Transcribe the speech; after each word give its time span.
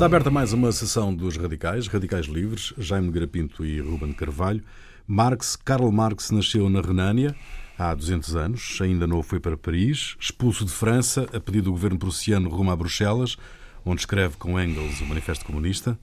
Está 0.00 0.06
aberta 0.06 0.30
mais 0.30 0.54
uma 0.54 0.72
sessão 0.72 1.14
dos 1.14 1.36
Radicais, 1.36 1.86
Radicais 1.86 2.24
Livres, 2.24 2.72
Jaime 2.78 3.10
Grapinto 3.10 3.66
e 3.66 3.80
Ruben 3.80 4.14
Carvalho. 4.14 4.64
Marx, 5.06 5.56
Karl 5.56 5.92
Marx 5.92 6.30
nasceu 6.30 6.70
na 6.70 6.80
Renânia 6.80 7.36
há 7.78 7.94
200 7.94 8.34
anos, 8.34 8.78
ainda 8.80 9.06
não 9.06 9.22
foi 9.22 9.38
para 9.38 9.58
Paris, 9.58 10.16
expulso 10.18 10.64
de 10.64 10.70
França 10.70 11.28
a 11.34 11.38
pedido 11.38 11.64
do 11.64 11.72
governo 11.72 11.98
prussiano 11.98 12.48
rumo 12.48 12.70
a 12.70 12.76
Bruxelas, 12.76 13.36
onde 13.84 14.00
escreve 14.00 14.38
com 14.38 14.58
Engels 14.58 15.02
o 15.02 15.04
Manifesto 15.04 15.44
Comunista. 15.44 15.98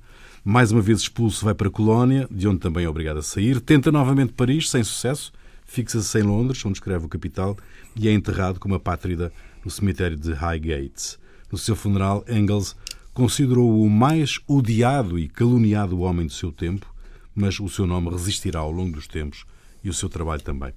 Mais 0.46 0.72
uma 0.72 0.80
vez 0.84 1.00
expulso, 1.00 1.44
vai 1.44 1.56
para 1.56 1.68
a 1.68 1.72
Colónia, 1.72 2.28
de 2.30 2.48
onde 2.48 2.60
também 2.60 2.86
é 2.86 2.90
obrigado 2.90 3.18
a 3.18 3.24
sair. 3.24 3.60
Tenta 3.60 3.92
novamente 3.92 4.32
Paris, 4.32 4.70
sem 4.70 4.84
sucesso. 4.84 5.34
Fixa-se 5.66 6.20
em 6.20 6.22
Londres, 6.22 6.64
onde 6.64 6.78
escreve 6.78 7.08
o 7.08 7.10
Capital, 7.10 7.58
e 7.96 8.08
é 8.08 8.14
enterrado 8.14 8.60
como 8.60 8.76
apátrida 8.76 9.34
no 9.66 9.72
cemitério 9.72 10.16
de 10.16 10.34
Highgate. 10.34 11.18
No 11.52 11.58
seu 11.58 11.76
funeral, 11.76 12.24
Engels 12.30 12.76
considerou-o 13.18 13.82
o 13.82 13.90
mais 13.90 14.40
odiado 14.48 15.18
e 15.18 15.28
caluniado 15.28 16.02
homem 16.02 16.28
do 16.28 16.34
seu 16.34 16.52
tempo, 16.52 16.94
mas 17.34 17.60
o 17.60 17.68
seu 17.68 17.88
nome 17.88 18.12
resistirá 18.12 18.60
ao 18.60 18.72
longo 18.72 18.92
dos 18.92 19.08
tempos 19.08 19.44
e 19.84 19.90
o 19.90 19.94
seu 19.94 20.08
trabalho 20.08 20.44
também. 20.44 20.72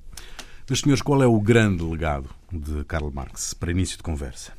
Meus 0.67 0.81
senhores, 0.81 1.03
qual 1.03 1.23
é 1.23 1.27
o 1.27 1.39
grande 1.39 1.83
legado 1.83 2.31
de 2.51 2.83
Karl 2.85 3.11
Marx 3.11 3.53
para 3.53 3.71
início 3.71 3.99
de 3.99 4.03
conversa? 4.03 4.55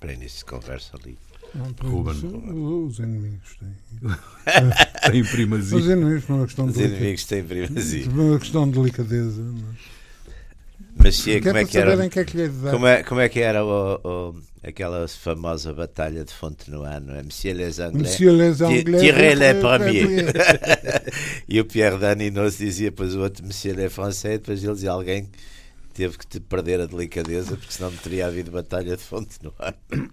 Para 0.00 0.14
início 0.14 0.38
de 0.38 0.46
conversa 0.46 0.96
ali. 1.00 1.16
Não, 1.54 1.66
Ruben. 1.88 2.14
Os, 2.14 2.94
os 2.94 2.98
inimigos 2.98 3.56
têm. 3.60 5.12
Tem 5.12 5.24
primazia. 5.24 5.78
Os 5.78 5.86
inimigos 5.86 6.28
uma 6.28 6.44
questão 6.44 6.66
Os 6.66 6.74
de 6.74 6.82
inimigos 6.82 7.24
têm 7.24 7.44
primazia. 7.44 8.04
Por 8.04 8.18
uma 8.18 8.38
questão 8.40 8.68
de 8.68 8.80
delicadeza. 8.80 9.42
Mas... 9.42 10.01
Como 11.42 11.56
é 11.56 11.64
que 11.64 11.78
era? 11.78 12.08
que 12.08 12.18
é 12.20 12.24
que 12.24 12.40
é. 12.42 12.48
Como 12.70 12.86
é, 12.86 13.02
como 13.02 13.20
é 13.20 13.28
que 13.28 13.40
era 13.40 13.64
o, 13.64 14.00
o- 14.04 14.42
aquela 14.62 15.08
famosa 15.08 15.72
batalha 15.72 16.24
de 16.24 16.32
Fontenoy, 16.32 17.00
não 17.00 17.16
é? 17.16 17.22
Monsieur 17.22 17.56
les 17.56 17.78
Anglais. 17.80 18.02
Monsieur 18.02 18.32
les 18.36 18.60
Anglais. 18.60 19.00
Tirez 19.02 19.34
les 19.34 19.54
premiers. 19.54 20.32
e 21.48 21.60
o 21.60 21.64
Pierre 21.64 21.98
Daninos 21.98 22.58
dizia, 22.58 22.90
depois 22.90 23.14
o 23.14 23.20
outro 23.20 23.44
Monsieur 23.44 23.76
les 23.76 23.92
Français, 23.92 24.38
depois 24.38 24.62
ele 24.62 24.74
dizia 24.74 24.92
alguém 24.92 25.28
teve 25.92 26.16
que 26.16 26.26
te 26.26 26.40
perder 26.40 26.80
a 26.80 26.86
delicadeza, 26.86 27.56
porque 27.56 27.72
senão 27.72 27.90
não 27.90 27.98
teria 27.98 28.26
havido 28.26 28.50
batalha 28.50 28.96
de 28.96 29.02
Fontenoy. 29.02 29.52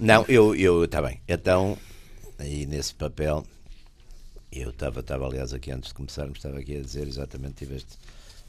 Não, 0.00 0.24
eu, 0.28 0.54
eu, 0.54 0.82
está 0.84 1.02
bem. 1.02 1.20
Então, 1.28 1.76
aí 2.38 2.64
nesse 2.64 2.94
papel, 2.94 3.44
eu 4.50 4.70
estava, 4.70 5.00
estava 5.00 5.26
aliás 5.26 5.52
aqui 5.52 5.70
antes 5.70 5.88
de 5.88 5.94
começarmos, 5.94 6.38
estava 6.38 6.58
aqui 6.58 6.78
a 6.78 6.80
dizer 6.80 7.06
exatamente, 7.06 7.56
tive 7.56 7.76
este 7.76 7.98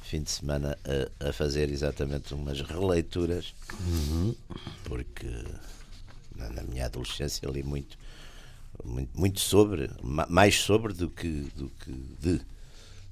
fim 0.02 0.22
de 0.24 0.32
semana 0.32 0.78
a, 1.22 1.30
a 1.30 1.34
fazer 1.34 1.70
exatamente 1.70 2.34
umas 2.34 2.60
releituras, 2.62 3.54
porque 4.84 5.28
na, 6.36 6.50
na 6.50 6.64
minha 6.64 6.86
adolescência 6.86 7.48
li 7.50 7.64
muito, 7.64 7.98
muito, 8.84 9.18
muito 9.18 9.40
sobre, 9.40 9.90
ma- 10.04 10.28
mais 10.30 10.56
sobre 10.60 10.94
do 10.94 11.10
que, 11.10 11.50
do 11.56 11.70
que 11.70 11.92
de 12.20 12.42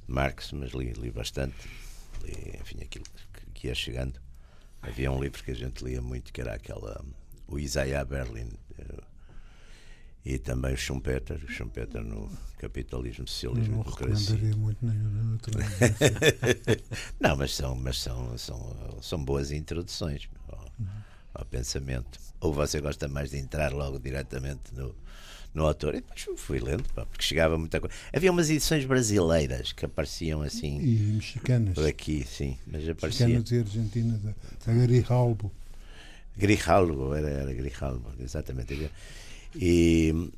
Marx, 0.08 0.52
mas 0.52 0.72
li, 0.74 0.92
li 0.94 1.12
bastante, 1.12 1.56
li, 2.24 2.58
enfim, 2.60 2.82
aquilo 2.82 3.06
que, 3.34 3.46
que 3.54 3.68
ia 3.68 3.76
chegando. 3.76 4.20
Havia 4.82 5.12
um 5.12 5.22
livro 5.22 5.44
que 5.44 5.52
a 5.52 5.56
gente 5.56 5.84
lia 5.84 6.02
muito, 6.02 6.32
que 6.34 6.42
era 6.42 6.54
aquela, 6.54 7.04
o 7.48 7.60
Isaiah 7.60 8.04
Berlin, 8.06 8.50
eh, 8.78 9.04
e 10.34 10.38
também 10.40 10.74
o 10.74 10.78
Schumpeter, 10.78 11.38
o 11.44 11.52
Schumpeter 11.52 12.04
no 12.04 12.30
Capitalismo, 12.58 13.28
Socialismo 13.28 13.76
não 13.76 13.82
e 13.82 13.84
Democracia. 13.84 14.36
recomendaria 14.36 14.56
muito 14.58 14.86
nenhum 14.86 15.32
outro. 15.34 15.54
Não, 17.20 17.36
mas 17.36 17.56
são, 17.56 17.76
mas 17.76 17.98
são, 18.00 18.38
são, 18.38 18.98
são 19.02 19.24
boas 19.24 19.52
introduções 19.52 20.28
ao, 20.48 20.66
ao 21.34 21.46
pensamento. 21.46 22.20
Ou 22.42 22.54
você 22.54 22.80
gosta 22.82 23.08
mais 23.08 23.30
de 23.32 23.38
entrar 23.38 23.72
logo 23.74 23.98
diretamente 24.00 24.74
no, 24.74 24.94
no 25.54 25.66
autor? 25.66 25.96
E 25.96 26.02
depois 26.02 26.26
fui 26.38 26.60
lendo, 26.60 26.84
pá, 26.94 27.06
porque 27.06 27.24
chegava 27.24 27.58
muita 27.58 27.80
coisa. 27.80 27.96
Havia 28.14 28.32
umas 28.32 28.50
edições 28.50 28.86
brasileiras 28.86 29.72
que 29.74 29.86
apareciam 29.86 30.42
assim 30.42 30.80
E 30.82 30.96
mexicanas. 31.14 31.74
por 31.76 31.86
aqui, 31.88 32.26
sim, 32.28 32.58
mas 32.68 32.88
aparecia. 32.88 33.28
Mexicanas 33.28 33.52
e 33.52 33.58
argentinas. 33.60 34.20
A, 34.26 34.72
a 34.72 34.74
Garijalbo. 34.74 35.52
Grijalbo, 36.38 37.14
era, 37.14 37.30
era 37.30 37.54
Grijalbo, 37.54 38.14
exatamente. 38.20 38.74
Havia- 38.74 38.92
E, 39.56 40.32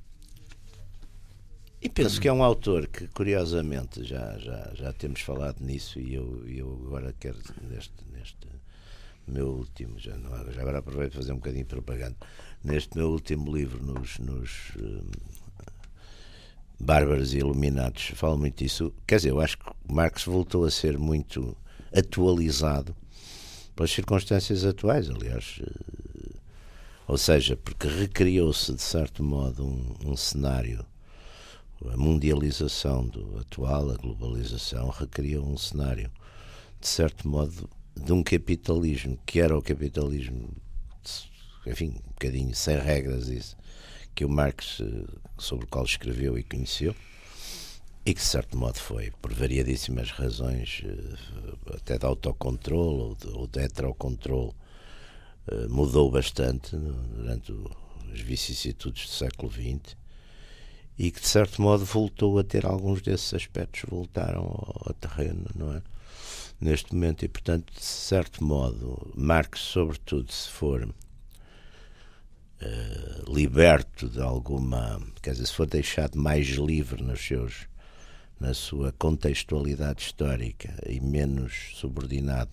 e 1.81 1.89
penso 1.89 2.21
que 2.21 2.27
é 2.27 2.33
um 2.33 2.43
autor 2.43 2.87
que, 2.87 3.07
curiosamente, 3.07 4.03
já, 4.03 4.37
já, 4.37 4.71
já 4.73 4.93
temos 4.93 5.21
falado 5.21 5.59
nisso 5.61 5.99
e 5.99 6.13
eu, 6.13 6.47
eu 6.47 6.83
agora 6.87 7.13
quero, 7.19 7.37
neste, 7.69 7.93
neste 8.11 8.47
meu 9.27 9.47
último, 9.47 9.99
já, 9.99 10.15
não, 10.17 10.51
já 10.51 10.61
agora 10.61 10.79
aproveito 10.79 11.11
para 11.11 11.21
fazer 11.21 11.31
um 11.33 11.37
bocadinho 11.37 11.63
de 11.63 11.69
propaganda, 11.69 12.15
neste 12.63 12.97
meu 12.97 13.09
último 13.09 13.55
livro, 13.55 13.83
nos, 13.83 14.19
nos 14.19 14.71
hum, 14.79 15.09
Bárbaros 16.79 17.33
e 17.33 17.37
Iluminados, 17.37 18.11
falo 18.15 18.37
muito 18.37 18.57
disso. 18.57 18.93
Quer 19.05 19.17
dizer, 19.17 19.29
eu 19.29 19.39
acho 19.39 19.57
que 19.57 19.65
Marx 19.87 20.25
voltou 20.25 20.65
a 20.65 20.71
ser 20.71 20.97
muito 20.97 21.55
atualizado 21.95 22.95
pelas 23.75 23.91
circunstâncias 23.91 24.65
atuais, 24.65 25.09
aliás. 25.09 25.61
Ou 27.11 27.17
seja, 27.17 27.57
porque 27.57 27.89
recriou-se, 27.89 28.73
de 28.73 28.81
certo 28.81 29.21
modo, 29.21 29.65
um, 29.65 30.11
um 30.11 30.15
cenário. 30.15 30.85
A 31.91 31.97
mundialização 31.97 33.05
do 33.05 33.37
atual, 33.37 33.91
a 33.91 33.97
globalização, 33.97 34.87
recriou 34.87 35.45
um 35.45 35.57
cenário, 35.57 36.09
de 36.79 36.87
certo 36.87 37.27
modo, 37.27 37.69
de 37.97 38.13
um 38.13 38.23
capitalismo 38.23 39.19
que 39.25 39.41
era 39.41 39.57
o 39.57 39.61
capitalismo, 39.61 40.51
enfim, 41.67 41.89
um 41.89 42.11
bocadinho 42.11 42.55
sem 42.55 42.79
regras, 42.79 43.27
isso, 43.27 43.57
que 44.15 44.23
o 44.23 44.29
Marx, 44.29 44.79
eh, 44.79 45.03
sobre 45.37 45.65
o 45.65 45.67
qual 45.67 45.83
escreveu 45.83 46.37
e 46.37 46.43
conheceu, 46.43 46.95
e 48.05 48.13
que 48.13 48.21
de 48.21 48.25
certo 48.25 48.57
modo 48.57 48.79
foi, 48.79 49.11
por 49.21 49.33
variadíssimas 49.33 50.11
razões, 50.11 50.81
eh, 50.85 51.75
até 51.75 51.97
de 51.97 52.05
autocontrole 52.05 53.01
ou 53.01 53.15
de, 53.15 53.27
ou 53.27 53.47
de 53.47 53.59
heterocontrole, 53.59 54.53
mudou 55.69 56.09
bastante 56.11 56.75
durante 56.75 57.53
as 58.13 58.19
vicissitudes 58.19 59.07
do 59.07 59.11
século 59.11 59.51
XX 59.51 59.95
e 60.97 61.09
que 61.09 61.21
de 61.21 61.27
certo 61.27 61.61
modo 61.61 61.85
voltou 61.85 62.37
a 62.37 62.43
ter 62.43 62.65
alguns 62.65 63.01
desses 63.01 63.33
aspectos, 63.33 63.89
voltaram 63.89 64.41
ao, 64.41 64.83
ao 64.87 64.93
terreno, 64.93 65.45
não 65.55 65.73
é? 65.73 65.81
Neste 66.59 66.93
momento, 66.93 67.25
e 67.25 67.27
portanto, 67.27 67.73
de 67.73 67.83
certo 67.83 68.43
modo, 68.43 69.11
Marx, 69.15 69.61
sobretudo, 69.61 70.31
se 70.31 70.47
for 70.47 70.87
eh, 72.59 73.23
liberto 73.27 74.07
de 74.07 74.21
alguma, 74.21 75.01
quer 75.23 75.31
dizer, 75.31 75.47
se 75.47 75.53
for 75.53 75.65
deixado 75.65 76.19
mais 76.19 76.45
livre 76.49 77.01
nos 77.01 77.19
seus 77.19 77.67
na 78.39 78.53
sua 78.55 78.91
contextualidade 78.93 80.01
histórica 80.01 80.73
e 80.87 80.99
menos 80.99 81.71
subordinado 81.75 82.51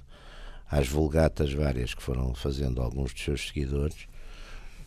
às 0.71 0.87
vulgatas 0.89 1.53
várias 1.53 1.95
que 1.95 2.03
foram 2.03 2.35
fazendo 2.35 2.81
alguns 2.83 3.13
dos 3.13 3.23
seus 3.23 3.49
seguidores, 3.49 4.07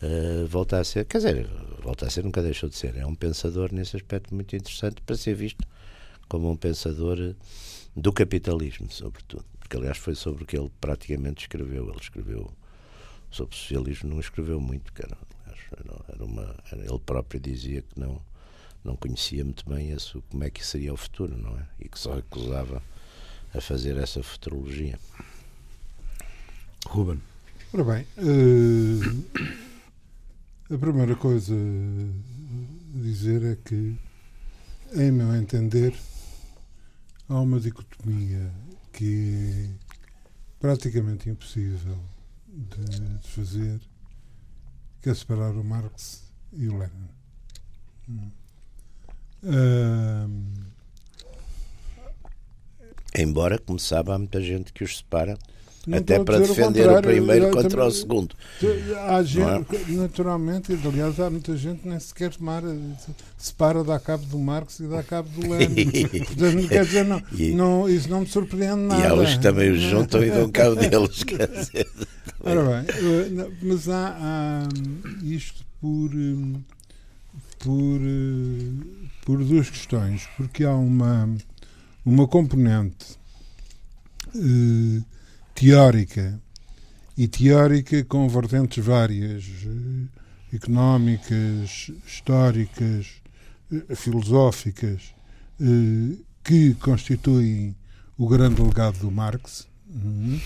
eh, 0.00 0.44
volta 0.48 0.78
a 0.78 0.84
ser, 0.84 1.04
quer 1.04 1.18
dizer, 1.18 1.46
volta 1.82 2.06
a 2.06 2.10
ser, 2.10 2.24
nunca 2.24 2.42
deixou 2.42 2.68
de 2.68 2.76
ser, 2.76 2.96
é 2.96 3.06
um 3.06 3.14
pensador 3.14 3.72
nesse 3.72 3.96
aspecto 3.96 4.34
muito 4.34 4.54
interessante 4.56 5.00
para 5.02 5.16
ser 5.16 5.34
visto 5.34 5.66
como 6.28 6.50
um 6.50 6.56
pensador 6.56 7.18
eh, 7.20 7.34
do 7.96 8.12
capitalismo, 8.12 8.90
sobretudo, 8.90 9.44
porque 9.58 9.76
aliás 9.76 9.98
foi 9.98 10.14
sobre 10.14 10.44
o 10.44 10.46
que 10.46 10.56
ele 10.56 10.70
praticamente 10.80 11.42
escreveu, 11.42 11.88
ele 11.88 12.00
escreveu 12.00 12.50
sobre 13.30 13.54
o 13.54 13.58
socialismo, 13.58 14.10
não 14.10 14.20
escreveu 14.20 14.60
muito, 14.60 14.92
cara. 14.92 15.16
Era 16.08 16.24
uma, 16.24 16.54
era- 16.70 16.82
ele 16.84 16.98
próprio 16.98 17.40
dizia 17.40 17.82
que 17.82 17.98
não 17.98 18.20
não 18.84 18.96
conhecia 18.96 19.44
muito 19.44 19.64
bem 19.70 19.92
esse, 19.92 20.12
como 20.28 20.42
é 20.42 20.50
que 20.50 20.66
seria 20.66 20.92
o 20.92 20.96
futuro, 20.96 21.36
não 21.38 21.56
é? 21.56 21.62
E 21.78 21.88
que 21.88 21.96
só 21.96 22.14
recusava 22.16 22.82
a 23.54 23.60
fazer 23.60 23.96
essa 23.96 24.20
futurologia. 24.24 24.98
Ruben. 26.92 27.22
Ora 27.72 27.84
bem, 27.84 28.06
eh, 28.18 29.00
a 30.74 30.76
primeira 30.76 31.16
coisa 31.16 31.54
a 31.54 32.98
dizer 32.98 33.42
é 33.44 33.56
que, 33.56 33.96
em 34.94 35.10
meu 35.10 35.34
entender, 35.34 35.94
há 37.30 37.40
uma 37.40 37.58
dicotomia 37.58 38.52
que 38.92 39.70
é 39.70 39.70
praticamente 40.60 41.30
impossível 41.30 41.98
de, 42.46 42.84
de 43.20 43.28
fazer, 43.28 43.80
que 45.00 45.08
é 45.08 45.14
separar 45.14 45.52
o 45.52 45.64
Marx 45.64 46.24
e 46.52 46.68
o 46.68 46.76
Lenin. 46.76 47.08
Hum. 48.06 48.30
Ahm, 49.44 50.52
Embora, 53.14 53.58
como 53.58 53.78
sabe, 53.78 54.10
há 54.10 54.18
muita 54.18 54.42
gente 54.42 54.74
que 54.74 54.84
os 54.84 54.98
separa, 54.98 55.38
não 55.86 55.98
até 55.98 56.22
para 56.22 56.38
defender 56.38 56.82
o 56.82 56.94
contrário, 56.94 57.02
primeiro 57.02 57.50
contra 57.50 57.68
o 57.68 57.70
também- 57.88 57.90
segundo. 57.90 58.34
Há 59.08 59.22
gente, 59.22 59.76
é? 59.76 59.92
naturalmente, 59.94 60.72
aliás, 60.86 61.18
há 61.18 61.28
muita 61.30 61.56
gente 61.56 61.82
que 61.82 61.88
nem 61.88 61.98
sequer 61.98 62.34
tomar, 62.34 62.62
separa, 63.36 63.82
dá 63.82 63.98
cabo 63.98 64.24
do 64.26 64.38
Marx 64.38 64.78
e 64.80 64.86
dá 64.86 65.02
cabo 65.02 65.28
do 65.30 65.40
Lenin. 65.50 65.90
Portanto, 65.90 66.68
quer 66.68 66.84
dizer, 66.84 67.04
não, 67.04 67.22
E- 67.36 67.52
não, 67.52 67.88
isso 67.88 68.08
não 68.08 68.20
me 68.20 68.26
surpreende 68.26 68.82
nada. 68.82 69.02
E 69.02 69.06
há 69.06 69.14
os 69.14 69.34
que 69.34 69.40
também 69.40 69.70
os 69.72 69.80
juntam 69.80 70.22
e 70.22 70.30
dão 70.30 70.50
cabo 70.50 70.76
deles. 70.76 71.24
Quer 71.24 71.48
dizer, 71.50 71.88
Ora 72.44 72.62
bem, 72.62 72.86
eh, 72.88 73.50
mas 73.62 73.88
há, 73.88 74.16
há, 74.20 74.68
isto 75.24 75.64
por, 75.80 75.88
hum, 76.14 76.60
por, 77.60 78.00
eh, 78.00 79.06
por 79.24 79.44
duas 79.44 79.70
questões. 79.70 80.28
Porque 80.36 80.64
há 80.64 80.74
uma, 80.74 81.28
uma 82.04 82.26
componente 82.26 83.16
uh, 84.34 85.04
teórica 85.62 86.40
e 87.16 87.28
teórica 87.28 88.02
com 88.06 88.28
vertentes 88.28 88.84
várias, 88.84 89.44
uh, 89.64 90.08
económicas, 90.52 91.92
históricas, 92.04 93.22
uh, 93.70 93.94
filosóficas, 93.94 95.14
que 96.42 96.74
constituem 96.74 97.76
o 98.18 98.26
grande 98.26 98.60
legado 98.60 98.98
do 98.98 99.10
Marx, 99.12 99.68
uhum, 99.88 100.40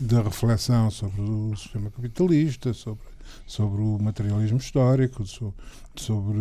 da 0.00 0.20
reflexão 0.20 0.90
sobre 0.90 1.20
o 1.20 1.54
sistema 1.54 1.88
capitalista, 1.88 2.74
sobre, 2.74 3.06
sobre 3.46 3.80
o 3.80 3.96
materialismo 4.00 4.58
histórico, 4.58 5.24
sobre, 5.24 5.54
sobre 5.94 6.38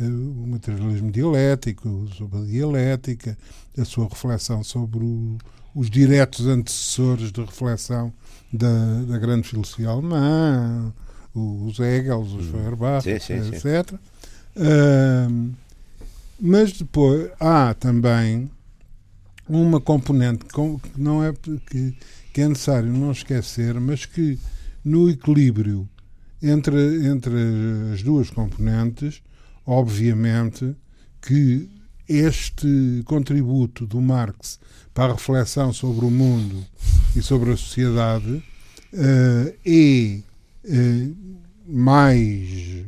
o 0.00 0.46
materialismo 0.48 1.12
dialético, 1.12 2.08
sobre 2.12 2.38
a 2.38 2.44
dialética, 2.44 3.38
a 3.78 3.84
sua 3.84 4.08
reflexão 4.08 4.64
sobre 4.64 5.04
o, 5.04 5.38
os 5.78 5.88
diretos 5.88 6.44
antecessores 6.44 7.30
de 7.30 7.40
reflexão 7.40 8.12
da, 8.52 9.02
da 9.06 9.16
grande 9.16 9.46
filosofia 9.46 9.90
alemã, 9.90 10.92
os 11.32 11.78
Hegel, 11.78 12.18
os 12.18 12.46
Feuerbach, 12.46 13.04
sim, 13.04 13.20
sim, 13.20 13.34
etc. 13.34 13.88
Sim. 13.88 13.96
Uh, 14.56 15.54
mas 16.40 16.72
depois 16.72 17.30
há 17.38 17.74
também 17.74 18.50
uma 19.48 19.80
componente 19.80 20.46
que 20.46 21.00
não 21.00 21.22
é 21.22 21.32
que, 21.32 21.96
que 22.32 22.40
é 22.40 22.48
necessário 22.48 22.92
não 22.92 23.12
esquecer, 23.12 23.78
mas 23.78 24.04
que 24.04 24.36
no 24.84 25.08
equilíbrio 25.08 25.88
entre, 26.42 27.06
entre 27.06 27.36
as 27.94 28.02
duas 28.02 28.30
componentes, 28.30 29.22
obviamente 29.64 30.74
que 31.22 31.68
este 32.08 33.02
contributo 33.04 33.86
do 33.86 34.00
Marx 34.00 34.58
para 34.94 35.12
a 35.12 35.16
reflexão 35.16 35.72
sobre 35.72 36.06
o 36.06 36.10
mundo 36.10 36.64
e 37.14 37.22
sobre 37.22 37.52
a 37.52 37.56
sociedade 37.56 38.42
uh, 38.92 39.54
é 39.64 40.20
uh, 40.64 41.16
mais, 41.66 42.84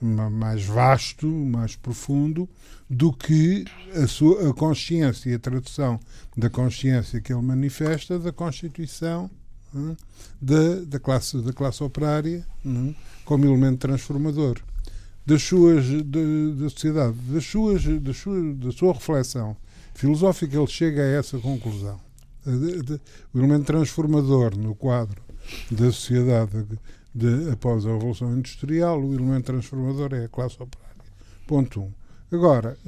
mais 0.00 0.64
vasto, 0.64 1.26
mais 1.26 1.74
profundo 1.74 2.48
do 2.88 3.12
que 3.12 3.64
a, 3.94 4.06
sua, 4.06 4.50
a 4.50 4.54
consciência 4.54 5.30
e 5.30 5.34
a 5.34 5.38
tradução 5.38 5.98
da 6.36 6.48
consciência 6.48 7.20
que 7.20 7.32
ele 7.32 7.42
manifesta 7.42 8.18
da 8.18 8.32
Constituição 8.32 9.28
uh, 9.74 9.96
da, 10.40 10.76
da, 10.86 11.00
classe, 11.00 11.42
da 11.42 11.52
classe 11.52 11.82
operária 11.82 12.46
como 13.24 13.44
elemento 13.44 13.78
transformador 13.78 14.60
das 15.26 15.42
suas 15.42 15.86
da, 16.04 16.20
da 16.62 16.70
sociedade, 16.70 17.16
das 17.28 17.44
suas, 17.44 17.84
das 17.84 18.16
suas, 18.16 18.56
da 18.56 18.72
sua 18.72 18.92
reflexão 18.92 19.56
filosófica, 19.94 20.56
ele 20.56 20.66
chega 20.66 21.02
a 21.02 21.06
essa 21.06 21.38
conclusão. 21.38 22.00
O 23.34 23.38
elemento 23.38 23.66
transformador 23.66 24.56
no 24.56 24.74
quadro 24.74 25.20
da 25.70 25.92
sociedade 25.92 26.64
de, 26.64 26.78
de, 27.14 27.50
após 27.50 27.84
a 27.84 27.92
Revolução 27.92 28.36
Industrial, 28.36 29.00
o 29.00 29.14
elemento 29.14 29.46
transformador 29.46 30.14
é 30.14 30.24
a 30.24 30.28
classe 30.28 30.56
operária. 30.60 30.90
Ponto 31.46 31.80
1. 31.80 31.84
Um. 31.84 31.92
Agora, 32.32 32.78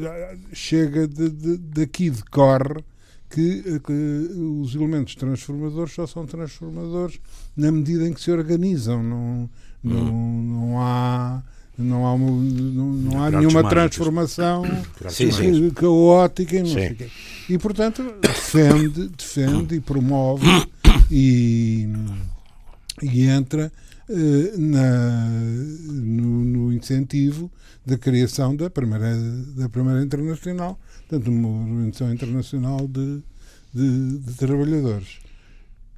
chega 0.53 1.07
de, 1.09 1.29
de, 1.29 1.57
daqui 1.59 2.11
decorre 2.11 2.83
que, 3.29 3.81
que, 3.81 3.93
os 4.63 4.75
elementos 4.75 5.15
transformadores 5.17 5.93
só 5.93 6.07
são 6.07 6.27
transformadores 6.27 7.19
na 7.57 7.73
medida 7.73 8.07
em 8.07 8.13
que 8.13 8.21
se 8.21 8.31
organizam. 8.31 9.03
Não, 9.03 9.51
não, 9.83 10.15
hum. 10.15 10.43
não 10.43 10.81
há 10.81 11.43
não 11.83 12.07
há, 12.07 12.17
não, 12.17 12.93
não 12.93 13.23
há 13.23 13.31
nenhuma 13.31 13.69
transformação 13.69 14.65
sim, 15.11 15.31
sim. 15.31 15.71
caótica 15.71 16.57
e 16.57 16.61
não 16.61 16.67
sei 16.67 16.95
quê. 16.95 17.09
E, 17.49 17.59
portanto, 17.59 18.03
defende, 18.21 19.09
defende 19.09 19.75
e 19.75 19.81
promove 19.81 20.47
e, 21.11 21.89
e 23.03 23.27
entra 23.27 23.73
uh, 24.09 24.59
na, 24.59 25.29
no, 25.89 26.45
no, 26.45 26.73
incentivo 26.73 27.51
da 27.85 27.99
criação 27.99 28.55
da 28.55 28.71
primeira, 28.71 29.15
da 29.57 29.69
primeira 29.69 30.03
internacional, 30.03 30.79
portanto, 31.09 31.31
uma 31.31 31.49
organização 31.49 32.13
internacional 32.13 32.87
de, 32.87 33.23
de, 33.75 34.19
de 34.19 34.35
trabalhadores. 34.35 35.19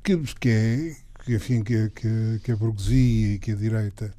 Que, 0.02 0.16
que 0.38 0.48
é, 0.48 0.96
que, 1.24 1.34
enfim, 1.34 1.62
que, 1.62 1.90
que, 1.90 2.40
que 2.42 2.52
a 2.52 2.56
burguesia 2.56 3.34
e 3.34 3.38
que 3.38 3.52
a 3.52 3.54
direita 3.54 4.14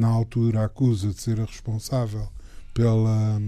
na 0.00 0.08
altura 0.08 0.64
acusa 0.64 1.08
de 1.08 1.20
ser 1.20 1.40
a 1.40 1.44
responsável 1.44 2.26
pela, 2.72 3.40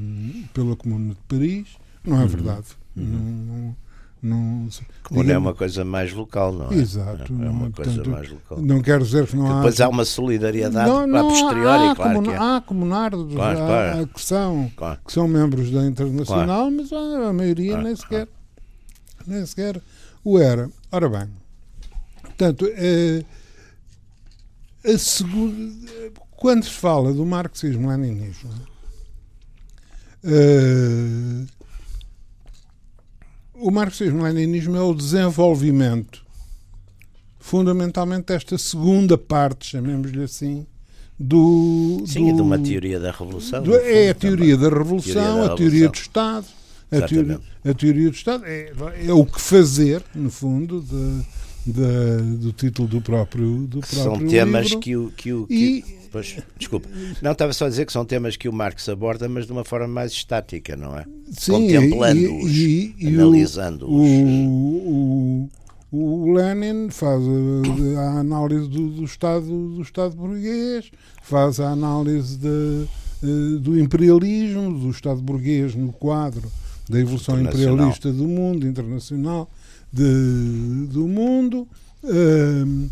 pela 0.53 0.77
Comuna 0.77 1.15
de 1.15 1.21
Paris. 1.29 1.69
Não 2.05 2.19
é 2.19 2.21
uhum. 2.21 2.27
verdade. 2.27 2.67
Uhum. 2.97 3.75
Não, 4.23 4.63
não, 4.65 4.69
Comuna 5.03 5.33
é 5.33 5.39
uma 5.39 5.55
coisa 5.55 5.85
mais 5.85 6.13
local, 6.13 6.53
não 6.53 6.71
é? 6.71 6.75
Exato. 6.75 7.33
É, 7.33 7.49
uma 7.49 7.71
coisa 7.71 7.91
portanto, 7.91 8.11
mais 8.11 8.31
local. 8.31 8.61
Não 8.61 8.83
quero 8.83 9.05
dizer 9.05 9.27
que 9.27 9.35
não 9.35 9.47
que 9.47 9.51
há. 9.51 9.57
Depois 9.57 9.81
há 9.81 9.89
uma 9.89 10.05
solidariedade 10.05 10.89
não, 10.89 11.07
não, 11.07 11.19
a 11.19 11.31
posteriori, 11.31 11.89
há, 11.89 11.95
claro. 11.97 12.15
Comuna, 12.15 12.33
é. 12.33 12.39
Há 12.39 12.61
comunardos 12.61 13.35
claro, 13.35 13.59
claro. 13.59 14.07
que, 14.07 14.21
são, 14.21 14.71
claro. 14.77 15.01
que 15.05 15.13
são 15.13 15.27
membros 15.27 15.71
da 15.71 15.85
Internacional, 15.85 16.71
mas 16.71 16.93
a 16.93 17.33
maioria 17.33 17.79
nem 17.79 17.97
sequer 17.97 18.29
nem 19.27 19.45
sequer 19.47 19.81
o 20.25 20.39
era. 20.39 20.71
Ora 20.91 21.09
bem, 21.09 21.29
portanto, 22.23 22.69
é, 22.71 23.25
a 24.85 24.99
segunda, 24.99 26.13
quando 26.43 26.65
se 26.65 26.71
fala 26.71 27.13
do 27.13 27.25
marxismo-leninismo, 27.25 28.51
uh, 30.25 31.47
o 33.55 33.71
marxismo-leninismo 33.71 34.75
é 34.77 34.81
o 34.81 34.93
desenvolvimento, 34.93 36.27
fundamentalmente, 37.39 38.25
desta 38.27 38.59
segunda 38.59 39.17
parte, 39.17 39.69
chamemos-lhe 39.69 40.25
assim, 40.25 40.67
do. 41.17 42.03
Sim, 42.09 42.31
do, 42.31 42.35
de 42.35 42.43
uma 42.43 42.59
teoria 42.59 42.99
da 42.99 43.13
revolução. 43.13 43.63
Do, 43.63 43.77
é 43.77 44.11
a 44.11 44.15
teoria 44.15 44.57
da 44.57 44.69
revolução, 44.69 45.13
teoria 45.15 45.47
da 45.47 45.53
a 45.53 45.57
teoria 45.57 45.89
do 45.89 45.95
Estado. 45.95 46.47
A 46.91 47.03
teoria, 47.03 47.41
a 47.65 47.73
teoria, 47.73 48.11
do 48.11 48.17
Estado 48.17 48.45
é, 48.47 48.73
é 49.07 49.13
o 49.13 49.25
que 49.25 49.41
fazer, 49.41 50.03
no 50.13 50.29
fundo, 50.29 50.81
de, 50.81 51.73
de, 51.73 52.37
do 52.39 52.53
título 52.53 52.89
do 52.89 53.01
próprio, 53.01 53.59
do 53.69 53.79
próprio 53.79 54.03
São 54.03 54.19
temas 54.27 54.65
livro. 54.65 54.81
que 54.81 54.97
o. 54.97 55.13
Que 55.13 55.33
o 55.33 55.47
que... 55.47 55.55
E, 55.55 56.02
Pois, 56.13 56.37
desculpa. 56.59 56.89
Não, 57.23 57.33
estava 57.33 57.55
só 57.55 57.65
a 57.65 57.69
dizer 57.71 57.87
que 57.87 57.93
são 57.93 58.05
temas 58.05 58.37
que 58.37 58.47
o 58.47 58.53
Marx 58.53 58.87
aborda, 58.89 59.29
mas 59.31 59.47
de 59.47 59.53
uma 59.53 59.65
forma 59.65 59.89
mais 59.89 60.13
estática, 60.13 60.77
não 60.77 60.97
é? 60.97 61.07
Contemplando-os, 61.49 62.53
analisando-os. 63.07 63.91
O, 63.91 65.49
o, 65.91 65.91
o, 65.91 66.33
Lenin 66.35 66.91
faz 66.91 67.23
a, 67.97 68.01
a 68.01 68.21
análise 68.21 68.69
do, 68.69 68.91
do, 68.91 69.05
Estado, 69.05 69.47
do 69.47 69.81
Estado 69.81 70.15
burguês, 70.15 70.91
faz 71.23 71.59
a 71.59 71.71
análise 71.71 72.37
de, 72.37 72.87
eh, 73.23 73.59
do 73.59 73.81
imperialismo, 73.81 74.79
do 74.79 74.91
Estado 74.91 75.23
burguês 75.23 75.75
no 75.75 75.93
quadro 75.93 76.53
da 76.91 77.01
evolução 77.01 77.41
imperialista 77.41 78.13
do 78.13 78.29
mundo, 78.29 78.67
internacional 78.67 79.51
de, 79.91 80.89
do 80.91 81.07
mundo, 81.07 81.67
uh, 82.05 82.91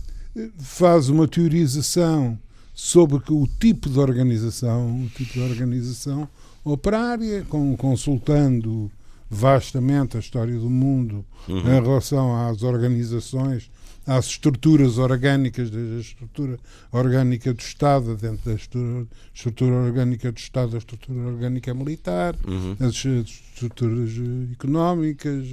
faz 0.58 1.10
uma 1.10 1.28
teorização 1.28 2.38
sobre 2.82 3.22
o 3.28 3.46
tipo 3.46 3.90
de 3.90 4.00
organização, 4.00 5.02
o 5.02 5.08
tipo 5.10 5.34
de 5.34 5.40
organização 5.40 6.26
operária, 6.64 7.44
com, 7.46 7.76
consultando 7.76 8.90
vastamente 9.28 10.16
a 10.16 10.20
história 10.20 10.58
do 10.58 10.70
mundo 10.70 11.22
uhum. 11.46 11.58
em 11.58 11.82
relação 11.82 12.48
às 12.48 12.62
organizações, 12.62 13.70
às 14.06 14.28
estruturas 14.28 14.96
orgânicas, 14.96 15.70
desde 15.70 15.94
a 15.94 16.00
estrutura 16.00 16.58
orgânica 16.90 17.52
do 17.52 17.60
Estado, 17.60 18.16
dentro 18.16 18.50
da 18.50 18.56
estrutura, 18.56 19.06
estrutura 19.34 19.74
orgânica 19.76 20.32
do 20.32 20.38
Estado, 20.38 20.74
a 20.74 20.78
estrutura 20.78 21.18
orgânica 21.20 21.74
militar, 21.74 22.34
uhum. 22.48 22.76
as 22.80 22.94
estruturas 22.94 24.10
eh, 24.10 24.52
económicas, 24.52 25.46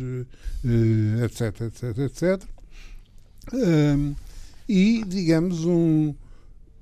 etc, 1.25 1.61
etc, 1.61 1.97
etc. 1.99 2.43
Um, 3.53 4.15
e, 4.67 5.03
digamos, 5.05 5.65
um, 5.65 6.15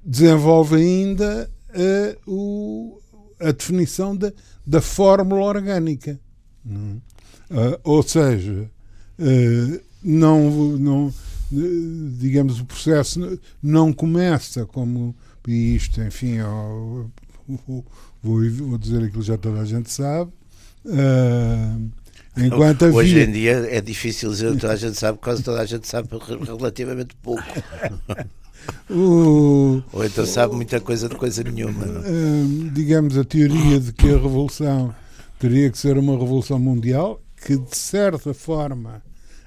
desenvolve 0.06 0.76
ainda 0.76 1.50
uh, 1.70 2.32
o, 2.32 3.02
a 3.40 3.52
definição 3.52 4.16
da, 4.16 4.32
da 4.66 4.80
fórmula 4.80 5.44
orgânica. 5.44 6.20
Uh, 6.66 7.80
ou 7.84 8.04
seja, 8.04 8.70
uh, 9.20 9.82
não, 10.04 10.78
não, 10.78 11.14
digamos, 12.20 12.60
o 12.60 12.66
processo 12.66 13.40
não 13.62 13.92
começa 13.92 14.66
como 14.66 15.16
isto, 15.48 16.02
enfim, 16.02 16.38
vou, 17.66 17.86
vou, 18.22 18.78
dizer 18.78 18.98
aquilo 19.04 19.22
que 19.22 19.28
já 19.28 19.38
toda 19.38 19.62
a 19.62 19.66
gente 19.66 19.92
sabe. 19.92 20.32
Enquanto 22.36 22.86
havia... 22.86 22.98
Hoje 22.98 23.20
em 23.20 23.32
dia 23.32 23.68
é 23.70 23.80
difícil 23.80 24.32
dizer 24.32 24.54
que 24.54 24.60
toda 24.60 24.74
a 24.74 24.76
gente 24.76 24.98
sabe, 24.98 25.20
quase 25.20 25.44
toda 25.44 25.62
a 25.62 25.66
gente 25.66 25.88
sabe 25.88 26.10
relativamente 26.46 27.16
pouco. 27.22 27.44
o, 28.90 29.82
Ou 29.92 30.06
então 30.06 30.26
sabe 30.26 30.56
muita 30.56 30.80
coisa 30.80 31.10
de 31.10 31.16
coisa 31.16 31.44
nenhuma. 31.44 31.86
não 31.86 32.02
hum, 32.02 32.72
digamos, 32.74 33.18
a 33.18 33.24
teoria 33.24 33.80
de 33.80 33.92
que 33.92 34.08
a 34.08 34.18
revolução 34.18 34.94
teria 35.40 35.70
que 35.70 35.78
ser 35.78 35.98
uma 35.98 36.18
revolução 36.18 36.60
mundial, 36.60 37.22
que 37.46 37.58
de 37.58 37.76
certa 37.76 38.34
forma, 38.34 39.02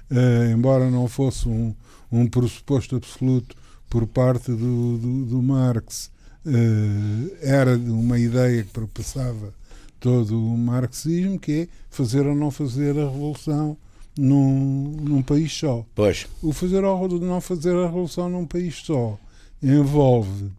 eh, 0.09 0.51
embora 0.51 0.89
não 0.89 1.07
fosse 1.07 1.47
um, 1.47 1.73
um 2.11 2.27
pressuposto 2.27 2.95
absoluto 2.95 3.55
por 3.89 4.05
parte 4.05 4.51
do, 4.51 4.97
do, 4.97 5.25
do 5.25 5.41
Marx, 5.41 6.11
eh, 6.45 7.37
era 7.41 7.77
uma 7.77 8.19
ideia 8.19 8.63
que 8.63 8.71
perpassava 8.71 9.53
todo 9.99 10.37
o 10.37 10.57
marxismo, 10.57 11.39
que 11.39 11.51
é 11.51 11.67
fazer 11.89 12.25
ou 12.25 12.35
não 12.35 12.51
fazer 12.51 12.91
a 12.91 13.09
revolução 13.09 13.77
num, 14.19 14.91
num 15.01 15.21
país 15.21 15.51
só. 15.51 15.85
Pois, 15.95 16.27
O 16.43 16.51
fazer 16.53 16.83
ou 16.83 17.07
não 17.19 17.39
fazer 17.41 17.75
a 17.75 17.85
revolução 17.85 18.29
num 18.29 18.45
país 18.45 18.75
só 18.83 19.17
envolve. 19.63 20.49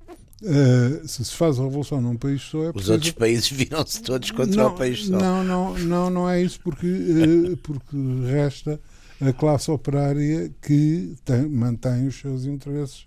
eh, 0.42 1.02
se 1.06 1.22
se 1.24 1.34
faz 1.36 1.58
a 1.60 1.64
revolução 1.64 2.00
num 2.00 2.16
país 2.16 2.40
só, 2.42 2.64
é 2.64 2.66
os 2.68 2.72
preciso- 2.72 2.92
outros 2.94 3.10
países 3.12 3.48
viram-se 3.52 4.02
todos 4.02 4.30
contra 4.30 4.62
não, 4.64 4.70
o 4.70 4.74
país 4.76 5.04
só. 5.06 5.18
Não, 5.18 5.44
não, 5.44 5.78
não, 5.78 6.10
não 6.10 6.30
é 6.30 6.42
isso, 6.42 6.58
porque, 6.64 6.86
eh, 6.86 7.56
porque 7.62 7.96
resta 8.26 8.80
a 9.20 9.32
classe 9.34 9.70
operária 9.70 10.50
que 10.62 11.14
tem- 11.26 11.46
mantém 11.46 12.06
os 12.06 12.18
seus 12.18 12.46
interesses, 12.46 13.04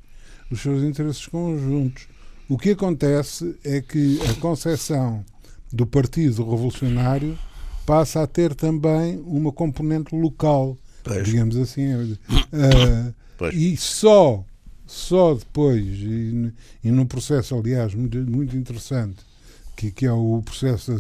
os 0.52 0.62
seus 0.62 0.84
interesses 0.84 1.26
conjuntos. 1.26 2.08
O 2.48 2.56
que 2.58 2.70
acontece 2.72 3.56
é 3.64 3.82
que 3.82 4.20
a 4.30 4.34
concepção 4.40 5.26
do 5.72 5.88
Partido 5.88 6.44
Revolucionário 6.48 7.36
passa 7.86 8.22
a 8.22 8.28
ter 8.28 8.54
também 8.56 9.22
uma 9.26 9.52
componente 9.52 10.16
local, 10.16 10.78
Pois. 11.04 11.26
digamos 11.26 11.56
assim. 11.58 12.18
Pois. 13.36 13.56
e 13.56 13.76
só, 13.76 14.46
só 14.86 15.34
depois, 15.34 15.84
e, 15.84 16.54
e 16.84 16.92
num 16.92 17.06
processo, 17.06 17.56
aliás, 17.56 17.96
muito, 17.96 18.18
muito 18.20 18.56
interessante, 18.56 19.18
que, 19.76 19.90
que 19.90 20.06
é 20.06 20.12
o 20.12 20.42
processo 20.46 20.94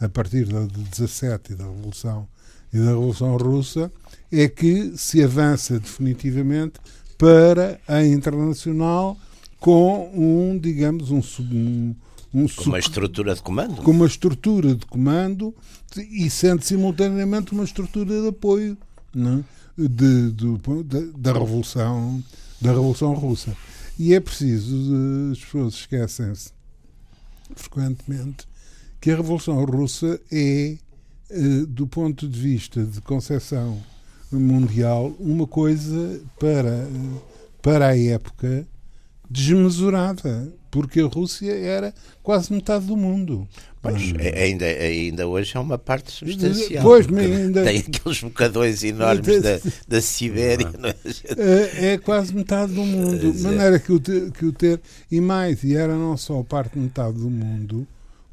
a, 0.00 0.04
a 0.04 0.08
partir 0.08 0.46
da, 0.46 0.66
de 0.66 0.82
17 0.82 1.52
e 1.52 1.54
da 1.54 1.64
Revolução 1.64 2.26
e 2.72 2.78
da 2.78 2.86
Revolução 2.86 3.36
Russa, 3.36 3.90
é 4.32 4.48
que 4.48 4.92
se 4.96 5.22
avança 5.22 5.78
definitivamente 5.78 6.74
para 7.16 7.80
a 7.86 8.04
internacional 8.04 9.16
com 9.58 10.10
um, 10.14 10.58
digamos, 10.58 11.10
um, 11.10 11.20
um, 11.40 11.94
um 12.32 12.46
Com 12.48 12.64
uma 12.64 12.78
estrutura 12.78 13.34
de 13.34 13.42
comando. 13.42 13.82
com 13.82 13.90
uma 13.90 14.06
estrutura 14.06 14.74
de 14.74 14.86
comando 14.86 15.54
e 15.96 16.30
sendo 16.30 16.62
simultaneamente 16.62 17.52
uma 17.52 17.64
estrutura 17.64 18.20
de 18.22 18.28
apoio 18.28 18.76
não 19.14 19.38
é? 19.78 19.88
de, 19.88 20.30
do- 20.30 20.82
da, 20.84 21.00
da 21.16 21.32
revolução 21.32 22.22
da 22.60 22.70
revolução 22.70 23.14
russa 23.14 23.56
e 23.98 24.14
é 24.14 24.20
preciso 24.20 24.94
as 25.32 25.38
pessoas 25.40 25.74
esquecem-se 25.74 26.50
frequentemente 27.56 28.46
que 29.00 29.10
a 29.10 29.16
revolução 29.16 29.64
russa 29.64 30.20
é 30.30 30.76
eh, 31.30 31.64
do 31.66 31.86
ponto 31.86 32.28
de 32.28 32.38
vista 32.38 32.84
de 32.84 33.00
concepção 33.00 33.80
mundial 34.30 35.12
uma 35.18 35.46
coisa 35.46 36.20
para 36.38 36.68
eh, 36.70 36.88
para 37.62 37.88
a 37.88 37.98
época 37.98 38.66
desmesurada 39.28 40.52
porque 40.70 41.00
a 41.00 41.06
Rússia 41.06 41.52
era 41.52 41.92
quase 42.22 42.52
metade 42.52 42.86
do 42.86 42.96
mundo 42.96 43.46
Pois, 43.82 44.12
é- 44.18 44.44
ainda, 44.44 44.66
ainda 44.66 45.26
hoje 45.26 45.56
é 45.56 45.60
uma 45.60 45.78
parte 45.78 46.10
substancial. 46.12 46.82
Pois, 46.82 47.06
ainda- 47.08 47.64
Tem 47.64 47.78
aqueles 47.78 48.20
bocadões 48.22 48.84
enormes 48.84 49.40
da, 49.42 49.58
da 49.88 50.00
Sibéria. 50.02 50.70
é? 51.38 51.86
É, 51.88 51.92
é 51.94 51.98
quase 51.98 52.34
metade 52.34 52.74
do 52.74 52.84
mundo. 52.84 53.32
De 53.32 53.40
é. 53.40 53.42
maneira 53.42 53.78
que 53.78 53.90
o, 53.90 53.98
ter, 53.98 54.30
que 54.32 54.44
o 54.44 54.52
ter. 54.52 54.80
E 55.10 55.18
mais, 55.18 55.64
e 55.64 55.74
era 55.74 55.94
não 55.96 56.14
só 56.18 56.42
parte 56.42 56.74
de 56.74 56.80
metade 56.80 57.14
do 57.18 57.30
mundo, 57.30 57.86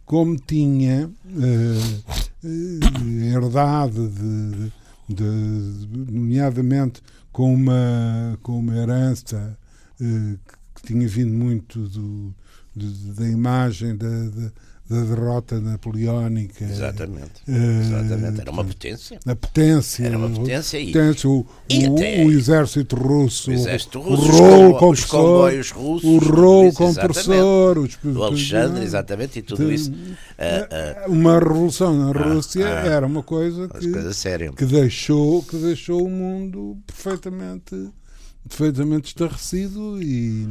como 0.05 0.35
tinha 0.37 1.09
eh, 1.39 2.03
eh, 2.43 3.33
herdado, 3.33 4.09
de- 4.09 4.71
de- 5.09 5.87
nomeadamente 6.11 7.01
com 7.31 7.53
uma, 7.53 8.37
com 8.43 8.59
uma 8.59 8.75
herança 8.75 9.57
eh, 10.01 10.35
que, 10.81 10.87
tinha 10.93 11.07
vindo 11.07 11.33
muito 11.33 11.79
do, 11.89 12.33
de- 12.75 13.11
da 13.13 13.27
imagem 13.27 13.95
da, 13.95 14.07
da, 14.07 14.51
da 14.89 15.03
derrota 15.03 15.59
napoleónica. 15.59 16.63
Exatamente. 16.63 17.41
Eh, 17.47 17.79
Exatamente. 17.81 18.39
Era 18.41 18.51
uma 18.51 18.63
potência. 18.63 19.19
a 19.25 19.35
potência. 19.35 20.05
Era 20.05 20.17
uma 20.17 20.29
potência 20.29 20.79
e- 20.79 20.87
potência, 20.93 21.29
o, 21.29 21.45
e 21.69 21.87
o- 21.89 21.93
até- 21.95 22.23
o 22.23 22.31
exército 22.31 22.95
russo, 22.95 23.49
O 23.49 23.53
exército 23.53 23.99
o 23.99 24.01
russo, 24.03 24.21
os 24.31 24.39
rolo 24.39 24.73
os 24.73 24.79
compressor, 24.79 25.09
comboios 25.09 25.71
russos, 25.71 26.09
o 26.09 26.17
rolo 26.19 26.73
compressor, 26.73 27.77
os, 27.79 27.97
O 28.03 28.23
Alexandre, 28.23 28.83
exatamente, 28.85 29.39
e 29.39 29.41
tudo 29.41 29.69
isso. 29.71 29.91
Ah, 30.37 31.03
ah, 31.05 31.09
Uma 31.09 31.37
revolução 31.39 31.93
na 31.97 32.17
Ah, 32.17 32.23
Rússia 32.33 32.63
era 32.63 33.05
uma 33.05 33.23
coisa 33.23 33.67
que, 33.67 33.91
coisa 33.91 34.13
séria. 34.13 34.53
que 34.53 34.65
deixou 34.65 35.43
que 35.43 35.57
deixou 35.57 36.05
o 36.05 36.09
mundo 36.09 36.77
perfeitamente 36.87 37.89
perfeitamente 38.47 39.07
estarrecido 39.07 40.01
e 40.01 40.47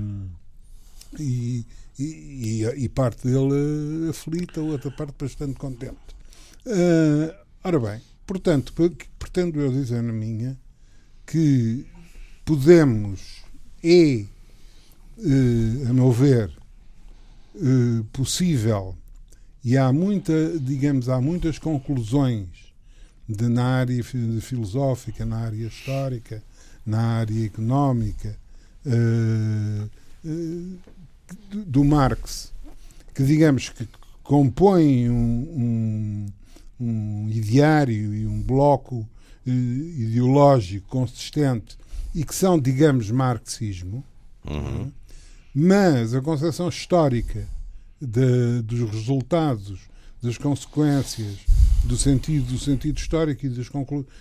e, 1.19 1.65
e, 1.99 2.65
e- 2.65 2.85
e 2.85 2.89
parte 2.89 3.27
dele 3.27 4.11
aflita, 4.11 4.61
outra 4.61 4.91
parte 4.91 5.15
bastante 5.19 5.55
contente. 5.55 5.97
Ah, 6.67 7.45
ora 7.65 7.81
bem, 7.81 8.01
portanto, 8.27 8.73
pretendo 9.19 9.61
eu 9.61 9.73
dizer 9.73 10.03
na 10.03 10.13
minha 10.13 10.59
que 11.27 11.87
podemos 12.45 13.43
é, 13.85 14.25
eh, 15.19 15.89
a 15.89 15.93
meu 15.93 16.13
ver, 16.13 16.51
eh, 17.55 18.05
possível 18.13 18.97
e 19.65 19.77
há 19.77 19.93
muita, 19.93 20.59
digamos, 20.61 21.09
há 21.09 21.21
muitas 21.21 21.59
conclusões 21.59 22.49
de, 23.29 23.49
na 23.49 23.65
área 23.65 24.05
fi- 24.05 24.41
filosófica, 24.41 25.25
na 25.27 25.39
área 25.39 25.67
histórica, 25.67 26.43
na 26.87 27.01
área 27.19 27.45
económica 27.45 28.37
eh, 28.87 29.87
eh, 30.25 30.77
do- 31.67 31.85
Marx, 31.85 32.53
que 33.15 33.23
digamos 33.25 33.69
que 33.71 33.89
compõem 34.23 35.11
um, 35.11 36.27
um, 36.81 36.85
um 36.87 37.29
ideário 37.31 38.15
e 38.15 38.27
um 38.27 38.41
bloco 38.41 39.07
eh, 39.47 39.51
ideológico 39.51 40.87
consistente 40.89 41.77
e 42.15 42.25
que 42.25 42.35
são, 42.35 42.59
digamos, 42.59 43.11
marxismo, 43.11 44.03
Uhum. 44.49 44.93
mas 45.53 46.15
a 46.15 46.21
concepção 46.23 46.69
histórica 46.69 47.45
de- 48.01 48.63
dos 48.63 48.89
resultados, 48.91 49.81
das 50.23 50.39
consequências, 50.39 51.39
do 51.85 51.97
sentido, 51.97 52.53
do 52.53 52.59
sentido 52.59 52.99
histórico 52.99 53.47
e 53.47 53.49
das 53.49 53.69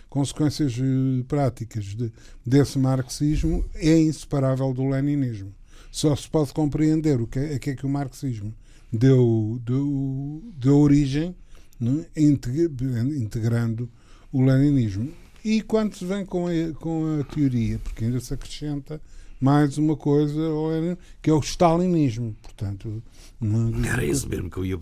consequências 0.10 0.74
eh, 0.78 1.24
práticas 1.28 1.86
de- 1.86 2.12
desse 2.46 2.78
marxismo 2.78 3.66
é 3.76 3.98
inseparável 4.00 4.74
do 4.74 4.88
leninismo. 4.88 5.54
Só 5.92 6.16
se 6.16 6.30
pode 6.30 6.54
compreender 6.54 7.20
o 7.22 7.28
que 7.28 7.40
é, 7.40 7.58
que 7.60 7.70
é 7.72 7.76
que 7.76 7.86
o 7.86 7.90
marxismo 7.90 8.54
deu, 8.92 9.60
deu, 9.66 10.44
deu 10.58 10.78
origem, 10.78 11.36
é? 11.82 12.22
Integ- 12.22 12.72
integrando 13.18 13.90
o 14.32 14.44
leninismo. 14.44 15.12
E 15.44 15.62
quando 15.62 15.96
se 15.96 16.06
vem 16.06 16.26
com 16.26 16.48
a, 16.48 16.52
com 16.80 17.20
a 17.20 17.24
teoria, 17.24 17.80
porque 17.80 18.06
ainda 18.06 18.20
se 18.20 18.34
acrescenta 18.34 19.02
mais 19.40 19.78
uma 19.78 19.96
coisa 19.96 20.40
que 21.22 21.30
é 21.30 21.34
o 21.34 21.40
stalinismo. 21.40 22.36
Portanto, 22.42 23.02
não, 23.40 23.84
Era 23.86 24.04
isso 24.06 24.28
mesmo 24.28 24.50
que 24.50 24.58
eu 24.58 24.66
ia. 24.66 24.78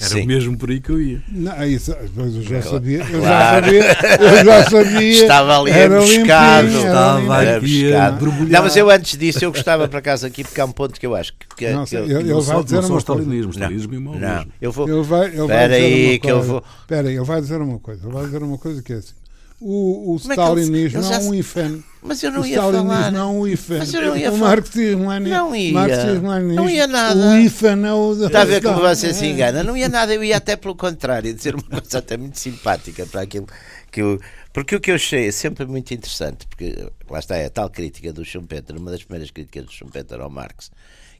Era 0.00 0.08
Sim. 0.08 0.26
mesmo 0.26 0.56
por 0.56 0.70
aí 0.70 0.80
que 0.80 0.88
eu 0.90 0.98
ia. 1.00 1.20
não, 1.30 1.52
é 1.52 1.68
isso, 1.68 1.94
pois 2.14 2.34
eu 2.34 2.42
já 2.42 2.62
sabia, 2.62 3.00
eu 3.10 3.20
Claro. 3.20 3.66
já 3.66 3.94
sabia, 3.94 4.18
eu 4.18 4.44
já 4.44 4.64
sabia. 4.70 5.10
Estava 5.10 5.60
ali 5.60 5.70
Era 5.70 5.94
emboscado. 5.96 6.68
Estava. 6.68 7.42
Era 7.42 7.56
aqui 7.58 7.82
buscado. 7.82 8.16
a 8.16 8.18
borbulhar. 8.18 8.50
Não, 8.50 8.62
mas 8.62 8.76
eu 8.76 8.90
antes 8.90 9.18
disso, 9.18 9.44
eu 9.44 9.52
gostava 9.52 9.86
para 9.88 10.00
casa 10.00 10.26
aqui, 10.26 10.42
porque 10.42 10.58
há 10.60 10.64
um 10.64 10.72
ponto 10.72 10.98
que 10.98 11.06
eu 11.06 11.14
acho 11.14 11.34
que. 11.34 11.46
que, 11.54 11.70
Não 11.70 11.84
que 11.84 11.94
eu, 11.96 12.04
ele- 12.04 12.32
não 12.32 12.40
vai 12.40 12.56
só, 12.56 12.62
dizer 12.62 12.76
não 12.76 12.82
só 12.82 12.88
o 12.88 12.96
uma 12.96 13.02
coisa. 13.02 13.20
stalinismo, 13.20 13.48
o 13.48 13.52
stalinismo 13.54 13.94
é 13.94 13.98
mau 13.98 14.14
não, 14.14 14.46
eu 14.62 14.72
vou. 14.72 14.88
Ele 14.88 15.02
vai, 15.02 15.26
ele 15.28 15.36
vai 15.36 15.44
Espera 15.44 15.68
dizer 15.74 15.84
aí 15.84 16.10
uma 16.12 16.18
que 16.18 16.30
eu 16.30 16.42
vou- 16.42 16.64
Espera 16.80 17.08
aí, 17.08 17.14
ele 17.16 17.24
vai 17.24 17.40
dizer 17.42 17.60
uma 17.60 17.78
coisa. 17.78 18.00
Ele 18.06 18.12
vai 18.14 18.24
dizer 18.24 18.42
uma 18.42 18.58
coisa 18.58 18.82
que 18.82 18.92
é 18.94 18.96
assim. 18.96 19.14
O, 19.60 20.14
o 20.14 20.16
é 20.16 20.18
stalinismo 20.20 21.02
já 21.02 21.14
é 21.16 21.18
um 21.18 21.34
IFEN. 21.34 21.84
Mas 22.02 22.22
eu 22.22 22.30
O 22.30 22.34
não 22.34 22.46
ia 22.46 22.56
stalinismo 22.56 22.88
falar. 22.88 23.14
é 23.14 23.24
um 23.24 23.46
IFEN. 23.46 23.78
Mas 23.78 23.92
eu 23.94 24.00
não 24.02 24.16
ia 24.16 24.32
o 24.32 24.36
falar. 24.38 24.56
marxismo 24.56 25.12
é 25.12 25.20
Não 25.20 25.54
ia. 25.54 25.72
Marxismo 25.72 26.32
é 26.32 26.40
Não 26.40 26.70
ia 26.70 26.86
nada. 26.86 27.20
O 27.30 27.36
IFEN 27.38 27.84
é 27.86 27.92
o 27.92 28.26
Está 28.26 28.40
a 28.40 28.44
ver 28.46 28.62
como 28.62 28.76
Não, 28.80 28.88
você 28.88 29.12
se 29.12 29.26
é. 29.26 29.28
engana? 29.28 29.62
Não 29.62 29.76
ia 29.76 29.88
nada, 29.88 30.14
eu 30.14 30.24
ia 30.24 30.38
até 30.38 30.56
pelo 30.56 30.74
contrário, 30.74 31.32
dizer 31.34 31.54
uma 31.54 31.62
coisa 31.62 31.98
até 31.98 32.16
muito 32.16 32.38
simpática 32.38 33.04
para 33.06 33.20
aquilo 33.20 33.46
que 33.90 34.00
eu. 34.00 34.18
Porque 34.52 34.74
o 34.74 34.80
que 34.80 34.90
eu 34.90 34.94
achei 34.94 35.28
é 35.28 35.30
sempre 35.30 35.66
muito 35.66 35.92
interessante, 35.92 36.46
porque 36.46 36.74
lá 37.08 37.18
está, 37.18 37.36
é 37.36 37.44
a 37.44 37.50
tal 37.50 37.68
crítica 37.68 38.12
do 38.14 38.24
Schumpeter, 38.24 38.76
uma 38.78 38.90
das 38.90 39.04
primeiras 39.04 39.30
críticas 39.30 39.66
do 39.66 39.70
Schumpeter 39.72 40.20
ao 40.20 40.30
Marx, 40.30 40.70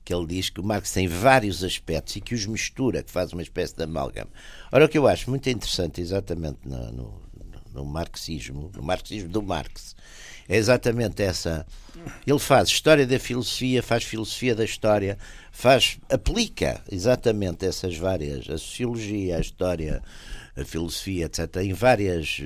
que 0.04 0.12
ele 0.14 0.26
diz 0.26 0.48
que 0.50 0.60
o 0.60 0.64
Marx 0.64 0.90
tem 0.92 1.06
vários 1.06 1.62
aspectos 1.62 2.16
e 2.16 2.20
que 2.22 2.34
os 2.34 2.46
mistura, 2.46 3.02
que 3.02 3.10
faz 3.12 3.32
uma 3.34 3.42
espécie 3.42 3.76
de 3.76 3.82
amálgama. 3.84 4.30
Ora, 4.72 4.86
o 4.86 4.88
que 4.88 4.96
eu 4.98 5.06
acho 5.06 5.28
muito 5.30 5.48
interessante, 5.48 6.00
exatamente 6.00 6.56
no, 6.64 6.90
no- 6.90 7.20
no 7.72 7.84
marxismo, 7.84 8.70
no 8.74 8.82
marxismo 8.82 9.28
do 9.28 9.42
Marx, 9.42 9.94
é 10.50 10.56
exatamente 10.56 11.22
essa. 11.22 11.64
Ele 12.26 12.38
faz 12.38 12.68
história 12.68 13.06
da 13.06 13.18
filosofia, 13.20 13.82
faz 13.82 14.02
filosofia 14.02 14.52
da 14.52 14.64
história, 14.64 15.16
faz 15.52 15.98
aplica 16.10 16.82
exatamente 16.90 17.64
essas 17.64 17.96
várias 17.96 18.50
a 18.50 18.58
sociologia, 18.58 19.36
a 19.36 19.40
história, 19.40 20.02
a 20.56 20.64
filosofia, 20.64 21.26
etc. 21.26 21.56
Em 21.58 21.72
várias 21.72 22.38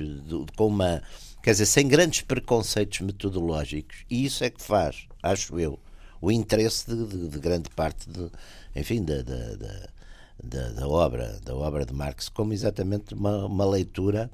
com 0.55 0.67
uma 0.67 1.01
quer 1.41 1.51
dizer 1.51 1.65
sem 1.65 1.87
grandes 1.87 2.21
preconceitos 2.21 2.99
metodológicos 3.01 3.97
e 4.09 4.25
isso 4.25 4.43
é 4.43 4.51
que 4.51 4.61
faz, 4.61 5.07
acho 5.23 5.59
eu, 5.59 5.79
o 6.21 6.31
interesse 6.31 6.87
de, 6.87 7.07
de, 7.07 7.27
de 7.27 7.39
grande 7.39 7.69
parte 7.69 8.09
de, 8.09 8.29
enfim, 8.75 9.03
da, 9.03 9.21
da, 9.23 10.69
da, 10.69 10.87
obra 10.87 11.39
da 11.43 11.55
obra 11.55 11.85
de 11.85 11.93
Marx 11.93 12.29
como 12.29 12.53
exatamente 12.53 13.13
uma, 13.15 13.45
uma 13.45 13.65
leitura 13.65 14.29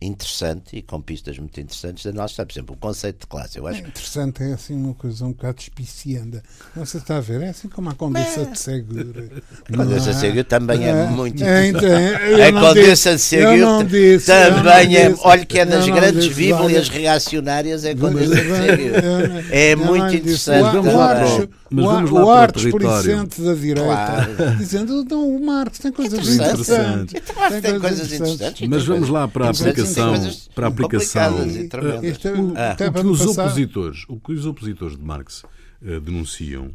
interessante 0.00 0.78
e 0.78 0.82
com 0.82 1.00
pistas 1.00 1.38
muito 1.38 1.60
interessantes 1.60 2.04
da 2.04 2.12
nossa, 2.12 2.44
por 2.46 2.52
exemplo, 2.52 2.74
o 2.74 2.78
conceito 2.78 3.20
de 3.20 3.26
classe. 3.26 3.58
Eu 3.58 3.66
acho... 3.66 3.84
É 3.84 3.88
interessante, 3.88 4.42
é 4.42 4.52
assim 4.54 4.74
uma 4.74 4.94
coisa 4.94 5.26
um 5.26 5.32
bocado 5.32 5.60
espicienda. 5.60 6.42
Você 6.74 6.96
está 6.96 7.18
a 7.18 7.20
ver? 7.20 7.42
É 7.42 7.50
assim 7.50 7.68
como 7.68 7.90
a 7.90 7.94
Condessa 7.94 8.46
de 8.46 8.58
Segura. 8.58 9.28
A 9.70 9.76
Condessa 9.76 10.14
de 10.14 10.20
Segura 10.20 10.44
também 10.44 10.86
é, 10.86 10.88
é 10.88 11.06
muito 11.06 11.44
é, 11.44 11.68
é, 11.68 12.48
A 12.48 12.52
Condessa 12.52 13.14
de 13.14 13.20
Segura 13.20 13.84
também 14.24 14.96
é. 14.96 15.14
Olha 15.22 15.44
que 15.44 15.58
é 15.58 15.66
das 15.66 15.86
grandes 15.86 16.34
bíblias 16.34 16.88
reacionárias, 16.88 17.84
é 17.84 17.90
a 17.90 17.96
Condessa 17.96 18.36
de 18.36 18.42
Segura. 18.42 19.44
É 19.50 19.76
muito 19.76 20.16
interessante. 20.16 20.76
O, 20.78 21.00
Artes, 21.00 21.48
mas 21.70 21.84
vamos 21.84 22.10
lá 22.10 22.24
o 22.24 22.30
Artes 22.30 22.70
Policente 22.70 23.42
da 23.42 23.54
direita, 23.54 24.34
claro. 24.36 24.56
dizendo 24.56 25.04
não, 25.04 25.28
o 25.28 25.44
Marx 25.44 25.78
tem 25.78 25.92
coisas 25.92 26.26
interessantes. 26.26 27.22
Tem 27.62 27.78
coisas 27.78 28.12
interessantes. 28.12 28.68
Mas 28.68 28.84
vamos 28.86 29.08
lá 29.10 29.28
para 29.28 29.46
a 29.46 29.50
aplicação 29.50 29.89
aplicação, 29.98 30.48
para 30.54 30.66
a 30.66 30.68
aplicação. 30.68 31.32
O, 31.32 32.54
ah. 32.56 32.76
o, 32.88 32.92
que 32.92 33.06
os 33.06 33.20
opositores, 33.26 34.04
o 34.08 34.20
que 34.20 34.32
os 34.32 34.46
opositores 34.46 34.96
de 34.96 35.02
Marx 35.04 35.42
uh, 35.82 36.00
denunciam 36.00 36.70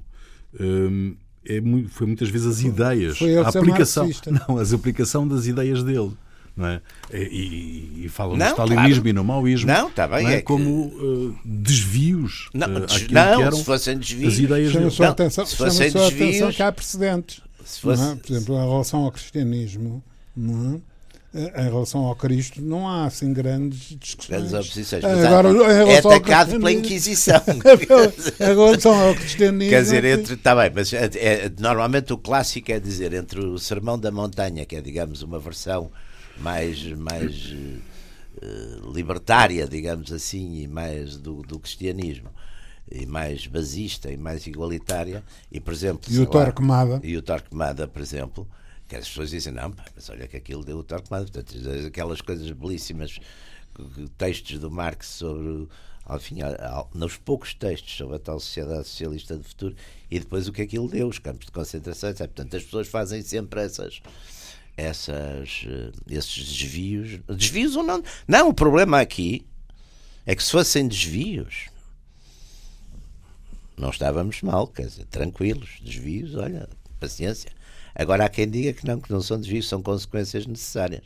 um, 0.59 1.15
é, 1.47 1.61
foi 1.89 2.07
muitas 2.07 2.29
vezes 2.29 2.47
as 2.47 2.61
ideias, 2.61 3.19
a 3.21 3.49
aplicação, 3.49 4.09
não, 4.47 4.57
as 4.57 4.73
aplicação 4.73 5.27
das 5.27 5.45
ideias 5.45 5.83
dele. 5.83 6.11
Não 6.55 6.67
é? 6.67 6.81
E, 7.13 8.05
e 8.05 8.09
falam 8.09 8.37
não, 8.37 8.45
no 8.45 8.51
stalinismo 8.51 9.01
claro. 9.01 9.09
e 9.09 9.13
no 9.13 9.23
maoísmo 9.25 9.67
não, 9.67 9.91
tá 9.91 10.07
bem, 10.07 10.23
não 10.23 10.29
é? 10.29 10.35
é 10.35 10.41
como 10.41 10.85
uh, 10.85 11.35
desvios 11.43 12.49
não, 12.53 12.67
uh, 12.67 12.79
não 12.79 12.85
que 12.87 13.17
eram 13.17 13.57
se 13.57 13.65
fossem 13.65 13.97
desvios, 13.97 14.33
as 14.33 14.39
ideias 14.39 14.71
chama 14.71 14.85
dele. 14.85 14.95
Só 14.95 15.03
atenção, 15.03 15.45
se 15.45 15.55
fossem 15.57 15.91
desvios, 15.91 16.13
atenção 16.13 16.51
que 16.53 16.63
há 16.63 16.71
precedentes. 16.71 17.41
Fosse... 17.81 18.03
É? 18.03 18.15
Por 18.15 18.31
exemplo, 18.31 18.55
em 18.55 18.69
relação 18.69 19.01
ao 19.01 19.11
cristianismo, 19.11 20.01
não 20.33 20.75
é? 20.75 20.94
Em 21.35 21.63
relação 21.63 22.05
ao 22.05 22.15
Cristo 22.15 22.61
não 22.61 22.87
há 22.87 23.05
assim 23.05 23.33
grandes 23.33 23.97
discussões. 23.99 24.49
Grandes 24.49 24.53
oposições. 24.53 25.03
Agora, 25.03 25.49
é 25.89 25.97
atacado 25.97 26.51
pela 26.51 26.71
Inquisição. 26.71 27.41
em 28.39 28.45
relação 28.45 28.93
ao 28.93 29.13
cristianismo. 29.13 29.69
Quer 29.69 29.81
dizer, 29.81 30.05
entre. 30.05 30.35
Está 30.35 30.55
bem, 30.55 30.71
mas 30.73 30.93
é, 30.93 31.09
é, 31.15 31.51
normalmente 31.59 32.13
o 32.13 32.17
clássico 32.17 32.71
é 32.71 32.79
dizer 32.79 33.13
entre 33.13 33.41
o 33.41 33.59
Sermão 33.59 33.99
da 33.99 34.11
Montanha, 34.11 34.65
que 34.65 34.77
é, 34.77 34.81
digamos, 34.81 35.21
uma 35.21 35.37
versão 35.37 35.91
mais. 36.37 36.81
mais 36.93 37.53
uh, 38.41 38.91
libertária, 38.93 39.67
digamos 39.67 40.13
assim, 40.13 40.61
e 40.61 40.67
mais 40.67 41.17
do, 41.17 41.41
do 41.41 41.59
cristianismo 41.59 42.29
e 42.89 43.05
mais 43.05 43.47
basista 43.47 44.11
e 44.11 44.15
mais 44.15 44.45
igualitária 44.45 45.23
e 45.51 45.59
por 45.59 45.73
exemplo 45.73 46.01
e 46.07 46.19
o 46.19 46.27
Torquemada 46.27 46.99
e 47.03 47.17
o 47.17 47.21
Torquemada 47.23 47.87
por 47.87 47.99
exemplo 47.99 48.47
que 48.87 48.95
as 48.95 49.07
pessoas 49.07 49.31
dizem, 49.31 49.53
não, 49.53 49.73
mas 49.95 50.09
olha 50.09 50.27
que 50.27 50.37
aquilo 50.37 50.63
deu 50.63 50.77
o 50.77 50.83
Torquemada. 50.83 51.25
Portanto, 51.25 51.55
aquelas 51.87 52.21
coisas 52.21 52.49
belíssimas, 52.51 53.19
textos 54.17 54.59
do 54.59 54.69
Marx 54.69 55.07
sobre, 55.07 55.67
enfim, 56.15 56.39
nos 56.93 57.17
poucos 57.17 57.53
textos 57.53 57.95
sobre 57.95 58.15
a 58.15 58.19
tal 58.19 58.39
sociedade 58.39 58.87
socialista 58.87 59.35
do 59.35 59.43
futuro 59.43 59.75
e 60.09 60.19
depois 60.19 60.47
o 60.47 60.53
que 60.53 60.61
aquilo 60.61 60.87
deu, 60.87 61.07
os 61.07 61.19
campos 61.19 61.47
de 61.47 61.51
concentração, 61.51 62.09
etc. 62.09 62.27
Portanto, 62.27 62.55
as 62.55 62.63
pessoas 62.63 62.87
fazem 62.87 63.21
sempre 63.21 63.61
essas 63.61 64.01
essas, 64.77 65.65
eh, 65.65 65.91
esses 66.09 66.37
desvios. 66.37 67.19
Desvios 67.27 67.75
ou 67.75 67.83
não? 67.83 68.03
Não, 68.27 68.49
o 68.49 68.53
problema 68.53 68.99
aqui 68.99 69.45
é 70.25 70.35
que 70.35 70.43
se 70.43 70.51
fossem 70.51 70.87
desvios, 70.87 71.67
não 73.77 73.89
estávamos 73.89 74.41
mal, 74.41 74.67
quer 74.67 74.87
dizer, 74.87 75.05
tranquilos. 75.05 75.79
Desvios, 75.81 76.35
olha, 76.35 76.69
paciência. 76.99 77.51
Agora 77.95 78.25
há 78.25 78.29
quem 78.29 78.49
diga 78.49 78.73
que 78.73 78.85
não, 78.85 78.99
que 78.99 79.09
não 79.09 79.21
são 79.21 79.39
desvios, 79.39 79.69
são 79.69 79.81
consequências 79.81 80.45
necessárias. 80.45 81.03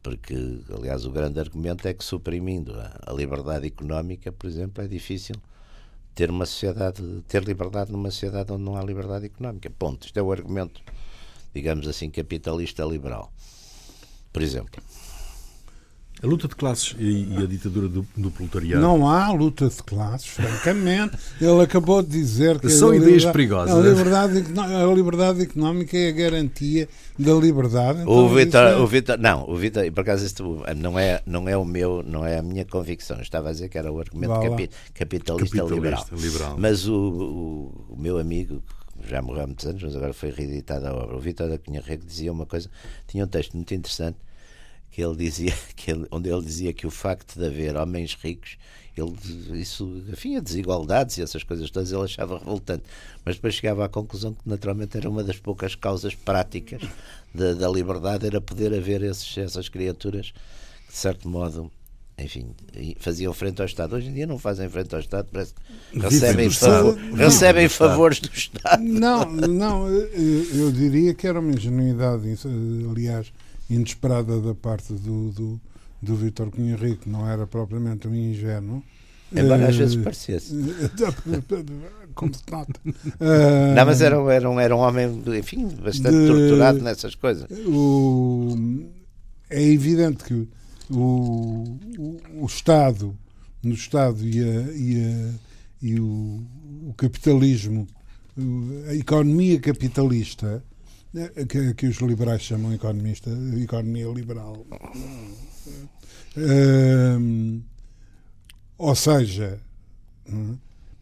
Porque, 0.00 0.34
aliás, 0.72 1.04
o 1.04 1.10
grande 1.10 1.40
argumento 1.40 1.88
é 1.88 1.94
que 1.94 2.04
suprimindo 2.04 2.72
a, 2.78 3.12
liberdade 3.12 3.66
económica, 3.66 4.30
por 4.30 4.46
exemplo, 4.46 4.84
é 4.84 4.86
difícil 4.86 5.34
ter 6.14 6.30
uma 6.30 6.46
sociedade, 6.46 7.02
ter 7.26 7.42
liberdade 7.42 7.90
numa 7.90 8.10
sociedade 8.10 8.52
onde 8.52 8.62
não 8.62 8.76
há 8.76 8.84
liberdade 8.84 9.26
económica. 9.26 9.68
Ponto. 9.70 10.06
Isto 10.06 10.18
é 10.18 10.22
o 10.22 10.30
argumento, 10.30 10.80
digamos 11.52 11.88
assim, 11.88 12.08
capitalista 12.10 12.84
liberal. 12.84 13.32
Por 14.32 14.42
exemplo. 14.42 14.80
A 16.22 16.26
luta 16.26 16.48
de 16.48 16.54
classes 16.54 16.96
e, 16.98 17.36
a 17.36 17.46
ditadura 17.46 17.86
do, 17.86 18.06
do 18.16 18.30
proletariado. 18.30 18.80
Não 18.80 19.06
há 19.06 19.30
luta 19.30 19.68
de 19.68 19.82
classes, 19.82 20.28
francamente. 20.28 21.18
Ele 21.38 21.60
acabou 21.60 22.02
de 22.02 22.08
dizer 22.08 22.58
que. 22.58 22.70
São 22.70 22.94
ideias 22.94 23.24
perigosas. 23.26 23.76
A 23.76 23.80
liberdade, 23.80 24.44
a 24.58 24.94
liberdade 24.94 25.42
económica 25.42 25.98
é 25.98 26.08
a 26.08 26.12
garantia 26.12 26.88
da 27.18 27.34
liberdade. 27.34 28.00
Então 28.02 28.12
o 28.12 28.34
Vitor, 28.34 28.60
é... 28.60 28.76
o 28.76 28.86
Vitor, 28.86 29.18
não, 29.18 29.48
o 29.48 29.56
Vitor, 29.56 29.90
por 29.92 30.00
acaso 30.00 30.24
isto 30.24 30.62
não 30.76 30.98
é, 30.98 31.20
não 31.26 31.48
é 31.48 31.56
o 31.56 31.64
meu, 31.64 32.02
não 32.02 32.24
é 32.24 32.38
a 32.38 32.42
minha 32.42 32.64
convicção. 32.64 33.20
estava 33.20 33.50
a 33.50 33.52
dizer 33.52 33.68
que 33.68 33.76
era 33.76 33.92
o 33.92 34.00
argumento 34.00 34.32
capi, 34.34 34.70
capitalista, 34.94 35.56
capitalista 35.56 35.74
liberal. 35.74 36.06
liberal. 36.12 36.56
Mas 36.58 36.88
o, 36.88 36.94
o, 36.94 37.94
o 37.94 37.96
meu 37.98 38.18
amigo, 38.18 38.62
já 39.06 39.20
morreu 39.20 39.42
há 39.42 39.46
muitos 39.46 39.66
anos, 39.66 39.82
mas 39.82 39.94
agora 39.94 40.14
foi 40.14 40.30
reeditada 40.30 40.88
a 40.88 40.94
obra. 40.94 41.16
O 41.16 41.20
Vitor 41.20 41.48
da 41.48 41.58
Cunha 41.58 41.82
Rego 41.84 42.04
dizia 42.06 42.32
uma 42.32 42.46
coisa, 42.46 42.70
tinha 43.06 43.24
um 43.24 43.28
texto 43.28 43.54
muito 43.54 43.74
interessante 43.74 44.16
que 44.94 45.02
ele 45.02 45.16
dizia 45.16 45.52
que 45.74 45.90
ele, 45.90 46.06
onde 46.10 46.30
ele 46.30 46.42
dizia 46.42 46.72
que 46.72 46.86
o 46.86 46.90
facto 46.90 47.36
de 47.36 47.44
haver 47.44 47.76
homens 47.76 48.16
ricos 48.22 48.56
ele 48.96 49.12
isso 49.60 50.04
enfim 50.08 50.36
a 50.36 50.40
desigualdades 50.40 51.18
e 51.18 51.22
essas 51.22 51.42
coisas 51.42 51.68
todas 51.68 51.90
ele 51.90 52.04
achava 52.04 52.38
revoltante 52.38 52.84
mas 53.24 53.34
depois 53.34 53.54
chegava 53.54 53.84
à 53.84 53.88
conclusão 53.88 54.32
que 54.32 54.48
naturalmente 54.48 54.96
era 54.96 55.10
uma 55.10 55.24
das 55.24 55.36
poucas 55.36 55.74
causas 55.74 56.14
práticas 56.14 56.80
da, 57.34 57.54
da 57.54 57.68
liberdade 57.68 58.24
era 58.24 58.40
poder 58.40 58.72
haver 58.72 59.02
esses, 59.02 59.36
essas 59.36 59.68
criaturas 59.68 60.30
que 60.86 60.92
de 60.92 60.96
certo 60.96 61.28
modo 61.28 61.72
enfim, 62.16 62.54
faziam 63.00 63.34
frente 63.34 63.60
ao 63.60 63.66
Estado. 63.66 63.96
Hoje 63.96 64.06
em 64.08 64.12
dia 64.12 64.24
não 64.24 64.38
fazem 64.38 64.68
frente 64.68 64.94
ao 64.94 65.00
Estado, 65.00 65.26
parece 65.32 65.52
que 65.90 65.98
recebem, 65.98 66.48
favor, 66.48 66.96
recebem 67.16 67.68
favores 67.68 68.20
do 68.20 68.32
Estado. 68.32 68.80
Não, 68.80 69.24
não, 69.28 69.88
eu, 69.88 70.44
eu 70.54 70.70
diria 70.70 71.12
que 71.12 71.26
era 71.26 71.40
uma 71.40 71.50
ingenuidade, 71.50 72.38
aliás, 72.88 73.32
inesperada 73.68 74.40
da 74.40 74.54
parte 74.54 74.92
do, 74.92 75.30
do, 75.30 75.60
do 76.00 76.16
Vítor 76.16 76.50
Cunha 76.50 76.76
Rico, 76.76 77.08
não 77.08 77.28
era 77.28 77.46
propriamente 77.46 78.06
um 78.06 78.14
ingênuo. 78.14 78.82
Embora 79.32 79.68
às 79.68 79.76
vezes 79.76 79.96
parecesse. 79.96 80.54
Como 82.14 82.32
se 82.32 82.42
nota. 82.50 82.80
Não, 82.84 83.86
mas 83.86 84.00
era, 84.00 84.16
era, 84.32 84.48
um, 84.48 84.60
era 84.60 84.76
um 84.76 84.78
homem, 84.78 85.22
enfim, 85.38 85.66
bastante 85.68 86.16
de, 86.16 86.26
torturado 86.26 86.80
nessas 86.80 87.14
coisas. 87.16 87.48
O, 87.66 88.56
é 89.50 89.62
evidente 89.62 90.22
que 90.22 90.48
o, 90.90 91.78
o, 91.98 92.20
o 92.42 92.46
Estado, 92.46 93.16
no 93.62 93.74
Estado 93.74 94.24
e, 94.24 94.40
a, 94.40 94.72
e, 94.72 95.04
a, 95.04 95.34
e 95.82 96.00
o, 96.00 96.44
o 96.88 96.94
capitalismo, 96.96 97.88
a 98.88 98.94
economia 98.94 99.58
capitalista, 99.58 100.62
que, 101.48 101.74
que 101.74 101.86
os 101.86 101.98
liberais 101.98 102.42
chamam 102.42 102.72
economista, 102.72 103.30
economia 103.56 104.08
liberal. 104.08 104.66
Um, 106.36 107.62
ou 108.76 108.94
seja, 108.94 109.60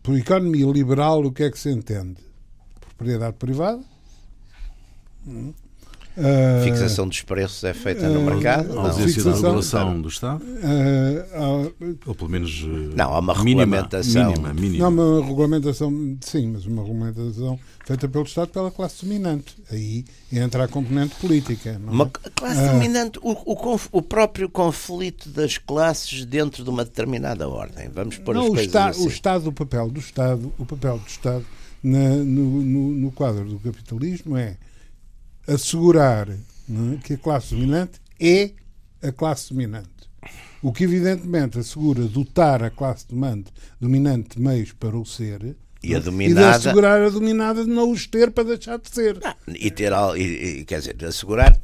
por 0.03 0.17
economia 0.17 0.67
liberal, 0.67 1.25
o 1.25 1.33
que 1.33 1.45
é 1.45 1.51
que 1.51 1.59
se 1.59 1.71
entende? 1.71 2.21
Propriedade 2.81 3.37
privada, 3.39 3.83
Uh, 6.17 6.63
fixação 6.65 7.09
dos 7.09 7.23
preços 7.23 7.65
é 7.65 7.73
feita 7.73 8.07
uh, 8.07 8.13
no 8.13 8.23
mercado? 8.23 8.79
A 8.79 8.83
ausência 8.83 9.25
da 9.25 9.33
regulação 9.35 10.01
do 10.01 10.09
Estado? 10.09 10.45
Uh, 10.45 11.97
Ou 12.07 12.15
pelo 12.15 12.29
menos. 12.29 12.63
não, 12.95 13.15
há 13.15 13.19
uma 13.19 13.35
regulamentação. 13.35 14.31
Mínima, 14.31 14.53
mínima. 14.53 14.91
Não, 14.91 15.19
uma 15.19 15.27
regulamentação, 15.27 16.17
sim, 16.21 16.49
mas 16.49 16.67
uma 16.67 16.83
regulamentação 16.83 17.59
feita 17.87 18.09
pelo 18.09 18.25
Estado 18.25 18.49
pela 18.49 18.71
classe 18.71 19.05
dominante. 19.05 19.57
Aí 19.71 20.05
entra 20.31 20.65
a 20.65 20.69
componente 20.69 21.15
política. 21.17 21.79
Não 21.79 21.93
uma 21.93 22.11
é? 22.25 22.31
classe 22.35 22.69
dominante, 22.69 23.19
o, 23.23 23.33
o, 23.33 23.81
o, 23.93 24.03
próprio 24.03 24.51
conflito 24.51 25.31
das 25.31 25.57
classes 25.57 26.27
dentro 26.27 26.63
de 26.63 26.69
uma 26.69 26.85
determinada 26.85 27.49
ordem. 27.49 27.89
Vamos 27.89 28.19
pôr 28.19 28.35
não, 28.35 28.43
as 28.43 28.49
coisas 28.49 28.67
está, 28.67 28.89
assim. 28.89 29.07
O 29.07 29.09
Estado, 29.09 29.49
o 29.49 29.53
papel 29.53 29.91
do 29.91 30.01
Estado, 30.01 30.53
o 30.59 30.67
papel 30.67 30.99
do 30.99 31.07
Estado 31.07 31.45
na, 31.83 32.11
no, 32.17 32.63
no, 32.63 32.89
no 32.93 33.13
quadro 33.13 33.45
do 33.45 33.59
capitalismo 33.59 34.37
é 34.37 34.57
assegurar 35.55 36.29
é, 36.31 36.37
que 37.05 37.15
a 37.15 37.19
classe 37.19 37.55
dominante 37.55 38.01
é 38.21 38.51
a 39.03 39.11
classe 39.13 39.51
dominante. 39.51 39.89
O 40.63 40.73
que 40.73 40.85
evidentemente 40.85 41.59
assegura 41.59 42.03
dotar 42.05 42.63
a 42.63 42.71
classe 42.71 43.07
dominante, 43.09 43.53
dominante 43.81 44.37
de 44.37 44.43
meios 44.43 44.71
para 44.73 44.97
o 44.97 45.05
ser 45.05 45.57
E 45.83 45.93
a 45.95 45.99
e 45.99 45.99
de 45.99 46.05
dominada. 46.05 46.51
assegurar 46.57 47.03
a 47.03 47.09
dominada 47.09 47.65
de 47.65 47.71
não 47.71 47.91
os 47.91 48.07
ter 48.07 48.31
para 48.31 48.45
deixar 48.45 48.79
de 48.79 48.89
ser. 48.89 49.19
E 49.49 49.71
ter, 49.73 49.93
e- 50.17 50.65
quer 50.65 50.79
dizer, 50.79 51.05
assegurar, 51.05 51.59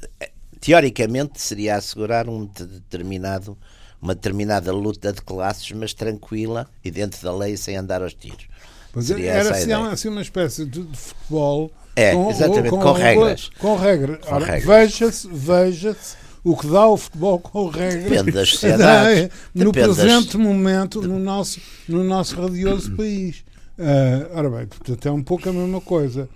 teoricamente 0.60 1.40
seria 1.40 1.76
assegurar 1.76 2.28
um 2.28 2.46
de- 2.46 2.66
determinado, 2.66 3.56
uma 4.02 4.14
determinada 4.16 4.72
luta 4.72 5.12
de 5.12 5.22
classes, 5.22 5.70
mas 5.72 5.94
tranquila 5.94 6.68
e 6.84 6.90
dentro 6.90 7.22
da 7.22 7.32
lei 7.36 7.56
sem 7.56 7.76
andar 7.76 8.02
aos 8.02 8.14
tiros. 8.14 8.48
Pois 8.92 9.06
Seria 9.06 9.30
era 9.30 9.50
assim, 9.50 9.72
assim 9.72 10.08
uma 10.08 10.22
espécie 10.22 10.64
de, 10.64 10.82
de 10.82 10.96
futebol 10.96 11.70
É, 11.98 12.30
exatamente, 12.30 12.70
com 12.70 12.92
regras. 12.92 13.50
Com 13.58 13.76
regras. 13.76 14.18
Com 14.24 14.38
regras. 14.38 14.64
Veja-se, 14.64 15.28
veja-se 15.30 16.16
o 16.44 16.56
que 16.56 16.66
dá 16.68 16.86
o 16.86 16.96
futebol 16.96 17.38
com 17.40 17.68
regras. 17.68 18.04
Depende 18.04 18.32
das 18.32 18.48
sociedades. 18.54 19.30
no 19.54 19.72
Depende 19.72 19.88
das- 19.88 19.96
presente 19.98 20.36
momento, 20.36 21.02
no 21.02 21.18
nosso, 21.18 21.60
no 21.88 22.04
nosso 22.04 22.40
radioso 22.40 22.94
país. 22.96 23.44
Ah, 23.78 24.28
ora 24.34 24.50
bem, 24.50 24.66
portanto, 24.66 25.06
é 25.06 25.10
um 25.12 25.22
pouco 25.22 25.48
a 25.48 25.52
mesma 25.52 25.80
coisa. 25.80 26.28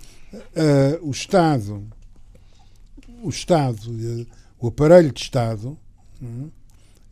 Ah, 0.55 0.99
o 1.01 1.11
Estado, 1.11 1.83
o 3.23 3.29
Estado, 3.29 4.27
o 4.59 4.67
aparelho 4.67 5.11
de 5.11 5.21
Estado, 5.21 5.77
hum, 6.21 6.49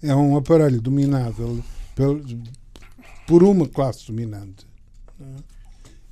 é 0.04 0.14
um 0.16 0.36
aparelho 0.38 0.82
dominado 0.82 1.64
por 3.28 3.44
uma 3.44 3.68
classe 3.68 4.08
dominante. 4.08 4.66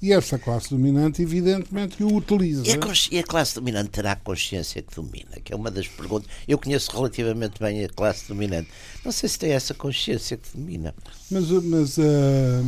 E 0.02 0.14
essa 0.14 0.40
classe 0.40 0.70
dominante, 0.70 1.22
evidentemente, 1.22 1.98
que 1.98 2.04
o 2.04 2.16
utiliza. 2.16 2.64
E 2.66 2.72
a, 2.72 2.78
e 3.12 3.20
a 3.20 3.24
classe 3.24 3.56
dominante 3.56 3.90
terá 3.90 4.14
a 4.14 4.16
consciência 4.16 4.82
que 4.82 4.96
domina? 4.96 5.40
Que 5.44 5.54
é 5.54 5.56
uma 5.56 5.70
das 5.70 5.88
perguntas. 5.88 6.30
Eu 6.48 6.58
conheço 6.58 6.92
relativamente 6.92 7.60
bem 7.60 7.84
a 7.84 7.90
classe 7.90 8.28
dominante. 8.28 8.70
Não 9.04 9.12
sei 9.12 9.28
se 9.28 9.38
tem 9.38 9.52
essa 9.52 9.74
consciência 9.74 10.38
que 10.38 10.58
domina. 10.58 10.96
Mas, 11.30 11.50
mas, 11.50 12.00
ah, 12.00 12.62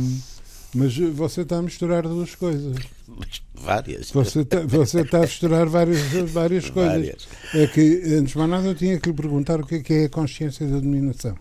mas 0.74 0.96
você 0.96 1.40
está 1.40 1.56
a 1.56 1.62
misturar 1.62 2.02
duas 2.02 2.34
coisas. 2.34 2.76
Mas 3.08 3.42
Várias. 3.62 4.10
Você 4.10 4.40
está, 4.40 4.60
você 4.66 5.00
está 5.02 5.18
a 5.18 5.20
misturar 5.22 5.68
várias, 5.68 6.00
várias 6.30 6.68
coisas. 6.70 6.92
Várias. 6.92 7.28
É 7.54 7.66
que, 7.68 8.02
antes 8.14 8.32
de 8.32 8.38
mais 8.38 8.50
nada, 8.50 8.66
eu 8.66 8.74
tinha 8.74 8.98
que 8.98 9.08
lhe 9.08 9.14
perguntar 9.14 9.60
o 9.60 9.66
que 9.66 9.76
é, 9.76 9.80
que 9.80 9.92
é 9.92 10.04
a 10.04 10.08
consciência 10.08 10.66
da 10.66 10.80
dominação. 10.80 11.36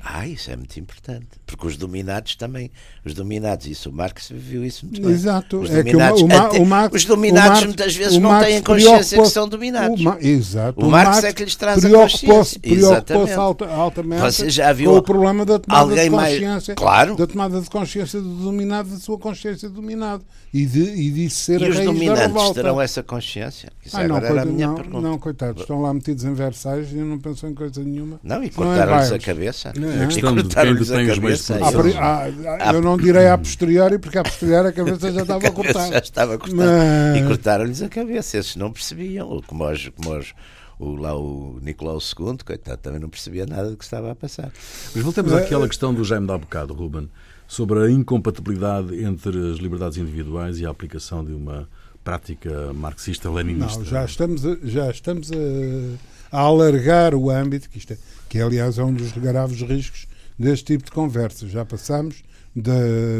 Ah, 0.00 0.26
isso 0.26 0.50
é 0.50 0.56
muito 0.56 0.78
importante. 0.78 1.28
Porque 1.56 1.66
os 1.68 1.76
dominados 1.76 2.34
também. 2.36 2.70
Os 3.04 3.14
dominados, 3.14 3.66
isso 3.66 3.90
o 3.90 3.92
Marx 3.92 4.28
viu 4.30 4.64
isso 4.64 4.86
muito 4.86 5.00
bem. 5.02 5.10
Exato. 5.10 5.60
Os 5.60 5.70
É 5.70 5.82
que 5.82 5.90
o 5.90 5.92
dominados, 5.92 6.22
o 6.22 6.26
até- 6.26 6.58
o 6.58 6.66
Marx- 6.66 6.96
os 6.96 7.04
dominados 7.04 7.48
o 7.48 7.50
Marx- 7.52 7.66
muitas 7.66 7.94
vezes 7.96 8.16
o 8.16 8.20
não 8.20 8.30
Marx 8.30 8.46
têm 8.46 8.62
consciência 8.62 9.22
que 9.22 9.28
são 9.28 9.48
dominados. 9.48 10.00
O 10.04 10.18
Exato. 10.20 10.86
O 10.86 10.90
Marx 10.90 11.24
é 11.24 11.32
que 11.32 11.44
lhes 11.44 11.56
traz 11.56 11.84
a 11.84 11.90
consciência. 11.90 12.60
Preocupou-se 12.60 13.32
alta- 13.34 13.66
altamente 13.68 14.20
Você 14.22 14.50
já 14.50 14.72
viu 14.72 14.92
com 14.92 14.96
o 14.98 15.02
problema 15.02 15.44
da 15.44 15.58
tomada 15.58 15.82
alguém 15.82 16.04
de 16.04 16.10
mais- 16.10 16.34
consciência. 16.34 16.74
Claro. 16.74 17.16
Da 17.16 17.26
tomada 17.26 17.60
de 17.60 17.68
consciência 17.70 18.20
do 18.20 18.28
dominado, 18.28 18.88
da 18.90 18.96
sua 18.98 19.18
consciência 19.18 19.68
do 19.68 19.76
dominado. 19.76 20.24
E, 20.54 20.66
de, 20.66 20.80
e 20.82 21.10
disso 21.10 21.36
ser 21.36 21.62
E 21.62 21.64
a 21.64 21.68
os 21.70 21.80
dominantes 21.80 22.50
terão 22.52 22.78
essa 22.78 23.02
consciência? 23.02 23.70
Isso 23.84 23.96
Ai, 23.96 24.06
não, 24.06 24.16
agora 24.16 24.32
era 24.32 24.42
a 24.42 24.44
minha 24.44 24.66
não, 24.66 24.74
pergunta. 24.74 25.00
não, 25.08 25.18
coitados, 25.18 25.62
estão 25.62 25.80
lá 25.80 25.94
metidos 25.94 26.24
em 26.24 26.34
Versailles 26.34 26.92
e 26.92 26.96
não 26.96 27.18
pensam 27.18 27.48
em 27.48 27.54
coisa 27.54 27.82
nenhuma. 27.82 28.20
Não, 28.22 28.42
e 28.44 28.48
é 28.48 28.50
cortaram-lhes 28.50 29.12
a 29.12 29.18
cabeça. 29.18 29.72
Não, 29.74 29.88
é 29.88 30.04
a 30.04 30.08
E 30.10 30.20
cortaram-lhes 30.20 30.90
a 30.90 31.06
cabeça. 31.06 31.41
Ah, 31.50 31.70
produção. 31.72 31.92
por- 31.92 32.02
ah, 32.02 32.72
eu 32.72 32.80
não 32.82 32.96
direi 32.96 33.28
a 33.28 33.36
posteriori, 33.38 33.98
porque 33.98 34.18
a 34.18 34.22
posteriori 34.22 34.68
a 34.68 34.72
cabeça 34.72 35.12
já 35.12 35.22
estava 35.22 35.46
A 35.46 35.50
cabeça 35.50 35.72
já 35.72 35.72
cortada. 35.74 35.98
estava 36.04 36.38
cortada. 36.38 36.72
Mas- 37.12 37.20
E 37.22 37.26
cortaram-lhes 37.26 37.82
a 37.82 37.88
cabeça. 37.88 38.38
Esses 38.38 38.56
não 38.56 38.70
percebiam. 38.72 39.40
Como, 39.46 39.64
os, 39.70 39.88
como 39.96 40.16
os, 40.18 40.34
o, 40.78 40.94
lá 40.96 41.16
o 41.16 41.58
Nicolau 41.62 41.98
II, 41.98 42.38
coitado, 42.44 42.78
também 42.78 43.00
não 43.00 43.08
percebia 43.08 43.46
nada 43.46 43.70
do 43.70 43.76
que 43.76 43.84
estava 43.84 44.10
a 44.10 44.14
passar. 44.14 44.50
Mas 44.94 45.02
voltemos 45.02 45.32
àquela 45.32 45.66
questão 45.68 45.92
do 45.94 46.04
Jaime 46.04 46.26
de 46.26 46.32
há 46.32 46.38
bocado, 46.38 46.72
Ruben, 46.74 47.08
sobre 47.48 47.80
a 47.84 47.90
incompatibilidade 47.90 49.04
entre 49.04 49.50
as 49.52 49.58
liberdades 49.58 49.98
individuais 49.98 50.58
e 50.58 50.66
a 50.66 50.70
aplicação 50.70 51.24
de 51.24 51.32
uma 51.32 51.68
prática 52.04 52.72
marxista-leninista. 52.72 53.78
Não, 53.78 53.84
já 53.86 54.04
estamos, 54.04 54.44
a, 54.46 54.56
já 54.64 54.90
estamos 54.90 55.30
a, 55.30 56.36
a 56.36 56.40
alargar 56.40 57.14
o 57.14 57.30
âmbito, 57.30 57.68
que, 57.70 57.78
isto 57.78 57.92
é, 57.92 57.96
que 58.28 58.40
aliás 58.40 58.78
é 58.78 58.82
um 58.84 58.92
dos 58.92 59.12
graves 59.12 59.60
riscos 59.60 60.06
deste 60.42 60.64
tipo 60.66 60.84
de 60.84 60.90
conversas. 60.90 61.50
Já 61.50 61.64
passamos 61.64 62.22
da, 62.54 62.72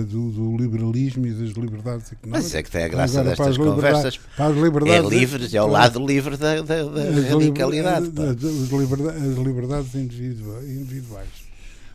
do, 0.08 0.30
do 0.30 0.56
liberalismo 0.56 1.26
e 1.26 1.32
das 1.32 1.50
liberdades 1.50 2.12
económicas. 2.12 2.44
Mas 2.44 2.54
é 2.54 2.62
que 2.62 2.70
tem 2.70 2.84
a 2.84 2.88
graça 2.88 3.24
destas 3.24 3.46
as 3.48 3.56
liberdades- 3.56 4.18
conversas. 4.18 4.20
É 4.58 4.62
liberdades- 4.62 5.10
livre, 5.10 5.56
é 5.56 5.62
o 5.62 5.66
lado 5.66 6.06
livre 6.06 6.36
da, 6.36 6.60
da, 6.60 6.82
da 6.84 7.02
as 7.02 7.24
radicalidade. 7.30 8.06
liber- 8.06 8.24
pá. 8.26 8.30
as 8.32 8.70
liberdade- 8.70 9.26
as 9.28 9.36
liberdades 9.38 9.94
individua- 9.94 10.62
individuais. 10.64 11.28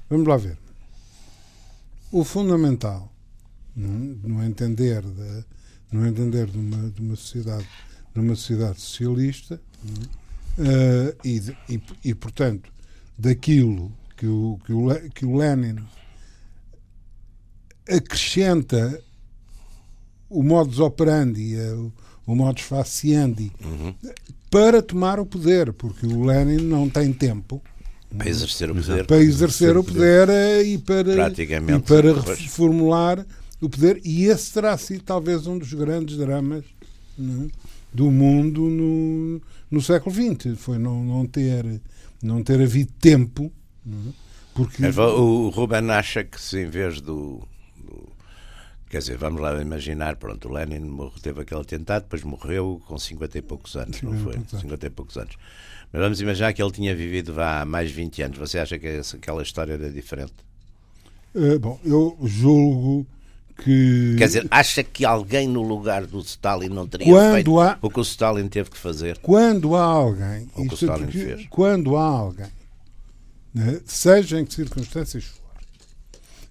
Vamos 0.10 0.28
lá 0.28 0.38
ver. 0.38 0.58
O 2.12 2.24
fundamental, 2.24 3.12
no, 3.76 4.44
entender, 4.44 5.02
de, 5.02 5.44
no 5.92 6.08
entender 6.08 6.48
de, 6.48 6.58
uma, 6.58 6.90
de 6.90 7.02
uma 7.02 7.16
sociedade, 7.16 7.68
de 8.16 8.20
uma 8.22 8.36
sociedade 8.36 8.80
socialista, 8.82 9.60
eh, 10.58 11.16
e, 11.24 11.40
de- 11.40 11.58
e, 11.70 11.82
e, 12.06 12.16
portanto, 12.16 12.72
daquilo 13.18 13.92
que 14.18 14.26
o, 14.28 14.60
que 14.66 14.74
o, 14.74 15.10
que 15.12 15.26
o 15.26 15.38
Lenin 15.38 15.78
acrescenta 17.88 19.02
o 20.30 20.44
modus 20.44 20.80
operandi, 20.80 21.56
o, 22.26 22.36
modus 22.36 22.64
faciandi, 22.64 23.52
Uhum. 23.64 23.94
para 24.52 24.82
tomar 24.82 25.20
o 25.20 25.26
poder, 25.26 25.72
porque 25.74 26.06
o 26.06 26.26
Lenin 26.26 26.58
não 26.64 26.90
tem 26.90 27.14
tempo 27.14 27.62
Para 28.18 28.30
exercer 28.30 28.70
o 28.70 28.76
poder. 28.76 29.06
para 29.06 29.18
exercer 29.22 29.78
o 29.78 29.84
poder 29.84 30.30
eh, 30.30 30.64
e 30.64 30.78
para, 30.78 31.14
e 31.78 31.80
para 31.80 32.14
reformular 32.36 33.26
o 33.62 33.70
poder. 33.70 34.02
E 34.04 34.26
esse 34.26 34.52
terá 34.54 34.78
sido 34.78 35.04
talvez 35.04 35.48
um 35.48 35.58
dos 35.58 35.74
grandes 35.74 36.18
dramas 36.18 36.64
não 37.18 37.46
é, 37.46 37.48
do 37.94 38.12
mundo 38.12 38.62
no, 38.70 39.42
no 39.72 39.82
século 39.82 40.14
XX. 40.14 40.58
Foi 40.58 40.78
não, 40.78 41.04
não, 41.04 41.26
ter, 41.26 41.82
não 42.22 42.44
ter 42.44 42.62
havido 42.62 42.92
tempo. 43.00 43.52
É, 43.88 44.12
Porque 44.54 44.84
O 44.86 45.46
o 45.48 45.50
Ruben 45.50 45.90
acha 45.92 46.24
que 46.24 46.40
se 46.42 46.62
em 46.64 46.70
vez 46.70 47.00
do, 47.02 47.42
do- 47.78 48.08
Quer 48.90 49.00
dizer, 49.00 49.18
vamos 49.18 49.42
lá 49.42 49.62
imaginar, 49.62 50.16
pronto, 50.16 50.48
o 50.48 50.54
Lenin 50.54 50.80
morreu, 50.80 51.12
teve 51.22 51.42
aquele 51.42 51.62
atentado, 51.62 52.04
depois 52.04 52.24
morreu 52.24 52.82
com 52.88 52.98
50 52.98 53.38
e 53.38 53.42
poucos 53.42 53.76
anos, 53.76 54.02
não 54.02 54.12
50 54.14 54.24
foi? 54.24 54.34
poucos 54.34 54.54
anos. 54.54 54.62
50 54.62 54.86
e 54.86 54.90
poucos 54.90 55.18
anos. 55.18 55.36
Mas 55.92 56.02
vamos 56.02 56.22
imaginar 56.22 56.54
que 56.54 56.62
ele 56.64 56.72
tinha 56.72 56.96
vivido 56.96 57.40
há 57.42 57.66
mais 57.66 57.90
de 57.90 57.96
20 57.96 58.22
anos. 58.22 58.38
Você 58.38 58.60
acha 58.60 58.78
que 58.80 58.88
aquela 59.16 59.42
história 59.44 59.74
era 59.74 59.90
diferente? 59.90 60.34
eh, 61.36 61.58
bom, 61.60 61.80
eu 61.86 62.18
julgo 62.24 63.06
que 63.64 64.16
Quer 64.18 64.28
dizer, 64.28 64.48
acha 64.50 64.84
que 64.84 65.04
alguém 65.06 65.48
no 65.48 65.62
lugar 65.64 66.06
do 66.06 66.20
Stalin 66.22 66.70
não 66.70 66.88
teria 66.88 67.08
Quando 67.08 67.34
feito 67.34 67.60
há- 67.60 67.78
o 67.82 67.90
que 67.90 68.00
o 68.00 68.04
Stalin 68.04 68.48
teve 68.48 68.70
que 68.72 68.78
fazer? 68.78 69.18
quando 69.20 69.76
há 69.76 69.84
alguém, 69.84 70.48
Ou 70.56 70.64
que 70.68 70.74
o 70.74 70.74
é 70.74 70.76
Stalin 70.76 71.04
porque- 71.06 71.20
fez. 71.20 71.48
quando 71.50 71.96
há 71.98 72.04
alguém, 72.08 72.48
né, 73.54 73.80
seja 73.86 74.40
em 74.40 74.46
que 74.46 74.54
circunstâncias 74.54 75.24
for, 75.26 75.38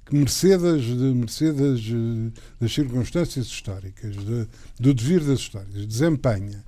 que 0.06 0.14
mercê 0.14 0.56
das, 0.56 0.82
de, 0.82 0.94
mercê 0.94 1.52
das, 1.52 1.80
eh, 1.80 2.40
das 2.60 2.72
circunstâncias 2.72 3.46
históricas, 3.46 4.14
de- 4.16 4.46
do 4.78 4.94
devir 4.94 5.20
das 5.24 5.40
histórias, 5.40 5.86
desempenha 5.86 6.64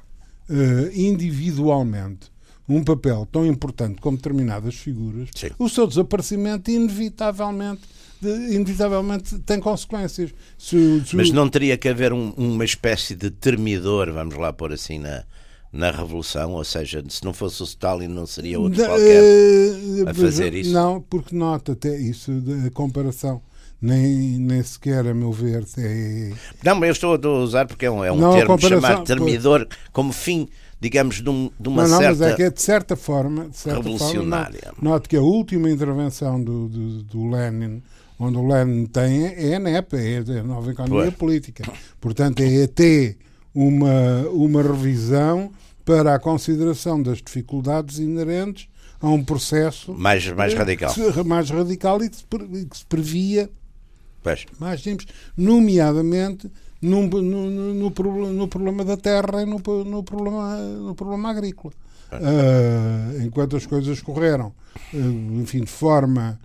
eh, 0.51 0.91
individualmente 0.95 2.31
um 2.69 2.83
papel 2.85 3.27
tão 3.33 3.47
importante 3.47 4.01
como 4.01 4.17
determinadas 4.17 4.75
figuras, 4.75 5.29
Sim. 5.35 5.49
o 5.59 5.69
seu 5.69 5.87
desaparecimento 5.87 6.71
inevitavelmente, 6.71 7.81
de- 8.21 8.55
inevitavelmente 8.55 9.39
tem 9.39 9.59
consequências. 9.61 10.35
Se, 10.59 11.03
se 11.07 11.17
Mas 11.17 11.31
não 11.31 11.49
teria 11.49 11.79
que 11.79 11.89
haver 11.89 12.13
um- 12.13 12.31
uma 12.37 12.65
espécie 12.65 13.15
de 13.15 13.31
termidor, 13.31 14.13
vamos 14.13 14.37
lá 14.37 14.53
pôr 14.53 14.73
assim, 14.73 14.99
na, 14.99 15.25
na 15.73 15.91
Revolução? 15.91 16.53
Ou 16.53 16.65
seja, 16.65 17.05
se 17.09 17.25
não 17.25 17.33
fosse 17.33 17.63
o 17.63 17.65
Stalin, 17.65 18.09
não 18.09 18.27
seria 18.27 18.59
outro 18.59 18.79
Da- 18.79 18.87
qualquer. 18.87 19.23
eh, 19.23 20.11
a 20.11 20.15
fazer 20.15 20.55
isso? 20.55 20.73
Não, 20.73 21.01
porque 21.01 21.35
nota 21.35 21.73
até 21.73 21.97
isso, 21.99 22.31
a 22.67 22.71
comparação, 22.71 23.41
nem, 23.81 24.39
nem 24.39 24.63
sequer, 24.63 25.07
a 25.07 25.15
meu 25.15 25.33
ver, 25.33 25.65
é. 25.79 26.33
Não, 26.65 26.75
mas 26.75 26.89
eu 27.03 27.15
estou 27.15 27.37
a 27.37 27.39
usar 27.41 27.67
porque 27.67 27.87
é 27.87 27.91
um, 27.91 28.05
é 28.05 28.11
um 28.11 28.17
Não, 28.17 28.33
termo 28.33 28.59
chamado 28.61 29.05
termidor, 29.05 29.67
como 29.93 30.13
fim, 30.13 30.49
digamos, 30.81 31.23
de, 31.23 31.29
um- 31.31 31.51
de 31.59 31.69
uma 31.69 31.83
não, 31.83 31.91
não, 31.91 32.03
mas 32.09 32.19
certa. 32.19 32.33
é 32.33 32.37
que 32.37 32.43
é 32.43 32.51
de 32.51 32.63
certa 32.63 32.97
forma. 32.97 33.49
De 33.49 33.57
certa 33.57 33.79
revolucionária. 33.79 34.61
Forma, 34.75 34.79
note, 34.91 35.09
que 35.09 35.17
a 35.17 35.21
última 35.23 35.71
intervenção 35.71 36.43
do, 36.43 36.69
do, 36.69 37.03
do 37.05 37.31
Lenin, 37.31 37.83
onde 38.19 38.37
o 38.37 38.47
Lenin 38.47 38.87
tem, 38.87 39.27
é 39.27 39.55
a 39.55 39.61
NEP, 39.61 39.95
é 39.95 40.41
a 40.41 40.43
nova 40.43 40.71
economia 40.73 41.05
Pois. 41.05 41.15
política. 41.17 41.65
Portanto, 42.01 42.41
é 42.41 42.65
até 42.65 43.15
uma, 43.67 44.29
uma 44.31 44.63
revisão 44.63 45.51
para 45.85 46.15
a 46.15 46.19
consideração 46.19 47.03
das 47.03 47.19
dificuldades 47.19 47.99
inerentes 47.99 48.69
a 49.01 49.09
um 49.09 49.25
processo 49.25 49.95
Mais, 49.95 50.27
mais 50.33 50.55
radical. 50.55 50.91
se- 50.93 51.23
mais 51.25 51.51
radical 51.51 52.03
e 52.03 52.09
que 52.09 52.17
se, 52.17 52.25
que 52.25 52.79
se 52.79 52.87
previa 52.87 53.51
Pois. 54.23 54.45
mais 54.61 54.83
simples, 54.83 55.09
nomeadamente 55.37 56.51
no, 56.81 57.07
no, 57.09 57.23
no, 57.51 57.91
no 58.33 58.49
problema 58.49 58.85
da 58.85 58.97
terra 58.97 59.43
e 59.43 59.47
no, 59.47 59.61
no 59.85 60.03
problema, 60.05 60.57
no 60.57 60.95
problema 60.95 61.31
agrícola. 61.31 61.73
uh, 62.13 63.23
enquanto 63.25 63.57
as 63.57 63.67
coisas 63.67 64.01
correram, 64.01 64.53
uh, 64.95 65.41
enfim, 65.41 65.61
de 65.61 65.71
forma 65.71 66.39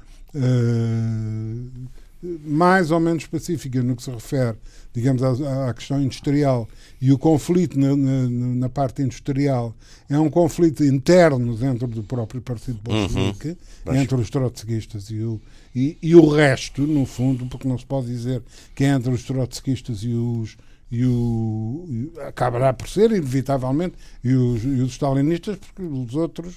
mais 2.46 2.90
ou 2.92 3.00
menos 3.00 3.24
específica 3.24 3.84
no 3.84 3.96
que 3.96 4.04
se 4.04 4.10
refere, 4.10 4.58
digamos, 4.94 5.22
à, 5.24 5.70
à 5.70 5.74
questão 5.74 6.02
industrial 6.02 6.68
e 7.02 7.12
o 7.12 7.18
conflito 7.18 7.78
na, 7.78 7.96
na, 7.96 8.30
na, 8.30 8.70
parte 8.70 9.02
industrial 9.02 9.76
é 10.10 10.18
um 10.18 10.30
conflito 10.30 10.84
interno 10.84 11.56
dentro 11.58 11.88
do 11.88 12.04
próprio 12.04 12.42
Partido 12.42 12.80
uhum. 12.88 13.08
Bolchevique, 13.08 13.58
uhum. 13.86 13.96
entre 13.96 14.16
os 14.16 14.30
trotskistas 14.30 15.10
e 15.10 15.20
o, 15.20 15.42
e, 15.76 15.98
e, 16.02 16.16
o 16.16 16.30
resto, 16.30 16.84
no 16.84 17.06
fundo, 17.06 17.46
porque 17.48 17.68
não 17.68 17.78
se 17.78 17.86
pode 17.86 18.08
dizer 18.08 18.42
que 18.74 18.86
é 18.86 18.90
entre 18.90 19.12
os 19.12 19.24
trotskistas 19.24 20.00
e 20.04 20.14
os, 20.14 20.56
e 20.90 21.06
o 21.06 21.86
e 21.90 22.20
acabará 22.22 22.72
por 22.72 22.88
ser, 22.88 23.12
inevitavelmente, 23.12 23.96
e 24.24 24.34
os, 24.34 24.64
e 24.64 24.82
os 24.82 24.92
stalinistas, 24.92 25.58
porque 25.58 25.82
os 25.82 26.16
outros 26.16 26.56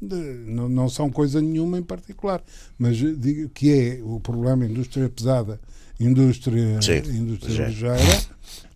de, 0.00 0.16
não, 0.46 0.68
não, 0.68 0.88
são 0.88 1.10
coisa 1.10 1.40
nenhuma 1.40 1.78
em 1.78 1.82
particular. 1.82 2.42
Mas 2.78 2.96
digo 2.96 3.48
que 3.50 3.72
é 3.72 4.00
o 4.02 4.18
problema 4.20 4.64
indústria 4.64 5.08
pesada, 5.08 5.60
indústria, 5.98 6.80
Sim, 6.80 6.98
indústria 7.10 7.66
ligeira, 7.66 7.96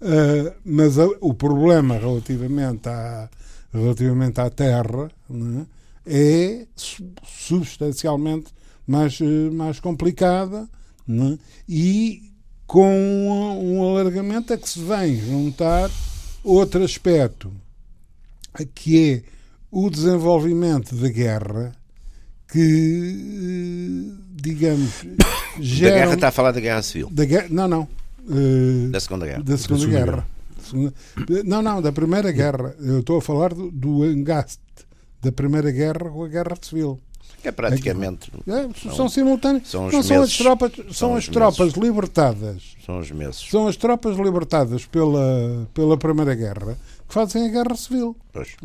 uh, 0.00 0.54
mas 0.64 0.98
a, 0.98 1.06
o 1.20 1.32
problema 1.32 1.96
relativamente 1.96 2.88
à, 2.88 3.28
relativamente 3.72 4.40
à 4.40 4.50
terra 4.50 5.10
né, 5.28 5.66
é 6.06 6.66
substancialmente 7.24 8.52
mais, 8.86 9.18
mais 9.52 9.80
complicada 9.80 10.68
né, 11.06 11.38
e 11.68 12.30
com 12.66 12.88
um, 12.88 13.78
um 13.78 13.82
alargamento 13.82 14.52
a 14.52 14.58
que 14.58 14.68
se 14.68 14.80
vem 14.80 15.16
juntar 15.16 15.90
outro 16.42 16.84
aspecto, 16.84 17.50
que 18.74 19.12
é 19.12 19.33
o 19.74 19.90
desenvolvimento 19.90 20.94
da 20.94 21.08
guerra 21.08 21.72
que, 22.48 24.14
digamos, 24.30 25.04
gera. 25.58 25.90
Da 25.90 25.98
guerra 25.98 26.14
está 26.14 26.28
a 26.28 26.30
falar 26.30 26.52
da 26.52 26.60
guerra 26.60 26.80
civil? 26.82 27.10
Da 27.10 27.24
guerra, 27.24 27.48
não, 27.50 27.66
não. 27.66 27.88
Uh, 28.24 28.88
da 28.90 29.00
Segunda 29.00 29.26
Guerra. 29.26 29.42
Da 29.42 29.58
Segunda, 29.58 29.80
da 29.80 29.90
segunda 29.90 30.06
guerra. 30.06 30.26
guerra. 31.26 31.42
Não, 31.44 31.60
não, 31.60 31.82
da 31.82 31.90
Primeira 31.90 32.30
Guerra. 32.30 32.74
Eu 32.78 33.00
estou 33.00 33.18
a 33.18 33.22
falar 33.22 33.52
do, 33.52 33.70
do 33.70 34.06
engaste 34.06 34.62
da 35.20 35.32
Primeira 35.32 35.70
Guerra 35.72 36.08
com 36.08 36.24
a 36.24 36.28
Guerra 36.28 36.56
Civil. 36.62 37.00
É 37.42 37.50
praticamente. 37.50 38.30
É, 38.46 38.94
são 38.94 39.08
simultâneos. 39.08 39.68
São, 39.68 39.90
não 39.90 40.02
são 40.02 40.22
as 40.22 40.36
tropas, 40.36 40.72
são, 40.74 40.92
são 40.92 41.16
as 41.16 41.28
tropas 41.28 41.58
meses. 41.58 41.74
libertadas. 41.76 42.62
São 42.86 42.98
os 43.00 43.10
meses. 43.10 43.36
São 43.50 43.66
as 43.66 43.76
tropas 43.76 44.16
libertadas 44.16 44.86
pela, 44.86 45.68
pela 45.74 45.98
Primeira 45.98 46.34
Guerra 46.34 46.78
que 47.06 47.14
fazem 47.14 47.46
a 47.46 47.48
guerra 47.48 47.76
civil. 47.76 48.16
Pois. 48.32 48.56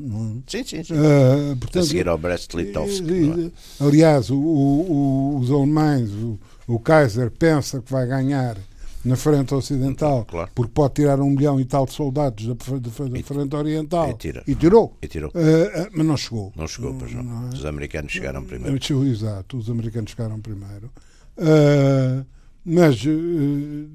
Sim, 0.48 0.64
sim, 0.64 0.84
sim. 0.84 0.94
Uh, 0.94 1.56
portanto, 1.58 1.84
a 1.84 1.86
seguir 1.88 2.08
ao 2.08 2.18
Brest-Litovsk. 2.18 3.04
É? 3.04 3.84
Aliás, 3.84 4.30
o, 4.30 4.38
o, 4.38 5.40
os 5.40 5.52
alemães, 5.52 6.10
o, 6.12 6.40
o 6.68 6.80
Kaiser 6.80 7.32
pensa 7.32 7.82
que 7.82 7.92
vai 7.92 8.08
ganhar 8.08 8.58
na 9.04 9.16
frente 9.16 9.54
ocidental, 9.54 10.26
claro. 10.26 10.52
porque 10.54 10.72
pode 10.74 10.96
tirar 10.96 11.20
um 11.20 11.30
milhão 11.30 11.60
e 11.60 11.66
tal 11.66 11.86
de 11.86 11.94
soldados 11.94 12.46
da, 12.46 12.54
da, 12.54 12.80
da 12.80 13.24
frente 13.24 13.56
oriental. 13.56 14.10
E, 14.10 14.14
tira. 14.16 14.44
e 14.46 14.56
tirou. 14.56 14.98
E 15.02 15.08
tirou. 15.08 15.30
Uh, 15.30 15.90
mas 15.94 16.06
não 16.06 16.18
chegou. 16.18 16.54
Não 16.56 16.68
chegou, 16.68 16.94
pois 16.96 17.14
não. 17.14 17.24
não 17.24 17.50
é? 17.50 17.54
Os 17.54 17.66
americanos 17.66 18.12
chegaram 18.12 18.44
primeiro. 18.44 18.78
Exato, 19.06 19.58
os 19.58 19.70
americanos 19.70 20.12
chegaram 20.12 20.40
primeiro. 20.40 20.92
Uh, 21.38 22.26
mas, 22.66 22.98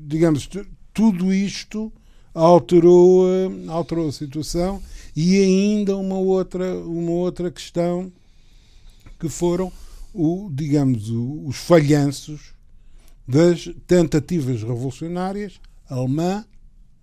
digamos, 0.07 0.49
tudo 0.93 1.33
isto 1.33 1.93
alterou, 2.35 3.25
alterou 3.69 4.09
a 4.09 4.13
situação 4.13 4.83
e 5.15 5.41
ainda 5.41 5.97
uma 5.97 6.19
outra, 6.19 6.77
uma 6.79 7.13
outra 7.13 7.51
questão 7.51 8.13
que 9.19 9.29
foram 9.29 9.73
o, 10.13 10.51
digamos, 10.53 11.09
o, 11.11 11.47
os 11.47 11.57
falhanços 11.57 12.53
das 13.27 13.71
tentativas 13.87 14.63
revolucionárias 14.63 15.61
alemã. 15.89 16.45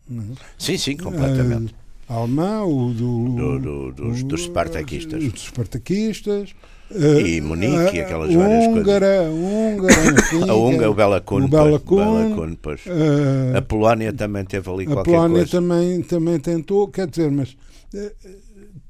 É? 0.09 0.13
Sim, 0.57 0.77
sim, 0.77 0.97
completamente. 0.97 1.73
Uh, 1.73 2.13
alemã, 2.13 2.63
o 2.63 2.93
do, 2.93 3.29
do, 3.29 3.59
do 3.59 3.91
dos, 3.93 4.23
dos 4.23 4.41
Spartaquistas. 4.43 5.23
Dos 5.31 5.43
Spartaquistas. 5.43 6.53
Uh, 6.93 7.19
e 7.19 7.41
Munique 7.41 7.97
e 7.97 8.01
aquelas 8.01 8.33
várias 8.33 8.67
húngara, 8.67 9.29
coisas. 9.29 9.33
Húngara, 9.33 10.11
enfim, 10.19 10.49
a 10.49 10.53
Húngara, 10.53 10.91
o 10.91 10.93
Belacun, 10.93 11.45
o 11.45 11.47
Belacun, 11.47 12.57
pois. 12.61 12.81
Uh, 12.85 13.57
a 13.57 13.61
Polónia 13.61 14.11
também 14.11 14.43
teve 14.43 14.69
ali 14.69 14.85
qualquer 14.85 15.03
coisa. 15.03 15.17
A 15.17 15.27
Polónia 15.27 15.47
também, 15.47 16.01
também 16.01 16.39
tentou, 16.39 16.87
quer 16.89 17.07
dizer, 17.07 17.31
mas 17.31 17.55
uh, 17.93 18.11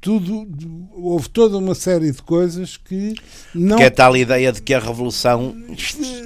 tudo, 0.02 0.48
houve 0.94 1.30
toda 1.30 1.58
uma 1.58 1.76
série 1.76 2.12
de 2.12 2.22
coisas 2.24 2.76
que 2.76 3.14
não. 3.54 3.78
Que 3.78 3.84
é 3.84 3.90
tal 3.90 4.18
ideia 4.18 4.52
de 4.52 4.62
que 4.62 4.74
a 4.74 4.80
revolução 4.80 5.56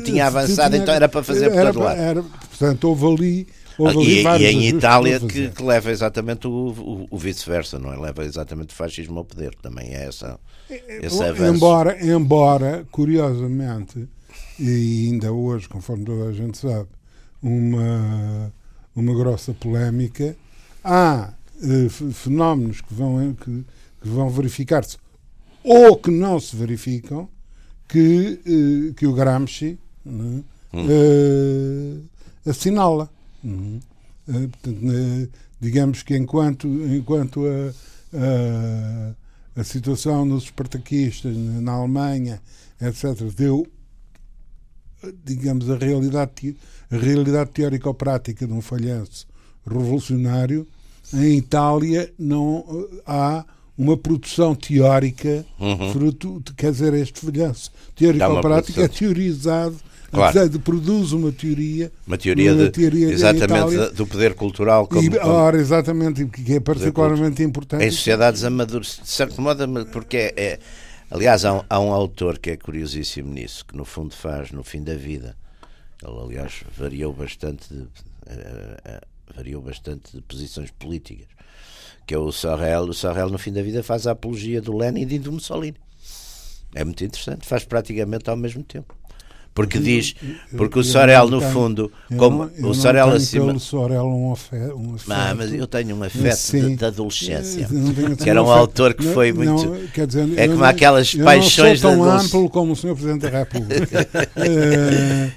tinha 0.05 0.27
avançado, 0.27 0.71
tinha, 0.71 0.81
então 0.81 0.93
era 0.95 1.09
para 1.09 1.23
fazer 1.23 1.51
por 1.51 1.61
todo 1.61 1.79
lado. 1.79 1.99
Era, 1.99 2.23
portanto, 2.23 2.85
houve 2.85 3.05
ali. 3.05 3.47
E, 3.79 4.23
e 4.23 4.45
em 4.45 4.67
Itália 4.69 5.19
que, 5.19 5.49
que, 5.49 5.63
leva 5.63 5.91
exatamente 5.91 6.47
o, 6.47 6.51
o, 6.51 7.07
o 7.09 7.17
vice-versa, 7.17 7.77
não 7.77 7.93
é? 7.93 7.97
Leva 7.97 8.23
exatamente 8.23 8.69
o 8.69 8.77
fascismo 8.77 9.19
ao 9.19 9.25
poder, 9.25 9.53
também 9.55 9.93
é 9.93 10.07
essa, 10.07 10.39
esse 10.69 11.21
avanço. 11.23 11.55
Embora, 11.55 12.05
embora, 12.05 12.87
curiosamente, 12.91 14.07
e 14.59 15.09
ainda 15.09 15.31
hoje, 15.31 15.67
conforme 15.67 16.05
toda 16.05 16.29
a 16.29 16.33
gente 16.33 16.57
sabe, 16.57 16.87
uma, 17.41 18.53
uma 18.95 19.13
grossa 19.13 19.53
polémica, 19.53 20.35
há 20.83 21.33
uh, 21.57 21.89
fenómenos 21.89 22.81
que 22.81 22.93
vão, 22.93 23.33
que, 23.33 23.65
que 24.01 24.09
vão 24.09 24.29
verificar-se 24.29 24.97
ou 25.63 25.97
que 25.97 26.11
não 26.11 26.39
se 26.39 26.55
verificam 26.55 27.27
que, 27.87 28.39
uh, 28.45 28.93
que 28.93 29.05
o 29.05 29.13
Gramsci 29.13 29.79
né, 30.05 30.43
uh, 30.73 32.49
assinala. 32.49 33.09
Uhum. 33.45 33.79
portanto, 34.25 35.29
digamos 35.61 36.03
que 36.03 36.17
enquanto, 36.17 36.67
enquanto 36.67 37.45
a, 37.45 37.73
a, 39.55 39.61
a 39.61 39.63
situação 39.63 40.27
dos 40.27 40.45
espartaquistas 40.45 41.35
na 41.37 41.73
Alemanha, 41.73 42.41
etc., 42.81 43.21
deu 43.35 43.67
digamos, 45.23 45.69
a 45.69 45.77
realidade, 45.77 46.55
a 46.89 46.97
realidade 46.97 47.51
teórico-prática 47.51 48.45
de 48.45 48.53
um 48.53 48.61
falhanço 48.61 49.27
revolucionário, 49.65 50.67
em 51.13 51.37
Itália 51.37 52.11
não 52.17 52.65
eh, 52.67 53.01
há 53.05 53.45
uma 53.77 53.97
produção 53.97 54.55
teórica 54.55 55.45
uhum. 55.59 55.91
fruto, 55.91 56.41
de, 56.43 56.53
quer 56.53 56.71
dizer, 56.71 56.93
este 56.93 57.19
falhanço 57.19 57.71
teórico-prático 57.95 58.79
é 58.79 58.87
teorizado 58.87 59.75
Claro. 60.15 60.49
De, 60.49 60.59
produz 60.59 61.11
uma 61.11 61.31
teoria. 61.31 61.91
Uma 62.07 62.17
teoria, 62.17 62.53
uma 62.53 62.65
de, 62.65 62.71
teoria 62.71 63.11
exatamente 63.11 63.93
do 63.93 64.07
poder 64.07 64.33
cultural. 64.33 64.87
Como, 64.87 65.01
e, 65.01 65.17
ora, 65.19 65.57
exatamente, 65.57 66.25
que 66.25 66.53
é 66.53 66.59
particularmente 66.59 67.43
importante. 67.43 67.83
Em 67.83 67.91
sociedades 67.91 68.43
amadurecidas, 68.43 69.05
de 69.05 69.11
certo 69.11 69.41
modo, 69.41 69.67
porque 69.91 70.17
é. 70.17 70.33
é 70.37 70.59
aliás, 71.09 71.45
há 71.45 71.53
um, 71.53 71.63
há 71.69 71.79
um, 71.79 71.91
autor 71.91 72.39
que 72.39 72.51
é 72.51 72.57
curiosíssimo 72.57 73.33
nisso, 73.33 73.65
que 73.65 73.75
no 73.75 73.85
fundo 73.85 74.15
faz 74.15 74.51
no 74.51 74.63
fim 74.63 74.83
da 74.83 74.95
vida. 74.95 75.35
Ele, 76.03 76.19
aliás, 76.19 76.63
variou 76.77 77.13
bastante 77.13 77.73
de, 77.73 77.81
uh, 77.81 77.87
uh, 77.87 79.35
variou 79.35 79.61
bastante 79.61 80.15
de 80.15 80.21
posições 80.21 80.71
políticas, 80.71 81.27
que 82.05 82.13
é 82.13 82.17
o 82.17 82.31
Sorrel. 82.31 82.83
O 82.83 82.93
Sorrel, 82.93 83.29
no 83.29 83.37
fim 83.37 83.51
da 83.51 83.61
vida, 83.61 83.83
faz 83.83 84.07
a 84.07 84.11
apologia 84.11 84.61
do 84.61 84.75
Lenin 84.75 85.07
e 85.09 85.19
do 85.19 85.31
Mussolini. 85.31 85.77
É 86.73 86.83
muito 86.83 87.03
interessante, 87.05 87.47
faz 87.47 87.63
praticamente 87.63 88.29
ao 88.29 88.35
mesmo 88.35 88.61
tempo. 88.61 88.93
Porque 89.55 89.79
diz, 89.79 90.13
porque 90.57 90.79
o 90.79 90.83
Sorel, 90.83 91.29
no 91.29 91.39
fundo, 91.39 91.89
como 92.17 92.51
não, 92.57 92.71
o 92.71 92.73
Sorel 92.73 93.11
acima. 93.11 93.45
Pelo 93.45 93.59
Sorel 93.61 94.03
um 94.03 94.33
afeto, 94.33 94.75
um 94.75 94.95
afeto. 94.95 95.11
Ah, 95.13 95.33
mas 95.33 95.53
eu 95.53 95.65
tenho 95.65 95.95
um 95.95 96.03
afeto 96.03 96.75
de, 96.75 96.83
adolescência. 96.83 97.65
Que 98.21 98.29
era 98.29 98.43
um, 98.43 98.47
um 98.47 98.51
autor 98.51 98.93
que 98.93 99.03
foi 99.03 99.31
não, 99.31 99.53
muito. 99.53 99.69
Não, 99.69 99.87
quer 99.87 100.07
dizer, 100.07 100.27
é 100.37 100.49
como 100.49 100.61
aquelas 100.65 101.15
paixões 101.15 101.79
da. 101.79 101.95
Não 101.95 101.95
sou 101.95 102.05
tão 102.05 102.19
amplo 102.19 102.49
como 102.49 102.73
o 102.73 102.75
Sr. 102.75 102.95
Presidente 102.95 103.21
da 103.21 103.29
República. 103.29 104.07
é, 104.35 105.31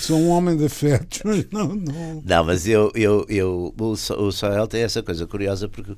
Sou 0.00 0.18
um 0.18 0.28
homem 0.30 0.56
de 0.56 0.66
afetos, 0.66 1.20
mas 1.24 1.46
não. 1.52 1.68
Não, 1.68 2.22
não 2.24 2.44
mas 2.44 2.66
eu, 2.66 2.90
eu, 2.96 3.24
eu, 3.28 3.72
o, 3.78 3.90
o 3.92 4.32
Sorel 4.32 4.66
tem 4.66 4.82
essa 4.82 5.04
coisa 5.04 5.24
curiosa 5.24 5.68
porque 5.68 5.92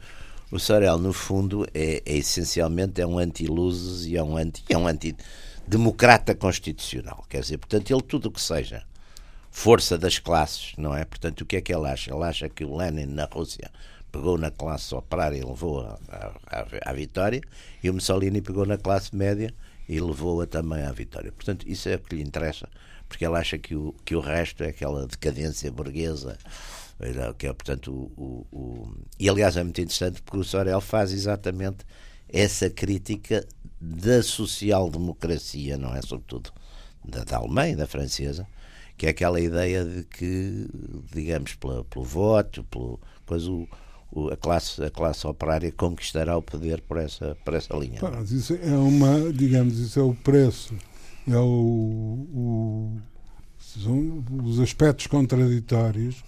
o 0.53 0.59
Sorel, 0.59 0.99
no 0.99 1.15
fundo, 1.15 1.67
é, 1.73 2.03
é 2.05 2.17
essencialmente 2.19 3.01
é 3.01 3.07
um 3.07 3.19
anti-luzes 3.19 4.05
e 4.07 4.19
é 4.19 4.23
um 4.23 4.37
anti. 4.37 4.63
É 4.69 4.77
um 4.77 4.87
anti 4.87 5.17
democrata 5.67 6.35
constitucional. 6.35 7.25
Quer 7.29 7.41
dizer, 7.41 7.59
portanto, 7.59 7.91
ele 7.91 8.03
tudo 8.03 8.27
o 8.27 8.31
que 8.31 8.41
seja 8.41 8.85
força 9.51 9.97
das 9.97 10.19
classes, 10.19 10.73
não 10.77 10.95
é? 10.95 11.05
Portanto, 11.05 11.43
o 11.43 11.47
que 11.47 11.57
é 11.57 11.61
que 11.61 11.75
ele 11.75 11.87
acha? 11.87 12.13
Ele 12.13 12.25
acha 12.25 12.49
que 12.49 12.65
o 12.65 12.77
Lenin 12.77 13.07
na 13.07 13.25
Rússia 13.25 13.71
pegou 14.11 14.39
na 14.39 14.51
classe 14.51 14.95
operária 14.95 15.39
e 15.39 15.45
levou 15.45 15.99
à 16.85 16.93
vitória, 16.93 17.41
e 17.83 17.91
o 17.91 17.95
Mussolini 17.95 18.41
pegou 18.41 18.65
na 18.67 18.79
classe 18.79 19.15
média 19.15 19.53
e 19.89 20.01
levou-a 20.01 20.47
também 20.47 20.83
à 20.85 20.93
vitória. 20.93 21.33
Portanto, 21.33 21.69
isso 21.69 21.89
é 21.89 21.97
o 21.97 21.99
que 21.99 22.17
lhe 22.17 22.23
interessa 22.23 22.69
porque 23.09 23.25
ele 23.25 23.37
acha 23.37 23.59
que 23.59 23.75
o, 23.75 23.95
que 24.05 24.17
o 24.17 24.21
resto 24.21 24.65
é 24.65 24.69
aquela 24.69 25.07
decadência 25.07 25.71
burguesa. 25.71 26.37
Que 27.39 27.47
é, 27.47 27.53
portanto, 27.53 27.93
o, 27.93 28.47
o, 28.53 28.57
o... 28.57 28.95
E 29.19 29.29
aliás 29.29 29.57
é 29.57 29.63
muito 29.63 29.81
interessante 29.81 30.23
porque 30.23 30.39
o 30.39 30.45
Sorel 30.45 30.81
faz 30.81 31.13
exatamente 31.13 31.85
essa 32.29 32.69
crítica 32.71 33.47
da 33.81 34.23
social-democracia, 34.23 35.77
não 35.77 35.95
é? 35.95 36.01
Sobretudo 36.03 36.51
da, 37.05 37.25
da 37.25 37.37
alemã 37.37 37.69
e 37.69 37.77
da 37.77 37.87
francesa, 37.87 38.47
que 38.97 39.07
é 39.07 39.11
aquela 39.11 39.41
ideia 39.41 39.85
de 39.85 40.05
que, 40.05 40.67
digamos, 41.13 41.55
pela, 41.55 41.85
pelo 41.85 42.05
voto, 42.05 42.65
pelo 42.65 42.99
coisa, 43.27 43.51
o, 43.51 43.69
o, 44.11 44.29
a, 44.29 44.37
classe, 44.37 44.83
a 44.83 44.91
classe 44.91 45.27
operária 45.27 45.71
conquistará 45.73 46.37
o 46.37 46.43
poder 46.43 46.81
por 46.81 46.97
essa, 46.97 47.37
por 47.45 47.55
essa 47.55 47.77
linha. 47.77 48.01
Mas 48.01 48.31
isso 48.31 48.55
é 48.55 48.77
uma, 48.77 49.33
digamos, 49.33 49.79
isso 49.79 49.99
é 49.99 50.03
o 50.03 50.15
preço, 50.15 50.75
é 51.29 51.37
o, 51.37 52.27
o 52.33 53.01
os 54.45 54.61
aspectos 54.61 55.07
contraditórios. 55.09 56.23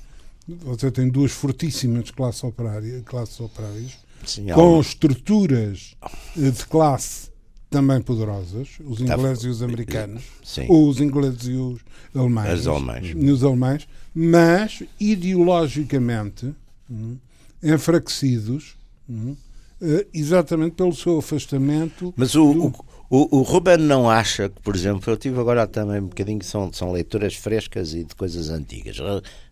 Você 0.48 0.90
tem 0.90 1.08
duas 1.08 1.32
fortíssimas 1.32 2.10
classes 2.10 2.42
operárias, 2.42 3.02
classes 3.04 3.38
operárias 3.40 3.98
Sim, 4.24 4.46
com 4.52 4.80
estruturas 4.80 5.94
de 6.34 6.66
classe 6.66 7.30
também 7.70 8.00
poderosas, 8.00 8.68
os 8.84 8.98
tá 8.98 9.14
ingleses 9.14 9.44
e 9.44 9.48
os 9.48 9.62
americanos, 9.62 10.24
Sim. 10.42 10.66
os 10.68 11.00
ingleses 11.00 11.46
e 11.48 11.52
os 11.52 11.80
alemães, 12.14 12.66
alemães, 12.66 13.14
os 13.14 13.44
alemães. 13.44 13.88
Mas 14.14 14.82
ideologicamente 14.98 16.54
hum, 16.90 17.18
enfraquecidos 17.62 18.76
hum, 19.08 19.36
eh, 19.80 20.06
exatamente 20.14 20.74
pelo 20.74 20.94
seu 20.94 21.18
afastamento. 21.18 22.14
Mas 22.16 22.34
o, 22.34 22.52
do... 22.54 22.84
o, 23.10 23.38
o, 23.38 23.42
Ruben 23.42 23.76
não 23.76 24.08
acha 24.08 24.48
que, 24.48 24.60
por 24.62 24.74
exemplo, 24.74 25.12
eu 25.12 25.16
tive 25.16 25.38
agora 25.38 25.66
também 25.66 26.00
um 26.00 26.06
bocadinho, 26.06 26.42
são, 26.42 26.72
são 26.72 26.92
leituras 26.92 27.34
frescas 27.34 27.92
e 27.92 28.04
de 28.04 28.14
coisas 28.14 28.48
antigas, 28.48 28.96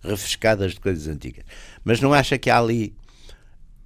refrescadas 0.03 0.73
de 0.73 0.81
coisas 0.81 1.09
antigas, 1.09 1.45
mas 1.85 2.01
não 2.01 2.15
acha 2.15 2.39
que 2.39 2.49
há 2.49 2.59
ali 2.59 2.95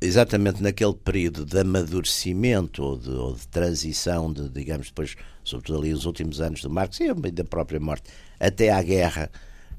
exatamente 0.01 0.63
naquele 0.63 0.95
período 0.95 1.45
de 1.45 1.59
amadurecimento 1.59 2.83
ou 2.83 2.99
de, 2.99 3.11
ou 3.11 3.35
de, 3.35 3.47
transição, 3.49 4.33
de, 4.33 4.49
digamos, 4.49 4.89
depois, 4.89 5.17
sobretudo 5.43 5.81
ali 5.81 5.93
os 5.93 6.05
últimos 6.05 6.41
anos 6.41 6.63
do 6.63 6.71
Marx 6.71 7.01
e 7.01 7.13
da 7.13 7.45
própria 7.45 7.81
morte, 7.81 8.11
até 8.39 8.71
à 8.71 8.81
guerra, 8.83 9.31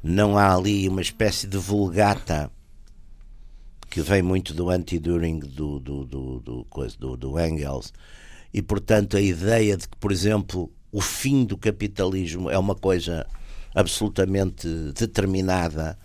não 0.03 0.37
há 0.37 0.55
ali 0.55 0.87
uma 0.89 1.01
espécie 1.01 1.47
de 1.47 1.57
vulgata 1.57 2.51
que 3.89 4.01
vem 4.01 4.21
muito 4.21 4.53
do 4.53 4.69
anti-During 4.69 5.39
do, 5.39 5.79
do, 5.79 6.05
do, 6.05 6.39
do, 6.39 6.67
do, 6.99 7.17
do 7.17 7.39
Engels, 7.39 7.93
e 8.53 8.61
portanto 8.61 9.17
a 9.17 9.21
ideia 9.21 9.77
de 9.77 9.87
que, 9.87 9.97
por 9.97 10.11
exemplo, 10.11 10.71
o 10.91 11.01
fim 11.01 11.45
do 11.45 11.57
capitalismo 11.57 12.49
é 12.49 12.57
uma 12.57 12.75
coisa 12.75 13.25
absolutamente 13.73 14.67
determinada 14.93 15.97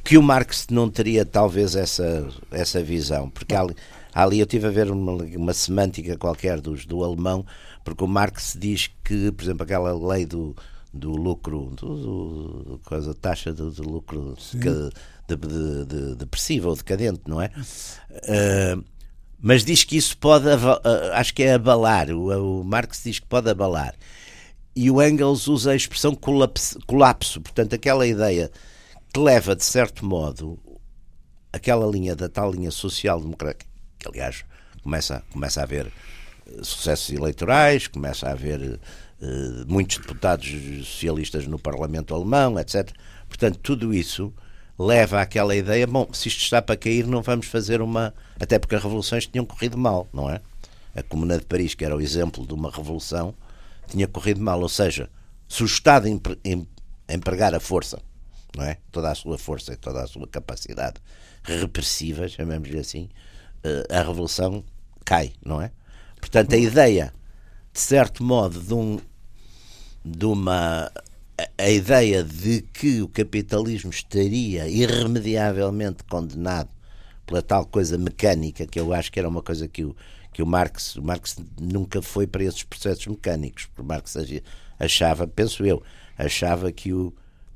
que 0.00 0.16
o 0.16 0.22
Marx 0.22 0.66
não 0.70 0.88
teria 0.88 1.24
talvez 1.24 1.76
essa, 1.76 2.28
essa 2.50 2.82
visão, 2.82 3.28
porque 3.28 3.54
ali, 3.54 3.74
ali 4.14 4.40
eu 4.40 4.46
tive 4.46 4.66
a 4.66 4.70
ver 4.70 4.90
uma, 4.90 5.12
uma 5.12 5.52
semântica 5.52 6.16
qualquer 6.16 6.60
dos, 6.60 6.86
do 6.86 7.04
alemão, 7.04 7.44
porque 7.84 8.04
o 8.04 8.08
Marx 8.08 8.56
diz 8.58 8.90
que, 9.04 9.30
por 9.32 9.42
exemplo, 9.44 9.64
aquela 9.64 9.92
lei 9.92 10.24
do, 10.24 10.56
do 10.92 11.10
lucro, 11.10 11.72
do, 11.76 11.96
do, 11.96 12.80
coisa, 12.84 13.14
taxa 13.14 13.52
do, 13.52 13.70
do 13.70 13.82
lucro 13.82 14.36
de, 14.54 15.36
de, 15.36 15.84
de, 15.84 16.14
depressiva 16.14 16.68
ou 16.68 16.76
decadente, 16.76 17.22
não 17.26 17.40
é? 17.40 17.50
Uh, 18.10 18.84
mas 19.40 19.64
diz 19.64 19.84
que 19.84 19.96
isso 19.96 20.16
pode, 20.16 20.46
uh, 20.46 20.80
acho 21.14 21.34
que 21.34 21.42
é 21.42 21.54
abalar, 21.54 22.10
o, 22.10 22.60
o 22.60 22.64
Marx 22.64 23.02
diz 23.04 23.18
que 23.18 23.26
pode 23.26 23.50
abalar. 23.50 23.94
E 24.74 24.90
o 24.90 25.02
Engels 25.02 25.48
usa 25.48 25.72
a 25.72 25.76
expressão 25.76 26.14
colapso, 26.14 26.78
colapso. 26.86 27.42
Portanto, 27.42 27.74
aquela 27.74 28.06
ideia 28.06 28.50
que 29.12 29.20
leva, 29.20 29.54
de 29.54 29.64
certo 29.64 30.06
modo, 30.06 30.58
aquela 31.52 31.86
linha 31.86 32.16
da 32.16 32.30
tal 32.30 32.50
linha 32.50 32.70
social-democrática, 32.70 33.70
que 33.98 34.08
aliás 34.08 34.44
começa, 34.82 35.22
começa 35.30 35.60
a 35.60 35.64
haver 35.64 35.92
eh, 36.46 36.60
sucessos 36.62 37.10
eleitorais, 37.14 37.86
começa 37.86 38.26
a 38.26 38.32
haver 38.32 38.80
uh, 39.20 39.64
muitos 39.68 39.98
deputados 39.98 40.48
socialistas 40.86 41.46
no 41.46 41.58
Parlamento 41.58 42.14
alemão, 42.14 42.58
etc. 42.58 42.90
Portanto, 43.28 43.58
tudo 43.62 43.92
isso 43.92 44.32
leva 44.78 45.20
àquela 45.20 45.54
ideia, 45.54 45.86
bom, 45.86 46.08
se 46.14 46.28
isto 46.28 46.42
está 46.42 46.62
para 46.62 46.76
cair, 46.76 47.06
não 47.06 47.20
vamos 47.20 47.46
fazer 47.46 47.82
uma. 47.82 48.14
Até 48.40 48.58
porque 48.58 48.76
as 48.76 48.82
revoluções 48.82 49.26
tinham 49.26 49.44
corrido 49.44 49.76
mal, 49.76 50.08
não 50.10 50.30
é? 50.30 50.40
A 50.96 51.02
Comuna 51.02 51.38
de 51.38 51.44
Paris, 51.44 51.74
que 51.74 51.84
era 51.84 51.94
o 51.94 52.00
exemplo 52.00 52.46
de 52.46 52.54
uma 52.54 52.70
revolução, 52.70 53.34
tinha 53.86 54.08
corrido 54.08 54.40
mal. 54.40 54.60
Ou 54.60 54.68
seja, 54.70 55.10
se 55.46 55.62
o 55.62 55.66
Estado 55.66 56.08
empregar 57.08 57.54
a 57.54 57.60
força 57.60 58.00
não 58.56 58.64
é? 58.64 58.78
Toda 58.90 59.10
a 59.10 59.14
sua 59.14 59.38
força 59.38 59.72
e 59.72 59.76
toda 59.76 60.02
a 60.02 60.06
sua 60.06 60.26
capacidade 60.26 61.00
repressiva, 61.42 62.28
chamemos-lhe 62.28 62.78
assim, 62.78 63.08
eh, 63.64 63.86
a 63.90 64.02
revolução 64.02 64.64
cai, 65.04 65.32
não 65.44 65.60
é? 65.60 65.72
Portanto, 66.20 66.54
a 66.54 66.58
ideia, 66.58 67.12
de 67.72 67.80
certo 67.80 68.22
modo, 68.22 68.60
de, 68.60 68.74
um, 68.74 69.00
de 70.04 70.24
uma. 70.24 70.90
A 71.58 71.70
ideia 71.70 72.22
de 72.22 72.62
que 72.62 73.02
o 73.02 73.08
capitalismo 73.08 73.90
estaria 73.90 74.68
irremediavelmente 74.68 76.04
condenado 76.04 76.70
pela 77.26 77.42
tal 77.42 77.66
coisa 77.66 77.98
mecânica, 77.98 78.66
que 78.66 78.78
eu 78.78 78.92
acho 78.92 79.10
que 79.10 79.18
era 79.18 79.28
uma 79.28 79.42
coisa 79.42 79.66
que 79.66 79.84
o, 79.84 79.96
que 80.32 80.42
o 80.42 80.46
Marx, 80.46 80.96
o 80.96 81.02
Marx 81.02 81.36
nunca 81.60 82.00
foi 82.00 82.26
para 82.26 82.44
esses 82.44 82.62
processos 82.62 83.06
mecânicos, 83.06 83.66
porque 83.66 83.82
Marx 83.82 84.16
achava, 84.78 85.26
penso 85.26 85.64
eu, 85.64 85.82
achava 86.16 86.70
que 86.70 86.92
o, 86.92 87.12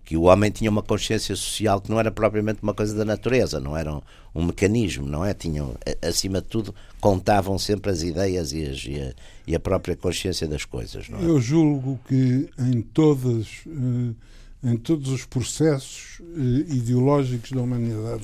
que 0.06 0.16
o 0.16 0.22
homem 0.22 0.52
tinha 0.52 0.70
uma 0.70 0.84
consciência 0.84 1.34
social 1.34 1.80
que 1.80 1.90
não 1.90 1.98
era 1.98 2.12
propriamente 2.12 2.62
uma 2.62 2.72
coisa 2.72 2.94
da 2.94 3.04
natureza, 3.04 3.58
não 3.58 3.76
era 3.76 3.92
um, 3.92 4.00
um 4.36 4.44
mecanismo, 4.44 5.04
não 5.04 5.24
é? 5.24 5.34
Tinham, 5.34 5.74
acima 6.00 6.40
de 6.40 6.46
tudo, 6.46 6.72
contavam 7.00 7.58
sempre 7.58 7.90
as 7.90 8.04
ideias 8.04 8.52
e, 8.52 8.64
as, 8.64 8.84
e, 8.84 9.00
a, 9.00 9.14
e 9.48 9.54
a, 9.56 9.58
própria 9.58 9.96
consciência 9.96 10.46
das 10.46 10.64
coisas. 10.64 11.08
É? 11.10 11.24
Eu 11.24 11.40
julgo 11.40 11.98
que 12.06 12.48
em 12.56 12.82
todas, 12.82 13.64
eh, 13.66 14.70
em 14.70 14.76
todos 14.76 15.10
os 15.10 15.26
processos 15.26 16.20
eh, 16.20 16.72
ideológicos 16.72 17.50
da 17.50 17.60
humanidade, 17.60 18.22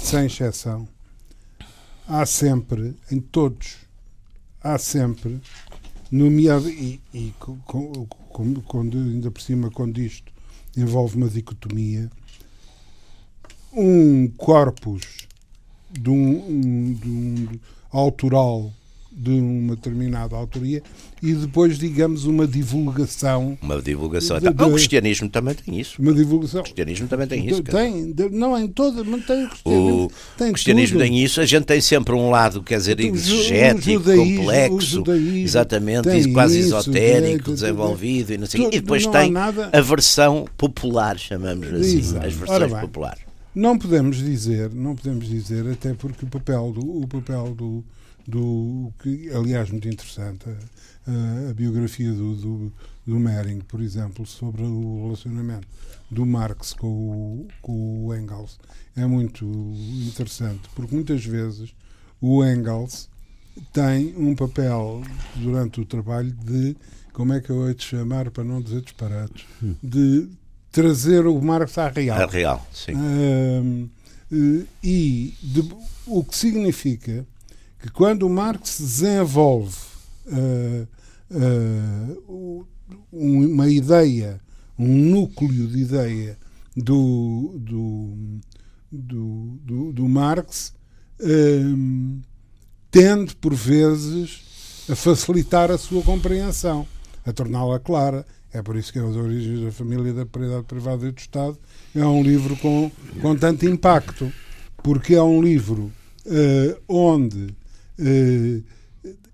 sem 0.00 0.26
exceção, 0.26 0.88
há 2.08 2.26
sempre, 2.26 2.96
em 3.08 3.20
todos, 3.20 3.76
há 4.60 4.76
sempre, 4.78 5.40
nomeado, 6.10 6.68
e, 6.68 7.00
e 7.14 7.32
com, 7.38 7.56
com, 7.58 8.54
quando, 8.62 8.98
ainda 8.98 9.30
por 9.30 9.40
cima, 9.40 9.70
quando 9.70 9.98
isto 10.00 10.31
envolve 10.76 11.16
uma 11.16 11.28
dicotomia, 11.28 12.10
um 13.72 14.28
corpus 14.28 15.26
de 15.90 16.10
um, 16.10 16.48
um, 16.48 16.92
de 16.94 17.08
um 17.08 17.60
autoral 17.90 18.72
de 19.14 19.30
uma 19.30 19.76
determinada 19.76 20.34
autoria 20.34 20.82
e 21.22 21.34
depois, 21.34 21.78
digamos, 21.78 22.24
uma 22.24 22.46
divulgação. 22.46 23.56
Uma 23.62 23.80
divulgação. 23.80 24.40
De, 24.40 24.50
de, 24.52 24.64
o 24.64 24.72
cristianismo 24.72 25.28
também 25.28 25.54
tem 25.54 25.78
isso. 25.78 26.00
Uma 26.00 26.12
divulgação. 26.12 26.60
O 26.60 26.64
cristianismo 26.64 27.06
também 27.06 27.26
tem 27.26 27.46
isso. 27.46 27.62
Tem, 27.62 28.14
não 28.32 28.58
em 28.58 28.66
toda, 28.66 29.04
mas 29.04 29.24
tem 29.24 29.44
o 29.44 29.48
cristianismo. 29.48 30.04
O 30.06 30.12
tem 30.36 30.52
cristianismo 30.52 30.98
tudo. 30.98 31.06
tem 31.06 31.22
isso. 31.22 31.40
A 31.40 31.44
gente 31.44 31.64
tem 31.64 31.80
sempre 31.80 32.14
um 32.14 32.30
lado, 32.30 32.62
quer 32.62 32.78
dizer, 32.78 32.98
exegético, 32.98 34.02
complexo, 34.02 35.04
exatamente, 35.08 36.32
quase 36.32 36.58
isso, 36.58 36.76
esotérico, 36.76 37.50
é, 37.50 37.54
desenvolvido 37.54 38.32
e 38.32 38.38
não 38.38 38.46
sei 38.46 38.62
tudo, 38.62 38.74
E 38.74 38.80
depois 38.80 39.06
tem 39.06 39.30
nada... 39.30 39.70
a 39.72 39.80
versão 39.80 40.46
popular, 40.56 41.18
chamamos 41.18 41.72
assim, 41.72 41.98
Exato. 41.98 42.26
as 42.26 42.34
versões 42.34 42.72
populares. 42.72 43.22
Não 43.54 43.76
podemos 43.78 44.16
dizer, 44.16 44.70
não 44.72 44.96
podemos 44.96 45.28
dizer, 45.28 45.68
até 45.68 45.92
porque 45.92 46.24
o 46.24 46.28
papel 46.28 46.72
do, 46.72 47.02
o 47.02 47.06
papel 47.06 47.54
do 47.54 47.84
do 48.26 48.92
que 49.02 49.30
aliás 49.30 49.70
muito 49.70 49.88
interessante 49.88 50.46
a, 51.06 51.50
a 51.50 51.54
biografia 51.54 52.12
do, 52.12 52.36
do, 52.36 52.72
do 53.06 53.18
Mering, 53.18 53.60
por 53.60 53.80
exemplo, 53.80 54.26
sobre 54.26 54.62
o 54.62 55.04
relacionamento 55.04 55.66
do 56.10 56.26
Marx 56.26 56.72
com 56.72 56.86
o, 56.86 57.48
com 57.60 58.06
o 58.06 58.14
Engels 58.14 58.58
é 58.96 59.06
muito 59.06 59.44
interessante 60.06 60.68
porque 60.74 60.94
muitas 60.94 61.24
vezes 61.24 61.74
o 62.20 62.44
Engels 62.44 63.08
tem 63.72 64.14
um 64.16 64.34
papel 64.34 65.02
durante 65.36 65.80
o 65.80 65.84
trabalho 65.84 66.32
de 66.32 66.76
como 67.12 67.32
é 67.32 67.40
que 67.40 67.50
eu 67.50 67.68
hei 67.68 67.74
de 67.74 67.84
chamar 67.84 68.30
para 68.30 68.44
não 68.44 68.60
dizer 68.60 68.82
disparates 68.82 69.44
hum. 69.62 69.74
de 69.82 70.28
trazer 70.70 71.26
o 71.26 71.40
Marx 71.40 71.76
à 71.76 71.88
real. 71.88 72.22
À 72.22 72.26
real, 72.26 72.66
sim. 72.72 72.92
e 74.82 75.34
de, 75.42 75.70
o 76.06 76.24
que 76.24 76.36
significa 76.36 77.26
que 77.82 77.90
quando 77.90 78.28
Marx 78.28 78.78
desenvolve 78.78 79.76
uh, 80.26 80.86
uh, 81.32 82.66
uma 83.10 83.68
ideia, 83.68 84.40
um 84.78 84.86
núcleo 84.86 85.66
de 85.66 85.80
ideia 85.80 86.38
do, 86.76 87.56
do, 87.58 88.38
do, 88.90 89.58
do, 89.64 89.92
do 89.94 90.08
Marx, 90.08 90.72
uh, 91.18 92.20
tende, 92.88 93.34
por 93.34 93.52
vezes, 93.52 94.86
a 94.88 94.94
facilitar 94.94 95.68
a 95.72 95.76
sua 95.76 96.02
compreensão, 96.02 96.86
a 97.26 97.32
torná-la 97.32 97.80
clara. 97.80 98.24
É 98.52 98.62
por 98.62 98.76
isso 98.76 98.92
que 98.92 99.00
As 99.00 99.16
Origens 99.16 99.60
da 99.60 99.72
Família 99.72 100.12
da 100.12 100.24
Propriedade 100.24 100.66
Privada 100.66 101.08
e 101.08 101.10
do 101.10 101.18
Estado 101.18 101.58
é 101.96 102.04
um 102.04 102.22
livro 102.22 102.56
com, 102.58 102.92
com 103.20 103.34
tanto 103.34 103.66
impacto, 103.66 104.32
porque 104.84 105.14
é 105.16 105.22
um 105.22 105.42
livro 105.42 105.90
uh, 106.26 106.82
onde 106.86 107.56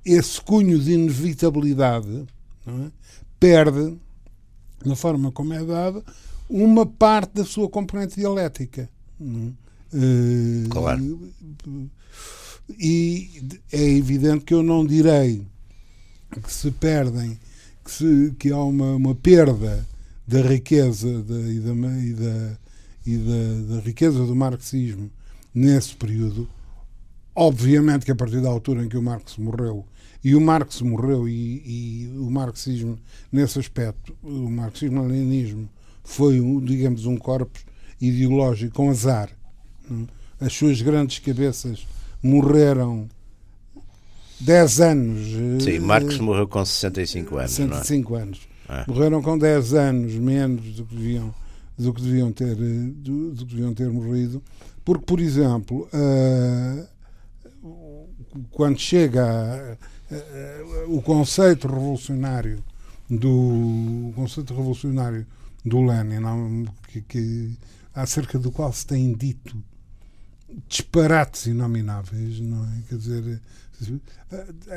esse 0.05 0.41
cunho 0.41 0.79
de 0.79 0.93
inevitabilidade 0.93 2.27
é? 2.67 2.91
perde, 3.39 3.97
na 4.85 4.97
forma 4.97 5.31
como 5.33 5.53
é 5.53 5.65
dada, 5.65 6.03
uma 6.49 6.87
parte 6.87 7.35
da 7.35 7.45
sua 7.45 7.69
componente 7.69 8.17
dialética. 8.17 8.89
É? 9.93 10.69
Claro. 10.69 11.33
E 12.79 13.43
é 13.73 13.83
evidente 13.83 14.45
que 14.45 14.55
eu 14.55 14.63
não 14.63 14.85
direi 14.85 15.47
que 16.43 16.53
se 16.53 16.71
perdem, 16.71 17.39
que, 17.85 17.91
se, 17.91 18.35
que 18.39 18.53
há 18.53 18.63
uma, 18.63 18.97
uma 18.97 19.15
perda 19.15 19.87
da 20.27 20.43
riqueza 20.43 21.23
da, 21.23 21.39
e, 21.41 21.59
da, 21.59 21.73
e, 21.73 22.13
da, 22.13 22.59
e 23.07 23.17
da, 23.17 23.75
da 23.75 23.81
riqueza 23.81 24.27
do 24.27 24.37
marxismo 24.37 25.11
nesse 25.55 25.97
período. 25.97 26.49
Obviamente 27.41 28.05
que 28.05 28.11
a 28.11 28.17
partir 28.17 28.41
da 28.41 28.49
altura 28.49 28.85
em 28.85 28.89
que 28.89 28.97
o 28.97 29.03
Marx 29.03 29.37
morreu, 29.37 29.87
e 30.25 30.35
o 30.35 30.41
Marx 30.41 30.81
morreu 30.83 31.29
e, 31.29 31.63
e 31.65 32.19
o 32.19 32.29
marxismo, 32.29 32.99
nesse 33.31 33.61
aspecto, 33.61 34.13
o 34.25 34.51
marxismo-leninismo 34.51 35.69
foi, 36.03 36.41
um, 36.41 36.61
digamos, 36.61 37.07
um 37.07 37.17
corpo 37.17 37.57
ideológico 38.01 38.75
com 38.75 38.91
azar. 38.91 39.31
As 40.41 40.53
suas 40.53 40.83
grandes 40.83 41.21
cabeças 41.21 41.87
morreram 42.21 43.09
10 44.41 44.81
anos. 44.81 45.63
Sim, 45.63 45.79
Marx 45.79 46.19
morreu 46.19 46.49
com 46.49 46.65
65 46.65 47.37
anos. 47.37 47.53
65 47.53 48.17
é? 48.17 48.21
anos. 48.23 48.41
É. 48.69 48.85
Morreram 48.89 49.23
com 49.23 49.39
10 49.39 49.75
anos 49.75 50.15
menos 50.15 50.75
do 50.75 50.85
que 50.85 50.97
deviam, 50.97 51.33
do 51.79 51.95
que 51.95 52.03
deviam, 52.03 52.33
ter, 52.33 52.57
do, 52.57 53.31
do 53.31 53.47
que 53.47 53.55
deviam 53.55 53.73
ter 53.73 53.89
morrido. 53.89 54.43
Porque, 54.85 55.05
por 55.05 55.21
exemplo, 55.21 55.89
uh, 55.93 56.98
quando 58.51 58.79
chega 58.79 59.79
uh, 60.11 60.97
o 60.97 61.03
conceito 61.03 61.69
revolucionário 61.69 62.63
do 63.09 64.13
conceito 64.15 64.55
revolucionário 64.55 65.27
do 65.65 65.83
Lenin, 65.83 66.67
que, 66.89 67.01
que, 67.03 67.59
acerca 67.95 68.39
do 68.39 68.53
qual 68.53 68.73
se 68.73 68.87
tem 68.87 69.13
dito 69.13 69.57
disparates 70.69 71.47
inomináveis, 71.47 72.41
não 72.41 72.65
é? 72.65 72.83
Quer 72.89 72.97
dizer, 72.97 73.43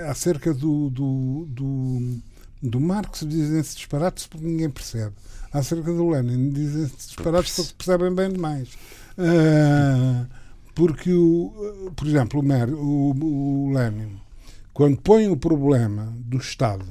acerca 0.09 0.53
do, 0.53 0.89
do, 0.89 1.45
do, 1.49 2.21
do 2.61 2.79
Marx 2.79 3.25
dizem-se 3.27 3.75
disparates 3.75 4.27
porque 4.27 4.45
ninguém 4.45 4.69
percebe. 4.69 5.15
Acerca 5.51 5.91
do 5.91 6.09
Lenin 6.09 6.51
dizem-se 6.51 6.95
disparates 6.95 7.55
porque 7.55 7.73
percebem 7.77 8.13
bem 8.13 8.31
demais. 8.31 8.69
Uh, 9.17 10.27
porque, 10.73 11.11
o, 11.13 11.91
por 11.95 12.07
exemplo, 12.07 12.39
o, 12.39 12.43
Mer, 12.43 12.69
o, 12.73 13.11
o 13.11 13.71
Lenin, 13.73 14.19
quando 14.73 14.97
põe 14.97 15.27
o 15.27 15.37
problema 15.37 16.13
do 16.17 16.37
Estado, 16.37 16.85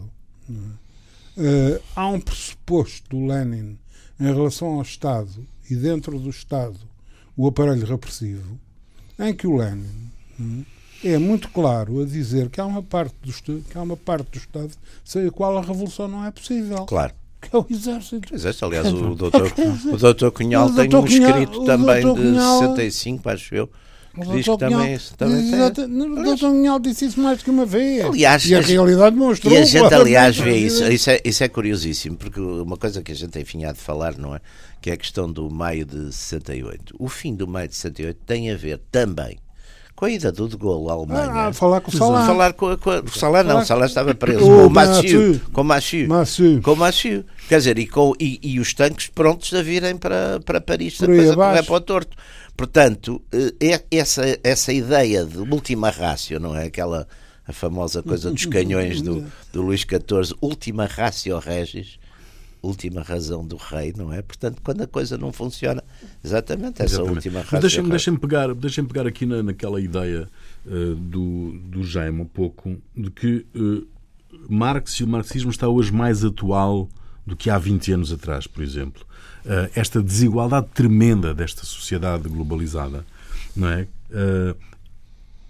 uh, 0.49 1.83
há 1.97 2.09
um 2.09 2.21
pressuposto 2.21 3.09
do 3.11 3.27
Lenin 3.27 3.79
em 4.19 4.27
relação 4.27 4.75
ao 4.75 4.83
Estado 4.83 5.47
e 5.71 5.75
dentro 5.75 6.19
do 6.19 6.31
Estado 6.31 6.79
o 7.37 7.47
aparelho 7.47 7.87
repressivo, 7.87 8.59
em 9.19 9.35
que 9.35 9.47
o 9.47 9.57
Lenin 9.57 10.11
é 11.03 11.19
muito 11.19 11.49
claro 11.49 12.03
a 12.03 12.05
dizer 12.05 12.51
que 12.51 12.61
há 12.61 12.67
uma 12.67 12.83
parte 12.83 13.15
do 13.23 13.63
que 13.63 13.79
há 13.79 13.83
uma 13.83 13.97
parte 13.97 14.31
do 14.31 14.39
Estado 14.39 14.71
sem 15.05 15.27
a 15.27 15.31
qual 15.31 15.57
a 15.57 15.63
revolução 15.63 16.07
não 16.09 16.25
é 16.25 16.31
possível. 16.31 16.85
Claro. 16.85 17.15
Que 17.41 17.57
é 17.57 17.59
o 17.59 17.67
exército. 17.71 18.35
Exército. 18.35 18.67
Aliás, 18.67 18.93
o 18.93 19.15
doutor, 19.15 19.53
o 19.93 19.97
doutor 19.97 20.31
Cunhal 20.31 20.67
o 20.67 20.71
doutor 20.71 20.89
tem 20.89 20.99
um 20.99 21.03
Cunhal, 21.05 21.31
escrito 21.31 21.65
também 21.65 22.07
de 22.07 22.21
Cunhal, 22.21 22.59
65, 22.61 23.31
acho 23.31 23.55
eu, 23.55 23.67
que 24.15 24.27
diz 24.27 24.47
que 24.47 24.59
também, 24.59 24.99
também 25.17 25.55
Exato, 25.55 25.87
tem. 25.87 26.03
O 26.03 26.23
doutor 26.23 26.51
Cunhal 26.51 26.79
disse 26.79 27.07
isso 27.07 27.21
mais 27.21 27.43
que 27.43 27.51
uma 27.51 27.65
vez. 27.65 28.05
Aliás, 28.05 28.45
e 28.45 28.55
a, 28.55 28.59
a 28.59 28.63
realidade 28.63 29.17
mostrou. 29.17 29.55
E 29.55 29.57
a 29.57 29.65
gente, 29.65 29.93
aliás, 29.95 30.37
vê 30.37 30.57
isso. 30.57 30.85
Isso 30.85 31.11
é, 31.11 31.21
isso 31.25 31.43
é 31.43 31.49
curiosíssimo, 31.49 32.17
porque 32.17 32.41
uma 32.41 32.77
coisa 32.77 33.03
que 33.03 33.13
a 33.13 33.15
gente 33.15 33.31
tem 33.31 33.45
finhado 33.45 33.79
de 33.79 33.85
falar, 33.85 34.19
não 34.19 34.35
é? 34.35 34.41
Que 34.81 34.91
é 34.91 34.93
a 34.93 34.97
questão 34.97 35.31
do 35.31 35.51
maio 35.51 35.85
de 35.85 36.13
68. 36.13 36.95
O 36.99 37.09
fim 37.09 37.35
do 37.35 37.49
maio 37.49 37.69
de 37.69 37.75
68 37.75 38.19
tem 38.27 38.51
a 38.51 38.57
ver 38.57 38.81
também 38.91 39.39
com 40.01 40.07
a 40.07 40.11
ida 40.11 40.33
do 40.33 40.49
De 40.49 40.57
Gaulle 40.57 40.89
à 40.89 40.93
Alemanha. 40.95 41.31
Ah, 41.31 41.53
falar 41.53 41.83
com 41.83 41.91
o 41.91 41.95
Salah. 41.95 42.27
Falar 42.27 42.53
com, 42.55 42.75
com 42.79 42.91
o 42.91 43.11
Salah, 43.11 43.45
não, 43.45 43.61
o 43.61 43.67
Salah 43.67 43.85
estava 43.85 44.15
preso. 44.15 44.41
Com 44.41 44.67
o 44.67 44.71
Massieu. 44.71 45.39
Com 45.53 45.61
o 45.61 45.65
Massieu. 45.65 46.09
Com 46.63 46.73
o 46.73 46.77
Massieu. 46.77 47.25
Quer 47.47 47.59
dizer, 47.59 47.79
e, 47.79 47.87
com, 47.87 48.15
e, 48.19 48.41
e, 48.43 48.59
os 48.59 48.73
tanques 48.73 49.09
prontos 49.09 49.53
a 49.53 49.61
virem 49.61 49.99
para, 49.99 50.41
para 50.41 50.59
Paris, 50.59 50.99
depois 50.99 51.31
a 51.31 51.35
correr 51.35 51.63
para 51.65 51.75
o 51.75 51.81
torto. 51.83 52.17
Portanto, 52.57 53.21
eh, 53.31 53.53
é, 53.61 53.99
essa, 53.99 54.23
essa 54.43 54.73
ideia 54.73 55.23
de 55.27 55.37
última 55.37 55.91
rácio, 55.91 56.41
não 56.41 56.57
é? 56.57 56.65
Aquela 56.65 57.07
a 57.47 57.53
famosa 57.53 58.03
coisa 58.03 58.31
dos 58.31 58.47
canhões 58.47 59.03
do, 59.03 59.27
do 59.53 59.61
Luís 59.61 59.81
XIV, 59.81 60.35
última 60.41 60.87
rácio 60.87 61.39
regis, 61.39 61.99
última 62.63 63.03
razão 63.03 63.45
do 63.45 63.57
rei, 63.57 63.93
não 63.97 64.13
é? 64.13 64.23
Portanto, 64.23 64.61
quando 64.63 64.83
a 64.83 64.87
coisa 64.87 65.17
não 65.17 65.33
funciona, 65.33 65.83
exatamente 66.23 66.83
essa 66.83 66.97
exatamente. 66.97 67.15
última 67.15 67.41
razão. 67.41 67.61
Deixa-me 67.61 67.91
deixa 67.91 68.13
pegar, 68.19 68.55
deixa 68.55 68.85
pegar 68.85 69.07
aqui 69.07 69.27
na, 69.27 69.43
naquela 69.43 69.81
ideia 69.81 70.29
uh, 70.67 70.95
do, 70.95 71.53
do 71.65 71.85
Jaime 71.85 72.21
um 72.21 72.27
pouco 72.27 72.77
de 72.97 73.11
que 73.11 73.47
uh, 73.55 73.87
Marx 74.49 74.95
e 74.95 75.05
o 75.05 75.09
marxismo 75.09 75.51
está 75.51 75.69
hoje 75.69 75.93
mais 75.93 76.25
atual 76.25 76.89
do 77.27 77.37
que 77.37 77.51
há 77.51 77.59
20 77.59 77.93
anos 77.93 78.13
atrás, 78.13 78.47
por 78.47 78.63
exemplo. 78.63 79.05
Uh, 79.45 79.71
esta 79.75 80.03
desigualdade 80.03 80.69
tremenda 80.75 81.33
desta 81.33 81.65
sociedade 81.65 82.29
globalizada, 82.29 83.05
não 83.57 83.69
é? 83.69 83.87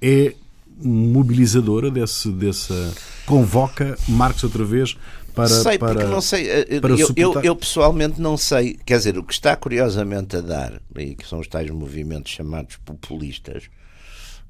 é 0.01 0.35
mobilizadora 0.83 1.91
desse, 1.91 2.31
dessa 2.31 2.95
convoca 3.27 3.97
Marx 4.09 4.43
outra 4.43 4.65
vez 4.65 4.97
para, 5.35 5.49
sei, 5.49 5.79
para, 5.79 5.95
porque 5.95 6.09
não 6.09 6.21
sei. 6.21 6.49
Eh, 6.49 6.67
eh, 6.69 6.81
eu, 6.83 7.09
eu, 7.17 7.43
eu, 7.43 7.57
pessoalmente 7.57 8.21
não 8.21 8.37
sei. 8.37 8.79
Quer 8.85 8.99
dizer, 8.99 9.19
o 9.19 9.23
que 9.23 9.33
está 9.33 9.57
curiosamente 9.57 10.37
a 10.37 10.41
dar, 10.41 10.81
e 10.97 11.15
que 11.15 11.27
são 11.27 11.39
os 11.39 11.49
tais 11.49 11.71
movimentos 11.71 12.33
chamados 12.33 12.77
populistas, 12.77 13.65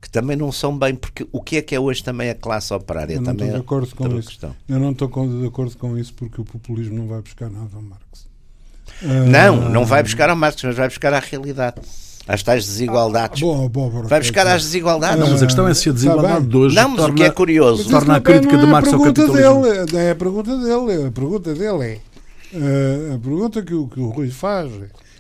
que 0.01 0.11
também 0.11 0.37
não 0.37 0.51
são 0.51 0.77
bem, 0.77 0.95
porque 0.95 1.27
o 1.31 1.43
que 1.43 1.57
é 1.57 1.63
que 1.63 1.75
é 1.75 1.81
hoje 1.81 2.03
também 2.03 2.31
a 2.31 2.35
classe 2.35 2.73
operária? 2.73 3.15
Eu 3.15 3.21
não 3.21 3.33
também 3.33 3.47
estou 3.47 3.61
de 3.61 3.65
acordo 3.67 3.97
com 3.97 4.19
isso. 4.19 4.29
Questão. 4.29 4.57
Eu 4.69 4.79
não 4.79 4.93
estou 4.93 5.09
de 5.09 5.47
acordo 5.47 5.77
com 5.77 5.99
isso 5.99 6.13
porque 6.15 6.41
o 6.41 6.45
populismo 6.45 6.97
não 6.97 7.07
vai 7.07 7.21
buscar 7.21 7.51
nada 7.51 7.71
ao 7.75 7.83
Marx. 7.83 8.29
Não, 9.03 9.71
não 9.71 9.87
vai 9.87 10.03
buscar 10.03 10.29
ao 10.29 10.37
Marx, 10.37 10.63
mas 10.63 10.77
vai 10.77 10.89
buscar 10.89 11.15
à 11.15 11.21
realidade 11.21 11.81
às 12.31 12.45
tais 12.45 12.65
desigualdades. 12.65 13.43
Ah, 13.43 13.45
boa, 13.45 13.69
boa, 13.69 14.03
Vai 14.05 14.21
buscar 14.21 14.47
às 14.47 14.63
desigualdades. 14.63 15.19
Não, 15.19 15.31
mas 15.31 15.43
a 15.43 15.47
questão 15.47 15.67
é 15.67 15.75
se 15.75 15.89
a 15.89 15.93
desigualdade 15.93 16.47
de 16.47 16.57
hoje. 16.57 16.77
Não, 16.77 16.89
mas 16.91 16.99
torna, 16.99 17.13
o 17.13 17.17
que 17.17 17.25
é 17.25 17.31
curioso. 17.31 17.91
Torna 17.91 18.17
a 18.17 18.21
crítica 18.21 18.57
de 18.57 18.67
Marx 18.67 18.93
ao 18.93 19.03
capitalismo. 19.03 19.63
Dele, 19.63 19.97
é 19.97 20.11
a 20.13 20.15
pergunta 20.15 20.57
dele. 20.57 21.07
A 21.09 21.11
pergunta 21.11 21.55
dele 21.55 21.85
é. 21.85 23.15
A 23.15 23.19
pergunta 23.19 23.63
que 23.63 23.75
o, 23.75 23.89
que 23.89 23.99
o 23.99 24.11
Rui 24.11 24.31
faz 24.31 24.71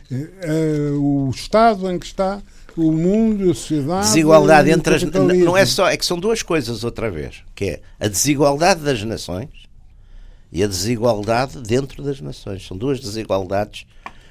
é 0.08 0.92
uh, 0.92 1.00
o 1.00 1.30
estado 1.30 1.90
em 1.90 1.98
que 1.98 2.06
está 2.06 2.40
o 2.76 2.92
mundo, 2.92 3.50
a 3.50 3.54
sociedade. 3.54 4.06
Desigualdade 4.06 4.70
entre 4.70 4.94
as. 4.94 5.02
Não 5.02 5.56
é 5.56 5.66
só. 5.66 5.88
É 5.88 5.96
que 5.96 6.06
são 6.06 6.16
duas 6.16 6.44
coisas 6.44 6.84
outra 6.84 7.11
vez. 7.11 7.42
Que 7.56 7.64
é 7.64 7.80
a 7.98 8.06
desigualdade 8.06 8.82
das 8.82 9.02
nações 9.02 9.48
e 10.52 10.62
a 10.62 10.66
desigualdade 10.68 11.61
dentro 11.61 12.04
das 12.04 12.20
nações. 12.20 12.64
São 12.64 12.76
duas 12.76 13.00
desigualdades 13.00 13.84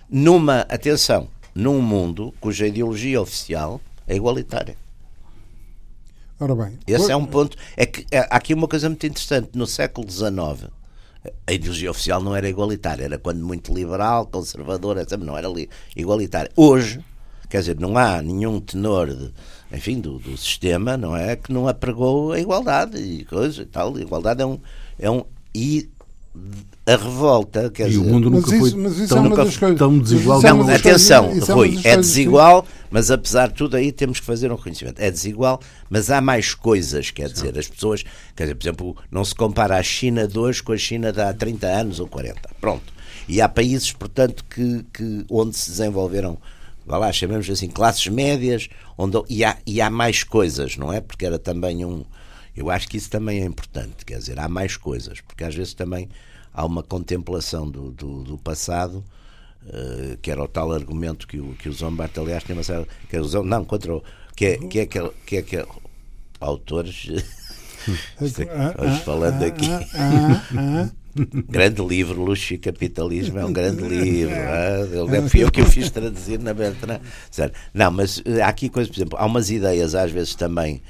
numa. 0.09 0.61
Atenção 0.69 1.27
num 1.53 1.81
mundo 1.81 2.33
cuja 2.39 2.67
ideologia 2.67 3.21
oficial 3.21 3.81
é 4.07 4.15
igualitária. 4.15 4.75
Ora 6.39 6.55
bem. 6.55 6.79
Esse 6.87 7.11
é 7.11 7.15
um 7.15 7.25
ponto. 7.25 7.57
É 7.75 7.85
que 7.85 8.05
é, 8.11 8.19
há 8.19 8.37
aqui 8.37 8.53
uma 8.53 8.67
coisa 8.67 8.87
muito 8.87 9.05
interessante. 9.05 9.49
No 9.53 9.67
século 9.67 10.09
XIX, 10.09 10.71
a 11.45 11.51
ideologia 11.51 11.91
oficial 11.91 12.21
não 12.21 12.35
era 12.35 12.47
igualitária, 12.47 13.03
era 13.03 13.19
quando 13.19 13.45
muito 13.45 13.73
liberal, 13.73 14.25
conservadora, 14.25 15.05
não 15.19 15.37
era 15.37 15.47
igualitária. 15.95 16.49
Hoje, 16.55 17.03
quer 17.49 17.59
dizer, 17.59 17.77
não 17.77 17.97
há 17.97 18.21
nenhum 18.21 18.59
tenor 18.61 19.13
de, 19.13 19.33
enfim, 19.71 19.99
do, 19.99 20.17
do 20.17 20.37
sistema, 20.37 20.95
não 20.95 21.15
é, 21.15 21.35
que 21.35 21.51
não 21.51 21.67
apregou 21.67 22.31
a 22.31 22.39
igualdade 22.39 22.97
e 22.97 23.25
coisa 23.25 23.61
e 23.61 23.65
tal. 23.65 23.95
A 23.95 23.99
igualdade 23.99 24.41
é 24.41 24.45
um, 24.45 24.59
é 24.97 25.11
um 25.11 25.25
e 25.53 25.89
a 26.85 26.95
revolta. 26.95 27.69
Quer 27.69 27.87
e 27.87 27.89
dizer, 27.91 28.01
o 28.01 28.03
mundo 28.05 28.29
nunca 28.29 28.55
isso, 28.55 28.71
foi 28.71 29.07
tão, 29.07 29.25
é 29.25 29.29
nunca, 29.29 29.75
tão 29.75 29.99
desigual. 29.99 30.39
É 30.39 30.53
não, 30.53 30.69
atenção, 30.69 31.27
coisas, 31.27 31.49
Rui, 31.49 31.79
é 31.83 31.95
desigual, 31.95 32.65
mas 32.89 33.11
apesar 33.11 33.47
de 33.47 33.55
tudo 33.55 33.77
aí 33.77 33.91
temos 33.91 34.19
que 34.19 34.25
fazer 34.25 34.51
um 34.51 34.55
reconhecimento. 34.55 35.01
É 35.01 35.11
desigual, 35.11 35.59
mas 35.89 36.09
há 36.09 36.21
mais 36.21 36.53
coisas, 36.53 37.11
quer 37.11 37.29
dizer, 37.29 37.57
as 37.57 37.67
pessoas, 37.67 38.03
quer 38.35 38.43
dizer, 38.43 38.55
por 38.55 38.63
exemplo, 38.63 38.97
não 39.11 39.23
se 39.23 39.35
compara 39.35 39.77
a 39.77 39.83
China 39.83 40.27
de 40.27 40.37
hoje 40.37 40.63
com 40.63 40.73
a 40.73 40.77
China 40.77 41.11
de 41.11 41.21
há 41.21 41.33
30 41.33 41.67
anos 41.67 41.99
ou 41.99 42.07
40. 42.07 42.39
Pronto. 42.59 42.93
E 43.27 43.41
há 43.41 43.47
países, 43.47 43.91
portanto, 43.91 44.43
que, 44.49 44.83
que 44.91 45.25
onde 45.29 45.55
se 45.55 45.69
desenvolveram 45.69 46.37
vá 46.89 46.97
lá, 46.97 47.13
chamemos 47.13 47.47
assim, 47.47 47.69
classes 47.69 48.07
médias, 48.07 48.67
onde, 48.97 49.21
e, 49.29 49.45
há, 49.45 49.55
e 49.65 49.79
há 49.79 49.91
mais 49.91 50.23
coisas, 50.23 50.75
não 50.75 50.91
é? 50.91 50.99
Porque 50.99 51.23
era 51.23 51.37
também 51.37 51.85
um. 51.85 52.03
Eu 52.59 52.69
acho 52.69 52.89
que 52.89 52.97
isso 52.97 53.09
também 53.09 53.41
é 53.41 53.45
importante, 53.45 54.03
quer 54.05 54.17
dizer, 54.17 54.37
há 54.37 54.49
mais 54.49 54.75
coisas, 54.75 55.21
porque 55.21 55.45
às 55.45 55.55
vezes 55.55 55.73
também 55.73 56.09
há 56.53 56.65
uma 56.65 56.83
contemplação 56.83 57.71
do, 57.71 57.89
do, 57.89 58.21
do 58.21 58.37
passado, 58.37 59.01
uh, 59.63 60.17
que 60.21 60.29
era 60.29 60.43
o 60.43 60.47
tal 60.47 60.73
argumento 60.73 61.25
que 61.25 61.39
o, 61.39 61.53
que 61.53 61.69
o 61.69 61.71
Zombart, 61.71 62.17
aliás, 62.17 62.43
tinha 62.43 62.57
uma 62.57 62.63
série. 62.63 62.85
Que 63.09 63.15
é 63.15 63.21
o, 63.21 63.43
não, 63.45 63.63
contra 63.63 63.95
o. 63.95 64.03
Que 64.35 64.45
é, 64.45 64.57
que 64.57 64.79
é 64.79 64.81
aquele. 64.81 65.09
Que 65.25 65.37
é 65.37 65.39
aquele 65.39 65.67
autores. 66.41 67.07
Isto 68.19 68.41
aqui, 68.41 68.51
Hoje 68.77 68.99
falando 69.05 69.41
aqui. 69.41 69.69
grande 71.47 71.81
livro, 71.81 72.21
Luxo 72.21 72.53
e 72.53 72.57
Capitalismo 72.57 73.39
é 73.39 73.45
um 73.45 73.53
grande 73.53 73.87
livro. 73.87 74.35
É, 74.35 75.29
fui 75.29 75.43
eu 75.43 75.49
que 75.49 75.61
o 75.61 75.65
fiz 75.65 75.89
traduzir 75.89 76.39
na 76.39 76.53
Bertrand. 76.53 76.99
Não, 77.73 77.89
mas 77.89 78.21
há 78.43 78.49
aqui 78.49 78.67
coisas, 78.67 78.91
por 78.91 78.97
exemplo, 78.97 79.17
há 79.17 79.25
umas 79.25 79.49
ideias 79.49 79.95
às 79.95 80.11
vezes 80.11 80.35
também 80.35 80.81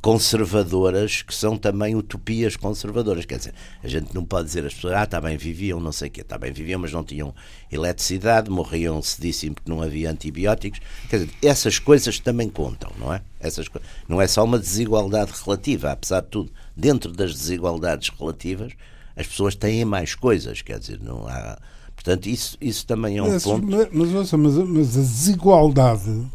conservadoras 0.00 1.22
que 1.22 1.34
são 1.34 1.56
também 1.56 1.94
utopias 1.94 2.56
conservadoras. 2.56 3.24
Quer 3.24 3.38
dizer, 3.38 3.54
a 3.82 3.88
gente 3.88 4.14
não 4.14 4.24
pode 4.24 4.46
dizer 4.46 4.64
às 4.64 4.74
pessoas, 4.74 4.94
ah, 4.94 5.04
está 5.04 5.20
bem, 5.20 5.36
viviam, 5.36 5.80
não 5.80 5.92
sei 5.92 6.08
o 6.08 6.10
quê, 6.10 6.20
está 6.22 6.36
bem, 6.38 6.52
viviam, 6.52 6.80
mas 6.80 6.92
não 6.92 7.04
tinham 7.04 7.34
eletricidade, 7.70 8.50
morriam 8.50 9.00
cedíssimo 9.00 9.54
porque 9.54 9.70
não 9.70 9.82
havia 9.82 10.10
antibióticos. 10.10 10.80
Quer 11.08 11.20
dizer, 11.20 11.30
essas 11.42 11.78
coisas 11.78 12.18
também 12.18 12.48
contam, 12.48 12.90
não 12.98 13.12
é? 13.12 13.22
Essas 13.38 13.68
não 14.08 14.20
é 14.20 14.26
só 14.26 14.44
uma 14.44 14.58
desigualdade 14.58 15.32
relativa, 15.44 15.92
apesar 15.92 16.20
de 16.20 16.28
tudo, 16.28 16.52
dentro 16.76 17.12
das 17.12 17.32
desigualdades 17.32 18.08
relativas, 18.08 18.72
as 19.16 19.26
pessoas 19.26 19.54
têm 19.54 19.84
mais 19.84 20.14
coisas, 20.14 20.62
quer 20.62 20.78
dizer, 20.78 21.00
não 21.00 21.26
há. 21.26 21.58
Portanto, 21.94 22.26
isso, 22.26 22.56
isso 22.60 22.86
também 22.86 23.16
é 23.16 23.22
um 23.22 23.28
mas, 23.28 23.42
ponto. 23.42 23.66
Mas, 23.66 24.12
mas, 24.12 24.32
mas, 24.32 24.96
a 24.96 25.00
desigualdade 25.00 26.26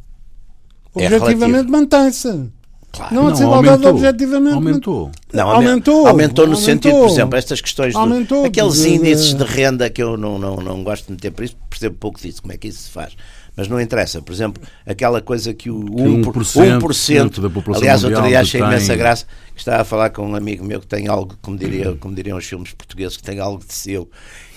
é 0.95 1.05
objetivamente 1.05 1.69
mantém-se. 1.69 2.51
Claro. 2.91 3.15
Não, 3.15 3.27
a 3.27 3.31
desigualdade 3.31 3.69
aumentou, 3.69 3.91
objetivamente 3.91 4.55
aumentou. 4.55 5.11
Não, 5.31 5.49
aumentou. 5.49 6.07
Aumentou 6.07 6.45
no 6.45 6.53
aumentou, 6.53 6.55
sentido, 6.55 6.95
por 6.97 7.09
exemplo, 7.09 7.37
estas 7.37 7.61
questões 7.61 7.95
aumentou, 7.95 8.45
aqueles 8.45 8.83
índices 8.83 9.33
de 9.33 9.43
renda 9.43 9.89
que 9.89 10.03
eu 10.03 10.17
não, 10.17 10.37
não, 10.37 10.57
não 10.57 10.83
gosto 10.83 11.05
de 11.05 11.13
meter 11.13 11.31
por 11.31 11.45
isso, 11.45 11.55
percebo 11.69 11.95
pouco 11.95 12.19
disso, 12.19 12.41
como 12.41 12.53
é 12.53 12.57
que 12.57 12.67
isso 12.67 12.83
se 12.83 12.89
faz. 12.89 13.15
Mas 13.55 13.67
não 13.67 13.79
interessa, 13.81 14.21
por 14.21 14.31
exemplo, 14.31 14.63
aquela 14.85 15.21
coisa 15.21 15.53
que 15.53 15.69
o 15.69 15.79
1%, 15.83 16.23
1%, 16.23 16.79
1% 16.79 17.41
da 17.41 17.49
população 17.49 17.83
aliás, 17.83 18.03
outro 18.03 18.23
dia 18.23 18.39
achei 18.39 18.61
tem... 18.61 18.69
imensa 18.69 18.95
graça, 18.95 19.25
que 19.53 19.59
estava 19.59 19.81
a 19.81 19.85
falar 19.85 20.09
com 20.09 20.25
um 20.25 20.35
amigo 20.35 20.63
meu 20.63 20.79
que 20.79 20.87
tem 20.87 21.07
algo, 21.07 21.37
como, 21.41 21.57
diria, 21.57 21.95
como 21.95 22.15
diriam 22.15 22.37
os 22.37 22.45
filmes 22.45 22.73
portugueses, 22.73 23.17
que 23.17 23.23
tem 23.23 23.39
algo 23.39 23.63
de 23.63 23.73
seu, 23.73 24.09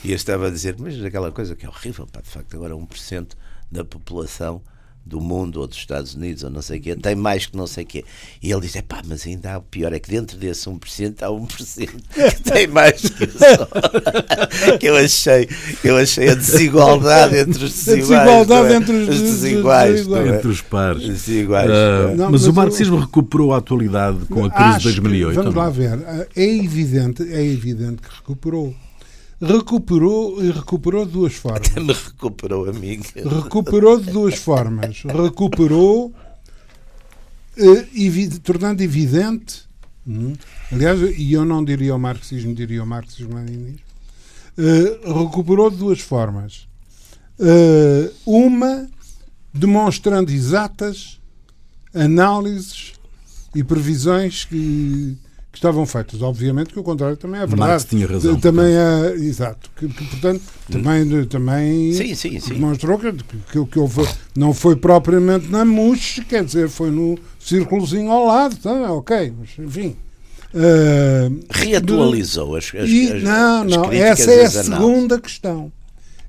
e 0.04 0.10
eu 0.10 0.16
estava 0.16 0.46
a 0.46 0.50
dizer, 0.50 0.76
mas 0.78 1.02
aquela 1.04 1.32
coisa 1.32 1.56
que 1.56 1.66
é 1.66 1.68
horrível, 1.68 2.06
pá, 2.10 2.20
de 2.20 2.28
facto, 2.28 2.54
agora 2.54 2.74
1% 2.74 3.28
da 3.70 3.84
população 3.84 4.62
do 5.06 5.20
mundo 5.20 5.60
ou 5.60 5.66
dos 5.66 5.76
Estados 5.76 6.14
Unidos 6.14 6.44
ou 6.44 6.50
não 6.50 6.62
sei 6.62 6.78
o 6.78 6.82
quê, 6.82 6.96
tem 6.96 7.14
mais 7.14 7.44
que 7.46 7.56
não 7.56 7.66
sei 7.66 7.84
o 7.84 7.86
quê. 7.86 8.04
E 8.42 8.50
ele 8.50 8.62
diz: 8.62 8.80
pá, 8.88 9.02
mas 9.06 9.26
ainda 9.26 9.52
há 9.52 9.58
o 9.58 9.62
pior, 9.62 9.92
é 9.92 9.98
que 9.98 10.10
dentro 10.10 10.38
desse 10.38 10.66
1% 10.66 11.22
há 11.22 11.28
1% 11.28 12.34
que 12.34 12.42
tem 12.42 12.66
mais 12.66 13.00
que 13.00 13.24
isso. 13.24 13.38
que 14.80 14.86
eu 14.86 14.96
achei, 14.96 15.48
eu 15.82 15.96
achei 15.98 16.30
a 16.30 16.34
desigualdade 16.34 17.36
entre 17.36 17.64
os 17.64 17.72
desiguais. 17.72 18.08
desigualdade 18.08 18.72
é? 18.72 18.76
entre 18.76 18.92
os, 18.92 19.08
os 19.08 19.20
desiguais. 19.20 19.92
desiguais. 19.92 20.26
É? 20.26 20.36
Entre 20.36 20.48
os 20.48 20.60
pares. 20.62 21.02
Desiguais, 21.02 21.70
uh, 21.70 22.16
não, 22.16 22.30
mas, 22.30 22.42
mas, 22.42 22.46
o 22.46 22.54
marxismo 22.54 22.96
eu... 22.96 23.00
recuperou 23.00 23.52
a 23.52 23.58
atualidade 23.58 24.24
com 24.26 24.44
a 24.44 24.50
crise 24.50 24.78
de 24.78 24.84
2008. 24.84 25.34
vamos 25.36 25.54
lá 25.54 25.68
ver. 25.68 25.98
É 26.34 26.44
evidente, 26.44 27.22
é 27.22 27.44
evidente 27.44 28.00
que 28.00 28.08
recuperou 28.08 28.74
recuperou 29.44 30.42
e 30.42 30.50
recuperou 30.50 31.04
de 31.06 31.12
duas 31.12 31.34
formas. 31.34 31.70
Até 31.70 31.80
me 31.80 31.92
recuperou, 31.92 32.68
amigo. 32.68 33.04
Recuperou 33.14 34.00
de 34.00 34.10
duas 34.10 34.36
formas. 34.36 35.02
Recuperou, 35.02 36.12
eh, 37.56 37.86
tornando 38.42 38.82
evidente, 38.82 39.62
hum, 40.06 40.34
aliás, 40.72 41.00
e 41.18 41.32
eu 41.32 41.44
não 41.44 41.64
diria 41.64 41.94
o 41.94 41.98
marxismo, 41.98 42.54
diria 42.54 42.82
o 42.82 42.86
marxismo-leninismo, 42.86 43.80
eh, 44.58 45.00
recuperou 45.06 45.70
de 45.70 45.76
duas 45.76 46.00
formas. 46.00 46.66
Eh, 47.38 48.10
uma, 48.24 48.88
demonstrando 49.52 50.30
exatas 50.30 51.20
análises 51.92 52.92
e 53.54 53.62
previsões 53.62 54.44
que 54.44 55.16
que 55.54 55.58
estavam 55.58 55.86
feitas. 55.86 56.20
Obviamente 56.20 56.72
que 56.72 56.80
o 56.80 56.82
contrário 56.82 57.16
também 57.16 57.40
é 57.40 57.46
verdade. 57.46 57.70
Marx 57.70 57.84
tinha 57.84 58.08
razão. 58.08 58.34
Também 58.40 58.74
é, 58.74 59.14
exato. 59.14 59.70
Que, 59.76 59.86
que, 59.86 60.04
portanto, 60.04 60.42
também, 60.68 61.24
também 61.26 61.92
sim, 61.92 62.12
sim, 62.16 62.40
sim. 62.40 62.54
demonstrou 62.54 62.98
que, 62.98 63.12
que, 63.12 63.64
que 63.64 63.78
houve, 63.78 64.04
não 64.36 64.52
foi 64.52 64.74
propriamente 64.74 65.48
na 65.48 65.64
mousse, 65.64 66.24
quer 66.24 66.44
dizer, 66.44 66.68
foi 66.68 66.90
no 66.90 67.16
círculozinho 67.38 68.10
ao 68.10 68.26
lado, 68.26 68.56
tá? 68.56 68.92
ok, 68.92 69.32
mas 69.38 69.50
enfim. 69.64 69.96
Uh, 70.52 71.40
Reatualizou 71.50 72.56
as, 72.56 72.72
as, 72.74 72.88
e, 72.88 73.12
as 73.12 73.22
Não, 73.22 73.62
as 73.62 73.70
não, 73.70 73.92
essa 73.92 74.30
é 74.32 74.44
a 74.44 74.50
segunda 74.50 75.20
questão. 75.20 75.72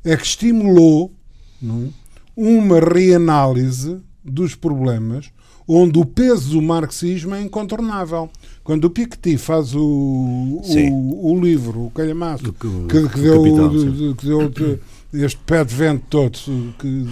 É 0.03 0.15
que 0.15 0.25
estimulou 0.25 1.11
não, 1.59 1.91
uma 2.37 2.79
reanálise 2.79 3.97
dos 4.23 4.53
problemas 4.53 5.31
onde 5.67 5.97
o 5.97 6.05
peso 6.05 6.51
do 6.51 6.61
marxismo 6.61 7.33
é 7.33 7.41
incontornável. 7.41 8.29
Quando 8.65 8.85
o 8.85 8.89
Piketty 8.89 9.37
faz 9.37 9.75
o, 9.75 9.79
o, 9.79 11.31
o, 11.31 11.39
livro, 11.39 11.85
o 11.85 11.91
calhamaço, 11.91 12.51
que, 12.51 12.67
que, 12.67 13.09
que, 13.09 13.21
deu, 13.21 13.43
capital, 13.43 13.69
que 14.15 14.25
deu 14.25 14.49
de, 14.49 14.79
este 15.23 15.39
pé 15.45 15.63
de 15.63 15.75
vento 15.75 16.03
todo 16.09 16.39
que, 16.79 17.05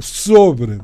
sobre 0.00 0.78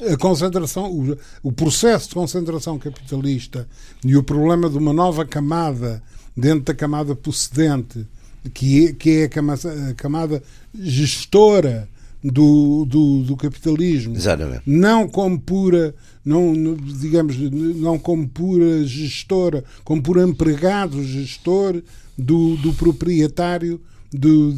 a 0.00 0.16
concentração, 0.16 0.92
o, 0.92 1.18
o 1.42 1.50
processo 1.50 2.10
de 2.10 2.14
concentração 2.14 2.78
capitalista 2.78 3.66
e 4.04 4.16
o 4.16 4.22
problema 4.22 4.70
de 4.70 4.78
uma 4.78 4.92
nova 4.92 5.24
camada 5.24 6.00
dentro 6.36 6.66
da 6.66 6.74
camada 6.74 7.16
procedente, 7.16 8.06
que 8.54 8.86
é, 8.86 8.92
que 8.92 9.10
é 9.10 9.24
a, 9.24 9.28
camada, 9.28 9.90
a 9.90 9.94
camada 9.94 10.42
gestora 10.72 11.88
do, 12.24 12.86
do, 12.86 13.22
do 13.22 13.36
capitalismo. 13.36 14.16
Exatamente. 14.16 14.62
Não 14.66 15.06
como 15.06 15.38
pura, 15.38 15.94
não, 16.24 16.54
digamos, 16.98 17.36
não 17.38 17.98
como 17.98 18.26
pura 18.26 18.82
gestora, 18.86 19.62
como 19.84 20.02
pura 20.02 20.22
empregado 20.22 21.04
gestor 21.04 21.82
do, 22.16 22.56
do 22.56 22.72
proprietário 22.72 23.78
do, 24.10 24.54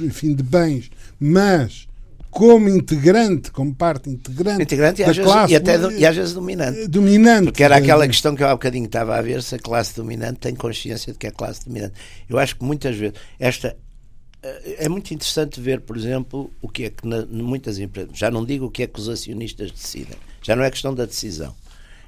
enfim, 0.00 0.32
de 0.34 0.42
bens, 0.42 0.90
mas 1.20 1.86
como 2.30 2.68
integrante, 2.68 3.50
como 3.50 3.74
parte 3.74 4.08
integrante, 4.08 4.62
integrante 4.62 5.02
e, 5.02 5.04
da 5.04 5.10
às 5.10 5.18
classe, 5.18 5.52
vezes, 5.52 5.52
e, 5.52 5.56
até, 5.56 5.98
e 5.98 6.06
às 6.06 6.16
vezes 6.16 6.32
dominante. 6.32 6.86
Dominante. 6.86 7.44
Porque 7.46 7.64
era 7.64 7.76
aquela 7.76 8.06
questão 8.06 8.36
que 8.36 8.42
eu 8.42 8.46
há 8.46 8.52
bocadinho 8.52 8.86
estava 8.86 9.16
a 9.16 9.20
ver 9.20 9.42
se 9.42 9.56
a 9.56 9.58
classe 9.58 9.96
dominante 9.96 10.38
tem 10.38 10.54
consciência 10.54 11.12
de 11.12 11.18
que 11.18 11.26
é 11.26 11.30
classe 11.30 11.66
dominante. 11.66 11.94
Eu 12.28 12.38
acho 12.38 12.56
que 12.56 12.64
muitas 12.64 12.96
vezes 12.96 13.16
esta 13.40 13.76
é, 14.42 14.84
é 14.84 14.88
muito 14.88 15.12
interessante 15.12 15.60
ver, 15.60 15.80
por 15.80 15.96
exemplo, 15.96 16.50
o 16.62 16.68
que 16.68 16.84
é 16.84 16.90
que 16.90 17.06
na, 17.06 17.26
muitas 17.26 17.78
empresas, 17.78 18.16
já 18.16 18.30
não 18.30 18.44
digo 18.44 18.66
o 18.66 18.70
que 18.70 18.82
é 18.82 18.86
que 18.86 18.98
os 18.98 19.08
acionistas 19.08 19.70
decidem, 19.70 20.16
já 20.42 20.54
não 20.54 20.62
é 20.62 20.70
questão 20.70 20.94
da 20.94 21.04
decisão, 21.04 21.54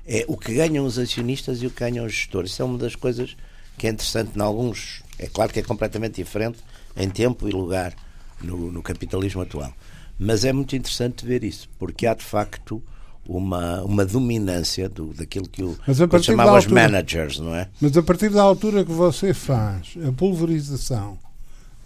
é 0.07 0.25
o 0.29 0.37
que 0.37 0.55
ganham 0.55 0.85
os 0.85 0.99
acionistas 0.99 1.63
e 1.63 1.67
o 1.67 1.71
que 1.71 1.81
ganham 1.81 2.05
os 2.05 2.13
gestores. 2.13 2.53
Isso 2.53 2.63
é 2.63 2.65
uma 2.65 2.79
das 2.79 2.97
coisas 2.97 3.37
que 3.77 3.87
é 3.87 3.91
interessante 3.91 4.37
em 4.37 4.41
alguns, 4.41 5.03
é 5.19 5.27
claro 5.27 5.53
que 5.53 5.61
é 5.61 5.63
completamente 5.63 6.17
diferente 6.17 6.59
em 6.97 7.09
tempo 7.09 7.49
e 7.49 7.53
lugar 7.53 7.95
no, 8.43 8.71
no 8.71 8.83
capitalismo 8.83 9.43
atual, 9.43 9.73
mas 10.19 10.45
é 10.45 10.53
muito 10.53 10.77
interessante 10.77 11.25
ver 11.25 11.45
isso, 11.45 11.69
porque 11.79 12.07
há 12.07 12.15
de 12.15 12.25
facto 12.25 12.83
uma, 13.27 13.83
uma 13.83 14.05
dominância 14.05 14.89
do, 14.89 15.13
daquilo 15.15 15.49
que 15.49 15.63
o 15.63 15.77
que 15.77 16.23
chamava 16.23 16.59
os 16.59 16.67
managers, 16.67 17.39
não 17.39 17.55
é? 17.55 17.69
Mas 17.81 17.97
a 17.97 18.03
partir 18.03 18.31
da 18.31 18.43
altura 18.43 18.85
que 18.85 18.91
você 18.91 19.33
faz 19.33 19.95
a 20.07 20.11
pulverização 20.13 21.19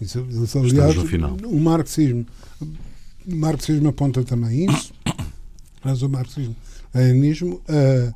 isso, 0.01 0.27
isso, 0.31 0.59
aliás, 0.59 0.97
o 0.97 1.61
marxismo, 1.61 2.27
o 2.61 3.35
marxismo 3.37 3.89
aponta 3.89 4.23
também 4.23 4.67
isso, 4.67 4.93
mas 5.83 6.03
o 6.03 6.09
marxismo 6.09 6.57
leninismo 6.95 7.61
a, 7.69 8.15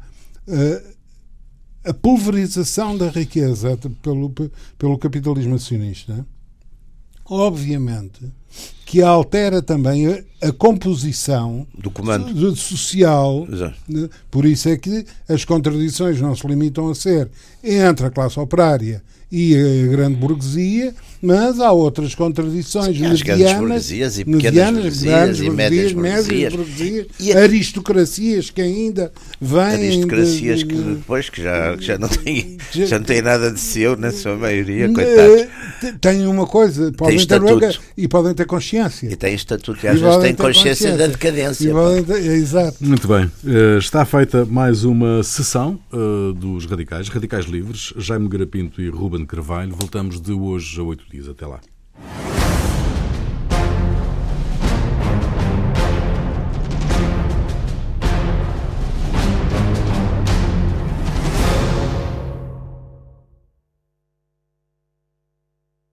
a, 1.86 1.90
a, 1.90 1.94
pulverização 1.94 2.96
da 2.96 3.08
riqueza 3.08 3.78
pelo, 4.02 4.32
pelo 4.78 4.98
capitalismo 4.98 5.54
acionista, 5.56 6.26
obviamente 7.24 8.32
que 8.84 9.02
altera 9.02 9.60
também 9.60 10.06
a, 10.06 10.22
a 10.48 10.52
composição 10.52 11.66
do 11.76 11.90
comando 11.90 12.56
social. 12.56 13.46
Exato. 13.50 13.76
Né? 13.86 14.08
Por 14.30 14.46
isso 14.46 14.68
é 14.68 14.78
que 14.78 15.04
as 15.28 15.44
contradições 15.44 16.20
não 16.20 16.34
se 16.34 16.46
limitam 16.46 16.88
a 16.88 16.94
ser 16.94 17.30
entre 17.62 18.06
a 18.06 18.10
classe 18.10 18.40
operária 18.40 19.02
e 19.30 19.54
a 19.54 19.86
grande 19.88 20.16
burguesia, 20.16 20.94
mas 21.22 21.60
há 21.60 21.72
outras 21.72 22.14
contradições 22.14 22.96
Sim, 22.96 23.08
medianas, 23.08 23.90
e 23.90 24.24
medianas, 24.24 24.82
burguesias, 24.82 25.40
e 25.40 25.50
médias 25.50 25.92
burguesias, 25.92 26.54
burguesias 26.54 27.06
e 27.18 27.32
a... 27.32 27.38
aristocracias 27.40 28.50
que 28.50 28.60
ainda 28.60 29.12
vêm... 29.40 29.62
Aristocracias 29.62 30.58
de, 30.60 30.64
de, 30.64 30.74
de, 30.74 30.82
que 30.82 30.90
depois 30.94 31.28
que 31.28 31.42
já, 31.42 31.76
que 31.76 31.84
já, 31.84 31.98
não 31.98 32.08
têm, 32.08 32.58
já 32.72 32.98
não 32.98 33.04
têm 33.04 33.22
nada 33.22 33.50
de 33.50 33.60
seu 33.60 33.96
na 33.96 34.12
sua 34.12 34.36
maioria, 34.36 34.88
né, 34.88 34.94
coitados. 34.94 35.98
Têm 36.00 36.26
uma 36.26 36.46
coisa, 36.46 36.92
podem 36.92 37.26
ter 37.26 37.40
lugar, 37.40 37.74
e 37.96 38.08
podem 38.08 38.34
ter 38.34 38.46
consciência. 38.46 39.08
E 39.08 39.16
têm 39.16 39.34
estatuto, 39.34 39.84
e 39.84 39.88
às 39.88 39.98
e 39.98 40.02
vezes 40.02 40.18
têm 40.18 40.34
consciência, 40.34 40.90
consciência, 40.90 40.96
da 40.96 41.06
decadência. 41.06 41.72
Ter, 42.04 42.24
exato. 42.32 42.76
Muito 42.80 43.08
bem, 43.08 43.30
eh, 43.46 43.78
está 43.78 44.04
feita 44.04 44.44
mais 44.44 44.84
uma 44.84 45.22
sessão 45.22 45.78
uh, 45.92 46.32
dos 46.32 46.66
Radicais, 46.66 47.08
Radicais 47.08 47.46
Livres, 47.46 47.92
Jaime 47.96 48.28
Garapinto 48.28 48.80
e 48.80 48.88
Ruben 48.88 49.24
Carvalho. 49.24 49.74
Voltamos 49.74 50.20
de 50.20 50.32
hoje 50.32 50.80
a 50.80 50.82
8 50.82 51.07
feliz 51.08 51.28
até 51.28 51.46
lá. 51.46 51.60